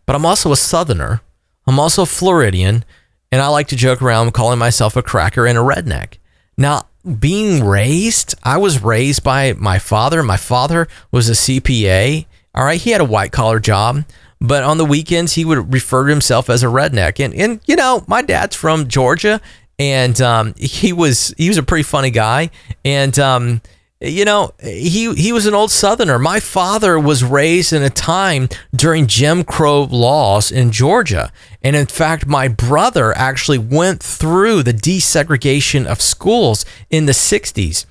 but 0.06 0.16
I'm 0.16 0.26
also 0.26 0.52
a 0.52 0.58
southerner. 0.58 1.22
I'm 1.66 1.80
also 1.80 2.04
a 2.04 2.08
Floridian 2.08 2.86
and 3.32 3.42
I 3.42 3.48
like 3.48 3.68
to 3.70 3.76
joke 3.76 4.02
around 4.02 4.34
calling 4.34 4.60
myself 4.60 4.96
a 4.96 5.04
cracker 5.04 5.46
and 5.46 5.58
a 5.58 5.62
redneck. 5.62 6.16
Now, 6.58 6.88
being 7.20 7.64
raised, 7.64 8.36
I 8.44 8.58
was 8.58 8.84
raised 8.84 9.24
by 9.24 9.54
my 9.54 9.80
father. 9.80 10.22
My 10.24 10.38
father 10.38 10.88
was 11.12 11.30
a 11.30 11.34
CPA. 11.34 12.26
All 12.54 12.66
right, 12.66 12.82
he 12.82 12.90
had 12.92 13.02
a 13.02 13.06
white 13.06 13.32
collar 13.32 13.60
job, 13.60 14.04
but 14.42 14.64
on 14.64 14.78
the 14.78 14.86
weekends 14.86 15.34
he 15.34 15.46
would 15.46 15.74
refer 15.74 16.06
to 16.06 16.10
himself 16.10 16.50
as 16.50 16.64
a 16.64 16.68
redneck. 16.68 17.24
And 17.24 17.34
and 17.34 17.62
you 17.66 17.76
know, 17.76 18.04
my 18.08 18.22
dad's 18.22 18.56
from 18.56 18.88
Georgia, 18.88 19.40
and 19.78 20.20
um, 20.20 20.54
he 20.58 20.92
was 20.92 21.34
he 21.38 21.48
was 21.48 21.58
a 21.58 21.64
pretty 21.64 21.84
funny 21.84 22.12
guy, 22.12 22.50
and 22.84 23.18
um, 23.18 23.62
you 24.02 24.24
know, 24.24 24.52
he 24.62 25.14
he 25.14 25.34
was 25.34 25.46
an 25.46 25.54
old 25.54 25.72
Southerner. 25.72 26.18
My 26.18 26.40
father 26.40 26.98
was 26.98 27.24
raised 27.24 27.74
in 27.74 27.84
a 27.84 27.90
time 27.90 28.48
during 28.74 29.08
Jim 29.08 29.44
Crow 29.44 29.84
laws 29.84 30.52
in 30.52 30.72
Georgia, 30.72 31.32
and 31.62 31.76
in 31.76 31.86
fact, 31.86 32.26
my 32.26 32.48
brother 32.48 33.16
actually 33.18 33.58
went 33.58 34.02
through 34.02 34.64
the 34.64 34.74
desegregation 34.74 35.86
of 35.86 36.02
schools 36.02 36.66
in 36.90 37.08
the 37.08 37.12
'60s. 37.12 37.86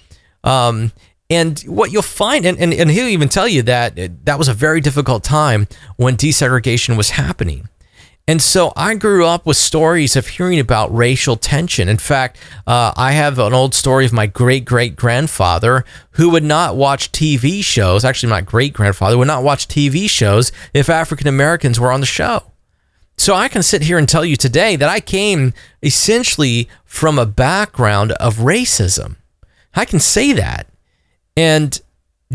Um, 0.44 0.92
and 1.30 1.60
what 1.66 1.92
you'll 1.92 2.00
find, 2.00 2.46
and, 2.46 2.58
and, 2.58 2.72
and 2.72 2.90
he'll 2.90 3.08
even 3.08 3.28
tell 3.28 3.46
you 3.46 3.60
that 3.62 4.24
that 4.24 4.38
was 4.38 4.48
a 4.48 4.54
very 4.54 4.80
difficult 4.80 5.22
time 5.22 5.68
when 5.96 6.16
desegregation 6.16 6.96
was 6.96 7.10
happening. 7.10 7.68
And 8.28 8.42
so 8.42 8.74
I 8.76 8.94
grew 8.94 9.24
up 9.24 9.46
with 9.46 9.56
stories 9.56 10.14
of 10.14 10.26
hearing 10.26 10.60
about 10.60 10.94
racial 10.94 11.34
tension. 11.34 11.88
In 11.88 11.96
fact, 11.96 12.36
uh, 12.66 12.92
I 12.94 13.12
have 13.12 13.38
an 13.38 13.54
old 13.54 13.74
story 13.74 14.04
of 14.04 14.12
my 14.12 14.26
great 14.26 14.66
great 14.66 14.96
grandfather 14.96 15.82
who 16.12 16.28
would 16.28 16.44
not 16.44 16.76
watch 16.76 17.10
TV 17.10 17.64
shows. 17.64 18.04
Actually, 18.04 18.28
my 18.28 18.42
great 18.42 18.74
grandfather 18.74 19.16
would 19.16 19.28
not 19.28 19.42
watch 19.42 19.66
TV 19.66 20.10
shows 20.10 20.52
if 20.74 20.90
African 20.90 21.26
Americans 21.26 21.80
were 21.80 21.90
on 21.90 22.00
the 22.00 22.06
show. 22.06 22.52
So 23.16 23.34
I 23.34 23.48
can 23.48 23.62
sit 23.62 23.80
here 23.80 23.96
and 23.96 24.06
tell 24.06 24.26
you 24.26 24.36
today 24.36 24.76
that 24.76 24.90
I 24.90 25.00
came 25.00 25.54
essentially 25.82 26.68
from 26.84 27.18
a 27.18 27.24
background 27.24 28.12
of 28.12 28.36
racism. 28.36 29.16
I 29.74 29.86
can 29.86 30.00
say 30.00 30.34
that. 30.34 30.66
And 31.34 31.80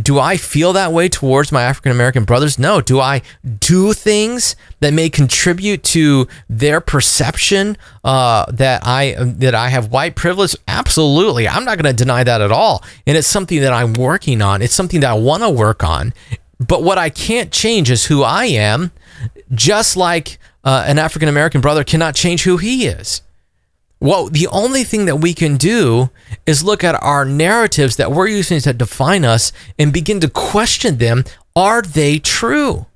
do 0.02 0.20
I 0.20 0.38
feel 0.38 0.74
that 0.74 0.92
way 0.92 1.08
towards 1.08 1.52
my 1.52 1.62
African 1.62 1.92
American 1.92 2.24
brothers? 2.24 2.58
No. 2.58 2.82
Do 2.82 3.00
I 3.00 3.22
do 3.60 3.94
things 3.94 4.56
that 4.80 4.92
may 4.92 5.10
contribute 5.10 5.84
to 5.86 6.28
their 6.50 6.82
perception 6.82 7.78
uh, 8.04 8.46
that 8.52 8.82
I 8.86 9.16
that 9.20 9.54
I 9.54 9.70
have 9.70 9.92
white 9.92 10.16
privilege? 10.16 10.56
Absolutely. 10.68 11.48
I'm 11.48 11.64
not 11.64 11.78
going 11.78 11.96
to 11.96 12.04
deny 12.04 12.24
that 12.24 12.42
at 12.42 12.52
all. 12.52 12.84
And 13.06 13.16
it's 13.16 13.28
something 13.28 13.62
that 13.62 13.72
I'm 13.72 13.94
working 13.94 14.42
on. 14.42 14.64
It's 14.64 14.74
something 14.74 15.00
that 15.02 15.12
I 15.12 15.14
want 15.14 15.44
to 15.44 15.50
work 15.50 15.84
on. 15.84 16.14
But 16.60 16.82
what 16.82 16.98
I 16.98 17.10
can't 17.10 17.52
change 17.52 17.92
is 17.92 18.06
who 18.06 18.24
I 18.24 18.46
am, 18.46 18.92
just 19.54 19.96
like 19.96 20.40
uh, 20.64 20.86
an 20.88 20.98
African 20.98 21.30
American 21.30 21.62
brother 21.62 21.84
cannot 21.84 22.16
change 22.16 22.44
who 22.44 22.58
he 22.58 22.88
is. 22.88 23.22
Well, 24.04 24.28
the 24.28 24.48
only 24.48 24.84
thing 24.84 25.06
that 25.06 25.22
we 25.22 25.34
can 25.34 25.56
do 25.56 26.10
is 26.46 26.62
look 26.62 26.84
at 26.84 27.02
our 27.02 27.24
narratives 27.24 27.96
that 27.96 28.12
we're 28.12 28.28
using 28.28 28.60
to 28.60 28.74
define 28.74 29.24
us 29.24 29.54
and 29.80 29.94
begin 29.94 30.20
to 30.20 30.30
question 30.30 30.98
them. 30.98 31.24
Are 31.56 31.82
they 31.82 32.20
true? 32.20 32.88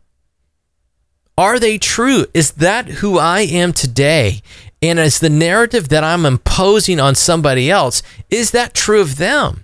Are 1.38 1.60
they 1.60 1.78
true? 1.78 2.26
Is 2.34 2.51
that 2.51 2.89
who 2.99 3.18
I 3.18 3.39
am 3.39 3.72
today? 3.72 4.41
And 4.82 4.99
is 4.99 5.22
the 5.22 5.30
narrative 5.30 5.88
that 5.88 6.03
I'm 6.03 6.26
imposing 6.26 6.99
on 6.99 7.16
somebody 7.16 7.72
else, 7.72 8.03
is 8.30 8.51
that 8.51 8.74
true 8.74 8.99
of 8.99 9.16
them? 9.16 9.64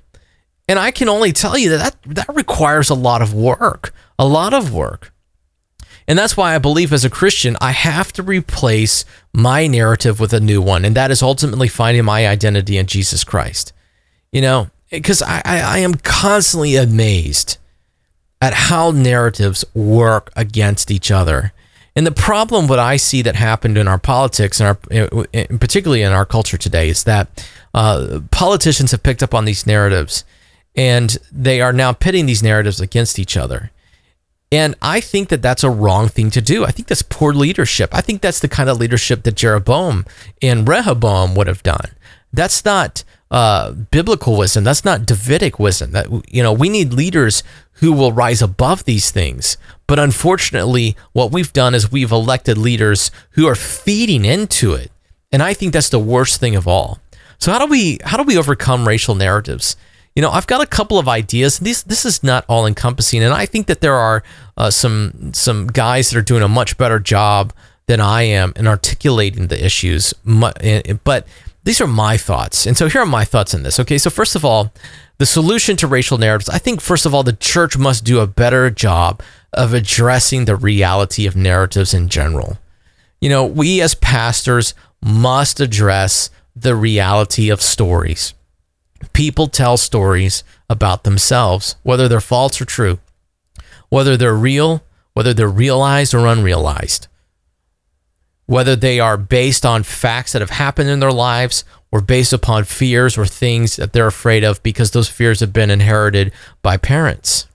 And 0.70 0.80
I 0.80 0.91
can 0.91 1.10
only 1.10 1.34
tell 1.34 1.58
you 1.58 1.72
that 1.72 1.98
that, 2.06 2.16
that 2.16 2.36
requires 2.36 2.89
a 2.89 2.96
lot 2.96 3.22
of 3.22 3.34
work, 3.34 3.94
a 4.18 4.26
lot 4.26 4.54
of 4.54 4.74
work. 4.74 5.12
And 6.08 6.20
that's 6.20 6.36
why 6.36 6.56
I 6.56 6.58
believe 6.58 6.91
as 6.91 7.06
a 7.06 7.10
Christian, 7.10 7.56
I 7.62 7.72
have 7.72 8.12
to 8.14 8.24
replace 8.24 9.06
my 9.34 9.68
narrative 9.68 10.20
with 10.20 10.34
a 10.34 10.39
new 10.39 10.62
one. 10.62 10.86
And 10.86 10.95
that 10.95 11.12
is 11.12 11.24
ultimately 11.24 11.68
finding 11.68 12.06
my 12.06 12.28
identity 12.28 12.78
in 12.78 12.88
Jesus 12.88 13.24
Christ. 13.24 13.74
You 14.32 14.41
know, 14.41 14.70
because 14.89 15.22
I, 15.22 15.41
I, 15.45 15.60
I, 15.62 15.78
am 15.80 15.95
constantly 15.95 16.76
amazed 16.76 17.58
at 18.41 18.54
how 18.54 18.91
narratives 18.91 19.64
work 19.74 20.32
against 20.36 20.91
each 20.91 21.12
other. 21.12 21.54
And 21.95 22.06
the 22.06 22.12
problem, 22.12 22.68
what 22.68 22.80
I 22.80 22.97
see 22.97 23.22
that 23.22 23.36
happened 23.36 23.78
in 23.78 23.88
our 23.88 23.99
politics, 23.99 24.60
and 24.60 24.68
our, 24.68 25.28
particularly 25.60 26.01
in 26.01 26.12
our 26.12 26.26
culture 26.26 26.58
today, 26.58 26.89
is 26.89 27.04
that 27.04 27.47
uh, 27.74 28.22
politicians 28.32 28.91
have 28.91 29.04
picked 29.04 29.24
up 29.24 29.34
on 29.34 29.45
these 29.45 29.68
narratives 29.68 30.26
and 30.76 31.18
they 31.32 31.62
are 31.62 31.74
now 31.74 31.93
pitting 31.93 32.26
these 32.26 32.43
narratives 32.43 32.82
against 32.82 33.20
each 33.20 33.38
other. 33.38 33.72
And 34.54 34.76
I 34.84 34.99
think 34.99 35.30
that 35.30 35.41
that's 35.41 35.64
a 35.64 35.70
wrong 35.72 36.10
thing 36.10 36.30
to 36.30 36.39
do. 36.39 36.64
I 36.64 36.70
think 36.70 36.88
that's 36.88 37.01
poor 37.01 37.34
leadership. 37.34 37.89
I 37.91 38.01
think 38.01 38.22
that's 38.22 38.39
the 38.39 38.47
kind 38.47 38.70
of 38.70 38.78
leadership 38.78 39.24
that 39.24 39.34
Jeroboam 39.34 40.06
and 40.43 40.68
Rehoboam 40.68 41.34
would 41.34 41.47
have 41.47 41.64
done. 41.64 41.89
That's 42.32 42.64
not 42.64 43.04
uh, 43.32 43.72
biblical 43.72 44.38
wisdom. 44.38 44.64
That's 44.64 44.86
not 44.86 45.08
Davidic 45.08 45.58
wisdom. 45.58 45.89
That 45.93 46.06
you 46.32 46.43
know, 46.43 46.54
we 46.54 46.70
need 46.70 46.93
leaders 46.93 47.41
who 47.78 47.93
will 47.93 48.12
rise 48.12 48.43
above 48.43 48.84
these 48.84 49.10
things. 49.10 49.58
But 49.88 49.97
unfortunately, 49.97 50.95
what 51.14 51.32
we've 51.32 51.51
done 51.51 51.74
is 51.74 51.91
we've 51.91 52.12
elected 52.12 52.56
leaders 52.56 53.10
who 53.32 53.47
are 53.47 53.56
feeding 53.56 54.24
into 54.24 54.76
it, 54.76 54.91
and 55.32 55.41
I 55.41 55.56
think 55.56 55.74
that's 55.74 55.89
the 55.89 55.97
worst 55.97 56.39
thing 56.39 56.56
of 56.56 56.68
all. 56.68 56.99
So 57.39 57.51
how 57.51 57.58
do 57.58 57.66
we 57.66 57.97
how 58.06 58.18
do 58.18 58.24
we 58.24 58.38
overcome 58.38 58.88
racial 58.88 59.16
narratives? 59.16 59.76
You 60.16 60.22
know, 60.22 60.30
I've 60.30 60.47
got 60.47 60.61
a 60.61 60.68
couple 60.68 60.99
of 60.99 61.07
ideas. 61.07 61.59
This 61.59 61.84
this 61.84 62.05
is 62.05 62.24
not 62.24 62.45
all 62.47 62.66
encompassing, 62.66 63.24
and 63.24 63.34
I 63.34 63.45
think 63.45 63.68
that 63.68 63.82
there 63.82 63.95
are 63.95 64.24
uh, 64.57 64.70
some 64.70 65.34
some 65.34 65.68
guys 65.68 66.09
that 66.09 66.20
are 66.20 66.24
doing 66.24 66.43
a 66.43 66.47
much 66.47 66.78
better 66.78 66.99
job 66.99 67.53
than 67.88 67.99
I 67.99 68.24
am 68.24 68.53
in 68.55 68.68
articulating 68.68 69.47
the 69.47 69.64
issues. 69.64 70.14
But 70.24 71.28
these 71.64 71.82
are 71.82 71.88
my 71.88 72.18
thoughts, 72.18 72.66
and 72.68 72.78
so 72.78 72.88
here 72.88 73.01
are 73.01 73.07
my 73.07 73.26
thoughts 73.26 73.55
on 73.55 73.64
this. 73.64 73.80
Okay, 73.80 73.97
so 73.97 74.09
first 74.09 74.36
of 74.36 74.45
all, 74.45 74.72
the 75.18 75.26
solution 75.26 75.76
to 75.78 75.88
racial 75.88 76.18
narratives. 76.18 76.49
I 76.49 76.59
think 76.59 76.80
first 76.80 77.05
of 77.05 77.14
all, 77.14 77.24
the 77.24 77.34
church 77.34 77.78
must 77.78 78.03
do 78.03 78.20
a 78.20 78.28
better 78.28 78.70
job 78.70 79.22
of 79.51 79.74
addressing 79.74 80.45
the 80.45 80.55
reality 80.55 81.26
of 81.26 81.36
narratives 81.36 81.93
in 81.93 82.09
general. 82.09 82.59
You 83.20 83.30
know, 83.30 83.45
we 83.45 83.82
as 83.82 83.95
pastors 83.95 84.74
must 85.01 85.59
address 85.59 86.30
the 86.55 86.76
reality 86.76 87.49
of 87.49 87.61
stories. 87.61 88.34
People 89.12 89.47
tell 89.47 89.78
stories 89.78 90.43
about 90.70 91.04
themselves, 91.04 91.76
whether 91.84 92.08
they're 92.08 92.22
false 92.22 92.62
or 92.62 92.66
true, 92.66 92.99
whether 93.89 94.16
they're 94.16 94.34
real, 94.34 94.84
whether 95.14 95.34
they're 95.34 95.47
realized 95.47 96.14
or 96.14 96.26
unrealized, 96.26 97.08
whether 98.45 98.76
they 98.76 98.99
are 98.99 99.18
based 99.18 99.66
on 99.66 99.84
facts 99.84 100.34
that 100.34 100.41
have 100.41 100.49
happened 100.49 100.89
in 100.89 100.99
their 100.99 101.12
lives 101.12 101.64
or 101.91 102.01
based 102.01 102.34
upon 102.34 102.64
fears 102.64 103.18
or 103.18 103.26
things 103.26 103.76
that 103.76 103.93
they're 103.93 104.08
afraid 104.08 104.43
of 104.43 104.62
because 104.64 104.91
those 104.91 105.10
fears 105.10 105.41
have 105.41 105.54
been 105.54 105.70
inherited 105.70 106.32
by 106.62 106.78
parents. 106.78 107.47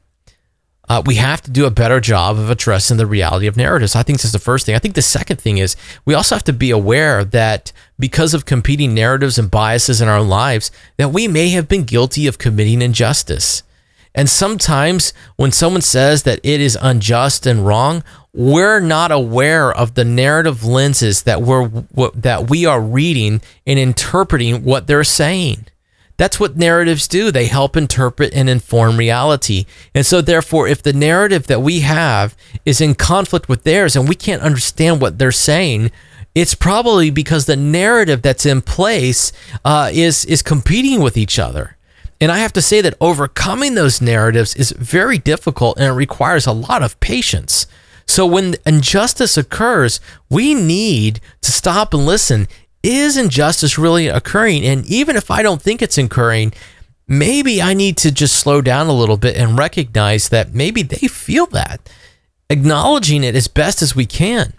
Uh, 0.88 1.02
we 1.04 1.16
have 1.16 1.42
to 1.42 1.50
do 1.50 1.66
a 1.66 1.70
better 1.70 2.00
job 2.00 2.38
of 2.38 2.48
addressing 2.48 2.96
the 2.96 3.06
reality 3.06 3.46
of 3.46 3.56
narratives. 3.56 3.94
I 3.94 4.02
think 4.02 4.18
this 4.18 4.24
is 4.24 4.32
the 4.32 4.38
first 4.38 4.64
thing. 4.64 4.74
I 4.74 4.78
think 4.78 4.94
the 4.94 5.02
second 5.02 5.38
thing 5.38 5.58
is 5.58 5.76
we 6.04 6.14
also 6.14 6.34
have 6.34 6.44
to 6.44 6.52
be 6.52 6.70
aware 6.70 7.24
that 7.24 7.72
because 7.98 8.32
of 8.32 8.46
competing 8.46 8.94
narratives 8.94 9.38
and 9.38 9.50
biases 9.50 10.00
in 10.00 10.08
our 10.08 10.22
lives, 10.22 10.70
that 10.96 11.12
we 11.12 11.28
may 11.28 11.50
have 11.50 11.68
been 11.68 11.84
guilty 11.84 12.26
of 12.26 12.38
committing 12.38 12.80
injustice. 12.80 13.62
And 14.14 14.30
sometimes 14.30 15.12
when 15.36 15.52
someone 15.52 15.82
says 15.82 16.22
that 16.22 16.40
it 16.42 16.60
is 16.60 16.78
unjust 16.80 17.46
and 17.46 17.66
wrong, 17.66 18.02
we're 18.32 18.80
not 18.80 19.12
aware 19.12 19.70
of 19.70 19.94
the 19.94 20.04
narrative 20.04 20.64
lenses 20.64 21.24
that 21.24 21.42
we're 21.42 21.68
that 22.14 22.48
we 22.48 22.66
are 22.66 22.80
reading 22.80 23.42
and 23.66 23.78
interpreting 23.78 24.64
what 24.64 24.86
they're 24.86 25.04
saying. 25.04 25.66
That's 26.18 26.40
what 26.40 26.56
narratives 26.56 27.08
do. 27.08 27.30
They 27.30 27.46
help 27.46 27.76
interpret 27.76 28.34
and 28.34 28.50
inform 28.50 28.96
reality. 28.96 29.64
And 29.94 30.04
so, 30.04 30.20
therefore, 30.20 30.66
if 30.68 30.82
the 30.82 30.92
narrative 30.92 31.46
that 31.46 31.62
we 31.62 31.80
have 31.80 32.36
is 32.66 32.80
in 32.80 32.96
conflict 32.96 33.48
with 33.48 33.62
theirs 33.62 33.96
and 33.96 34.08
we 34.08 34.16
can't 34.16 34.42
understand 34.42 35.00
what 35.00 35.18
they're 35.18 35.32
saying, 35.32 35.92
it's 36.34 36.54
probably 36.54 37.10
because 37.10 37.46
the 37.46 37.56
narrative 37.56 38.20
that's 38.20 38.44
in 38.44 38.62
place 38.62 39.32
uh, 39.64 39.90
is 39.92 40.24
is 40.24 40.42
competing 40.42 41.00
with 41.00 41.16
each 41.16 41.38
other. 41.38 41.76
And 42.20 42.32
I 42.32 42.38
have 42.38 42.52
to 42.54 42.62
say 42.62 42.80
that 42.80 42.96
overcoming 43.00 43.74
those 43.74 44.00
narratives 44.00 44.56
is 44.56 44.72
very 44.72 45.18
difficult 45.18 45.78
and 45.78 45.86
it 45.86 45.92
requires 45.92 46.46
a 46.46 46.52
lot 46.52 46.82
of 46.82 46.98
patience. 46.98 47.68
So 48.06 48.26
when 48.26 48.56
injustice 48.66 49.36
occurs, 49.36 50.00
we 50.28 50.54
need 50.54 51.20
to 51.42 51.52
stop 51.52 51.94
and 51.94 52.04
listen 52.04 52.48
is 52.82 53.16
injustice 53.16 53.78
really 53.78 54.08
occurring? 54.08 54.64
And 54.64 54.86
even 54.86 55.16
if 55.16 55.30
I 55.30 55.42
don't 55.42 55.62
think 55.62 55.82
it's 55.82 55.98
occurring, 55.98 56.52
maybe 57.06 57.60
I 57.60 57.74
need 57.74 57.96
to 57.98 58.12
just 58.12 58.36
slow 58.36 58.60
down 58.60 58.86
a 58.86 58.92
little 58.92 59.16
bit 59.16 59.36
and 59.36 59.58
recognize 59.58 60.28
that 60.28 60.54
maybe 60.54 60.82
they 60.82 61.08
feel 61.08 61.46
that, 61.46 61.80
acknowledging 62.50 63.24
it 63.24 63.34
as 63.34 63.48
best 63.48 63.82
as 63.82 63.96
we 63.96 64.06
can. 64.06 64.52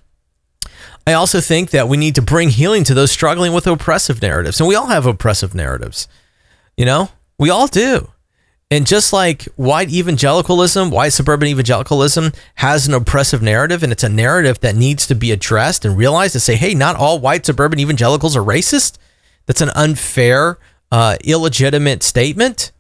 I 1.08 1.14
also 1.14 1.42
think 1.42 1.72
that 1.72 1.88
we 1.88 1.98
need 1.98 2.16
to 2.16 2.22
bring 2.22 2.50
healing 2.50 2.84
to 2.84 2.94
those 2.94 3.12
struggling 3.12 3.54
with 3.54 3.66
oppressive 3.66 4.22
narratives. 4.22 4.60
And 4.60 4.68
we 4.68 4.76
all 4.76 4.88
have 4.88 5.06
oppressive 5.06 5.56
narratives. 5.56 6.08
You 6.78 6.86
know, 6.86 7.10
we 7.40 7.50
all 7.50 7.68
do. 7.68 8.12
And 8.72 8.86
just 8.86 9.12
like 9.12 9.46
white 9.56 9.90
evangelicalism, 9.90 10.92
white 10.92 11.14
suburban 11.14 11.48
evangelicalism 11.48 12.34
has 12.56 12.88
an 12.88 12.94
oppressive 12.94 13.42
narrative, 13.42 13.82
and 13.82 13.92
it's 13.92 14.04
a 14.04 14.10
narrative 14.10 14.60
that 14.60 14.76
needs 14.76 15.08
to 15.08 15.16
be 15.16 15.32
addressed 15.32 15.86
and 15.86 15.98
realized 15.98 16.34
to 16.34 16.40
say, 16.40 16.56
hey, 16.56 16.76
not 16.76 16.96
all 16.96 17.20
white 17.20 17.48
suburban 17.48 17.80
evangelicals 17.80 18.38
are 18.38 18.44
racist. 18.44 19.00
That's 19.48 19.62
an 19.62 19.72
unfair, 19.74 20.60
uh, 20.92 21.18
illegitimate 21.24 22.04
statement, 22.04 22.72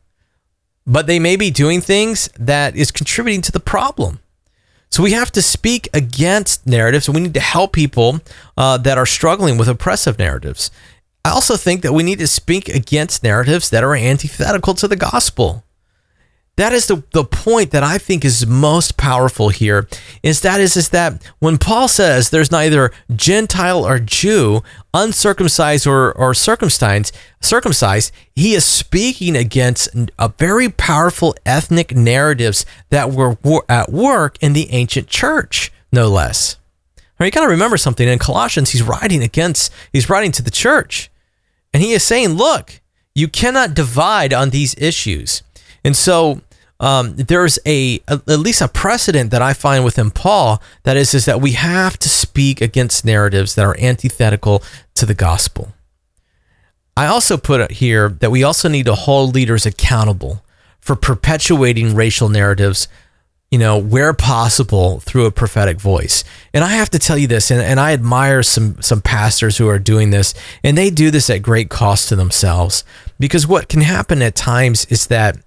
but 0.85 1.07
they 1.07 1.17
may 1.17 1.35
be 1.35 1.49
doing 1.49 1.81
things 1.81 2.29
that 2.37 2.75
is 2.75 2.91
contributing 2.91 3.41
to 3.41 3.51
the 3.51 3.59
problem. 3.59 4.19
So 4.91 5.01
we 5.01 5.13
have 5.13 5.31
to 5.31 5.41
speak 5.41 5.89
against 5.91 6.67
narratives, 6.67 7.07
and 7.07 7.15
we 7.15 7.21
need 7.21 7.33
to 7.33 7.39
help 7.39 7.73
people 7.73 8.21
uh, 8.55 8.77
that 8.77 8.99
are 8.99 9.07
struggling 9.07 9.57
with 9.57 9.67
oppressive 9.67 10.19
narratives. 10.19 10.69
I 11.25 11.31
also 11.31 11.57
think 11.57 11.81
that 11.81 11.93
we 11.93 12.03
need 12.03 12.19
to 12.19 12.27
speak 12.27 12.69
against 12.69 13.23
narratives 13.23 13.71
that 13.71 13.83
are 13.83 13.95
antithetical 13.95 14.75
to 14.75 14.87
the 14.87 14.95
gospel 14.95 15.63
that 16.59 16.73
is 16.73 16.87
the, 16.87 17.01
the 17.11 17.23
point 17.23 17.71
that 17.71 17.83
I 17.83 17.97
think 17.97 18.25
is 18.25 18.45
most 18.45 18.97
powerful 18.97 19.47
here 19.47 19.87
is 20.21 20.41
that 20.41 20.59
is, 20.59 20.75
is 20.75 20.89
that 20.89 21.23
when 21.39 21.57
Paul 21.57 21.87
says 21.87 22.29
there's 22.29 22.51
neither 22.51 22.91
Gentile 23.15 23.87
or 23.87 23.97
Jew, 23.97 24.61
uncircumcised 24.93 25.87
or, 25.87 26.11
or 26.17 26.33
circumcised, 26.33 27.15
circumcised, 27.39 28.11
he 28.35 28.55
is 28.55 28.65
speaking 28.65 29.37
against 29.37 29.87
a 30.17 30.33
very 30.37 30.67
powerful 30.67 31.33
ethnic 31.45 31.95
narratives 31.95 32.65
that 32.89 33.09
were 33.11 33.37
at 33.69 33.89
work 33.89 34.37
in 34.41 34.51
the 34.51 34.69
ancient 34.71 35.07
church, 35.07 35.71
no 35.93 36.09
less. 36.09 36.57
Now 37.17 37.25
you 37.25 37.31
got 37.31 37.43
to 37.43 37.49
remember 37.49 37.77
something 37.77 38.07
in 38.07 38.19
Colossians, 38.19 38.71
he's 38.71 38.83
writing 38.83 39.23
against, 39.23 39.71
he's 39.93 40.09
writing 40.09 40.33
to 40.33 40.43
the 40.43 40.51
church. 40.51 41.09
And 41.73 41.81
he 41.81 41.93
is 41.93 42.03
saying, 42.03 42.31
look, 42.31 42.81
you 43.15 43.29
cannot 43.29 43.73
divide 43.73 44.33
on 44.33 44.49
these 44.49 44.75
issues. 44.77 45.41
And 45.85 45.95
so 45.95 46.41
um, 46.79 47.15
there's 47.15 47.59
a, 47.65 47.99
a, 48.07 48.21
at 48.27 48.39
least 48.39 48.61
a 48.61 48.67
precedent 48.67 49.31
that 49.31 49.41
I 49.41 49.53
find 49.53 49.83
within 49.83 50.11
Paul 50.11 50.61
that 50.83 50.95
is 50.95 51.13
is 51.13 51.25
that 51.25 51.41
we 51.41 51.51
have 51.51 51.97
to 51.99 52.09
speak 52.09 52.61
against 52.61 53.03
narratives 53.03 53.55
that 53.55 53.65
are 53.65 53.79
antithetical 53.79 54.63
to 54.95 55.05
the 55.05 55.13
gospel. 55.13 55.73
I 56.95 57.07
also 57.07 57.37
put 57.37 57.61
it 57.61 57.71
here 57.71 58.09
that 58.09 58.31
we 58.31 58.43
also 58.43 58.67
need 58.67 58.85
to 58.85 58.95
hold 58.95 59.35
leaders 59.35 59.65
accountable 59.65 60.43
for 60.79 60.95
perpetuating 60.95 61.95
racial 61.95 62.29
narratives, 62.29 62.87
you 63.51 63.59
know, 63.59 63.77
where 63.77 64.13
possible 64.13 64.99
through 64.99 65.25
a 65.25 65.31
prophetic 65.31 65.79
voice. 65.79 66.23
And 66.53 66.63
I 66.63 66.69
have 66.69 66.89
to 66.91 66.99
tell 66.99 67.17
you 67.17 67.27
this, 67.27 67.51
and, 67.51 67.61
and 67.61 67.79
I 67.79 67.93
admire 67.93 68.43
some 68.43 68.81
some 68.81 69.01
pastors 69.01 69.57
who 69.57 69.67
are 69.67 69.79
doing 69.79 70.09
this, 70.09 70.33
and 70.63 70.77
they 70.77 70.89
do 70.89 71.11
this 71.11 71.29
at 71.29 71.41
great 71.41 71.69
cost 71.69 72.09
to 72.09 72.15
themselves. 72.15 72.83
Because 73.17 73.47
what 73.47 73.69
can 73.69 73.81
happen 73.81 74.21
at 74.21 74.35
times 74.35 74.85
is 74.85 75.07
that 75.07 75.37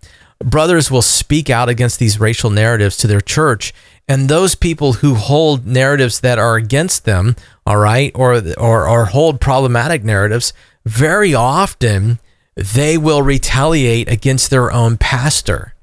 brothers 0.45 0.91
will 0.91 1.03
speak 1.03 1.51
out 1.51 1.69
against 1.69 1.99
these 1.99 2.21
racial 2.21 2.51
narratives 2.51 2.97
to 2.99 3.07
their 3.07 3.21
church 3.21 3.73
and 4.09 4.29
those 4.29 4.55
people 4.55 4.95
who 4.95 5.15
hold 5.15 5.67
narratives 5.67 6.21
that 6.21 6.39
are 6.39 6.57
against 6.57 7.05
them 7.05 7.37
all 7.67 7.77
right 7.77 8.13
or 8.15 8.43
or, 8.59 8.89
or 8.89 9.05
hold 9.07 9.41
problematic 9.41 10.05
narratives 10.05 10.53
very 10.85 11.35
often 11.35 12.19
they 12.55 12.99
will 12.99 13.23
retaliate 13.23 14.11
against 14.11 14.51
their 14.51 14.71
own 14.71 14.97
pastor. 14.97 15.75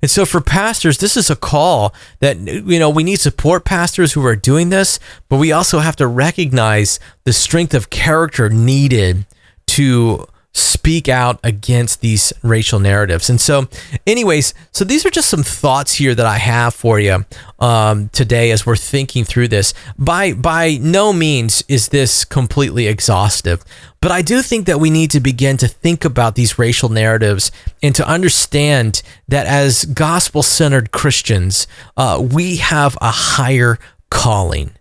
And 0.00 0.10
so 0.10 0.24
for 0.24 0.40
pastors 0.40 0.98
this 0.98 1.16
is 1.16 1.30
a 1.30 1.36
call 1.36 1.94
that 2.18 2.38
you 2.38 2.78
know 2.78 2.90
we 2.90 3.04
need 3.04 3.20
support 3.20 3.64
pastors 3.64 4.12
who 4.12 4.26
are 4.26 4.34
doing 4.34 4.70
this 4.70 4.98
but 5.28 5.36
we 5.36 5.52
also 5.52 5.78
have 5.78 5.94
to 5.96 6.08
recognize 6.08 6.98
the 7.24 7.32
strength 7.32 7.72
of 7.72 7.88
character 7.88 8.48
needed 8.48 9.26
to 9.68 10.26
speak 10.54 11.08
out 11.08 11.40
against 11.42 12.00
these 12.00 12.32
racial 12.42 12.78
narratives. 12.78 13.30
And 13.30 13.40
so, 13.40 13.68
anyways, 14.06 14.52
so 14.72 14.84
these 14.84 15.06
are 15.06 15.10
just 15.10 15.30
some 15.30 15.42
thoughts 15.42 15.94
here 15.94 16.14
that 16.14 16.26
I 16.26 16.38
have 16.38 16.74
for 16.74 17.00
you 17.00 17.24
um, 17.58 18.08
today 18.10 18.50
as 18.50 18.66
we're 18.66 18.76
thinking 18.76 19.24
through 19.24 19.48
this. 19.48 19.72
By 19.98 20.32
by 20.32 20.78
no 20.80 21.12
means 21.12 21.62
is 21.68 21.88
this 21.88 22.24
completely 22.24 22.86
exhaustive, 22.86 23.64
but 24.00 24.10
I 24.10 24.20
do 24.20 24.42
think 24.42 24.66
that 24.66 24.80
we 24.80 24.90
need 24.90 25.10
to 25.12 25.20
begin 25.20 25.56
to 25.58 25.68
think 25.68 26.04
about 26.04 26.34
these 26.34 26.58
racial 26.58 26.88
narratives 26.88 27.50
and 27.82 27.94
to 27.94 28.06
understand 28.06 29.02
that 29.28 29.46
as 29.46 29.84
gospel 29.84 30.42
centered 30.42 30.90
Christians, 30.90 31.66
uh, 31.96 32.20
we 32.20 32.56
have 32.56 32.98
a 33.00 33.10
higher 33.10 33.78
calling. 34.10 34.72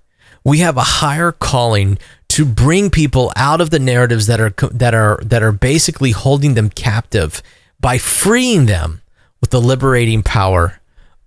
We 0.44 0.60
have 0.60 0.76
a 0.76 0.82
higher 0.82 1.32
calling 1.32 2.00
to 2.32 2.46
bring 2.46 2.90
people 2.90 3.32
out 3.36 3.60
of 3.60 3.70
the 3.72 3.80
narratives 3.80 4.28
that 4.28 4.40
are 4.40 4.54
that 4.72 4.94
are 4.94 5.20
that 5.24 5.44
are 5.44 5.52
basically 5.52 6.12
holding 6.12 6.54
them 6.54 6.70
captive 6.70 7.42
by 7.80 7.98
freeing 7.98 8.68
them 8.68 9.02
with 9.42 9.50
the 9.50 9.60
liberating 9.60 10.24
power 10.24 10.80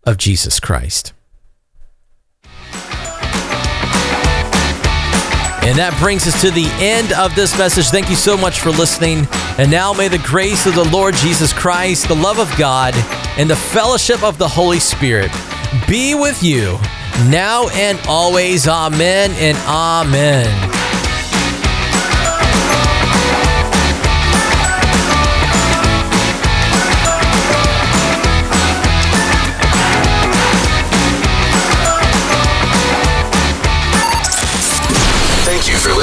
of 0.05 0.17
Jesus 0.17 0.61
Christ. 0.61 1.13
And 5.65 5.79
that 5.79 5.97
brings 5.99 6.27
us 6.27 6.39
to 6.43 6.51
the 6.51 6.69
end 6.79 7.13
of 7.15 7.35
this 7.35 7.57
message. 7.59 7.87
Thank 7.87 8.11
you 8.11 8.17
so 8.17 8.37
much 8.37 8.61
for 8.61 8.71
listening. 8.71 9.27
And 9.57 9.71
now 9.71 9.95
may 9.95 10.09
the 10.09 10.19
grace 10.19 10.67
of 10.67 10.75
the 10.75 10.85
Lord 10.85 11.15
Jesus 11.15 11.55
Christ, 11.55 12.09
the 12.09 12.15
love 12.15 12.39
of 12.39 12.55
God, 12.59 12.95
and 13.39 13.49
the 13.49 13.57
fellowship 13.57 14.23
of 14.23 14.37
the 14.37 14.49
Holy 14.49 14.79
Spirit 14.79 15.31
be 15.89 16.15
with 16.15 16.43
you 16.43 16.79
now 17.31 17.69
and 17.71 17.99
always. 18.07 18.69
Amen 18.69 19.31
and 19.39 19.57
amen. 19.67 20.84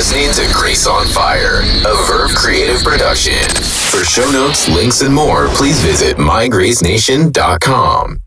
Listening 0.02 0.34
to 0.34 0.42
Grace 0.52 0.88
on 0.88 1.06
Fire, 1.06 1.62
a 1.62 1.96
Verve 2.08 2.34
creative 2.34 2.82
production. 2.82 3.38
For 3.92 4.04
show 4.04 4.28
notes, 4.32 4.68
links, 4.68 5.02
and 5.02 5.14
more, 5.14 5.48
please 5.50 5.80
visit 5.80 6.18
mygracenation.com. 6.18 8.18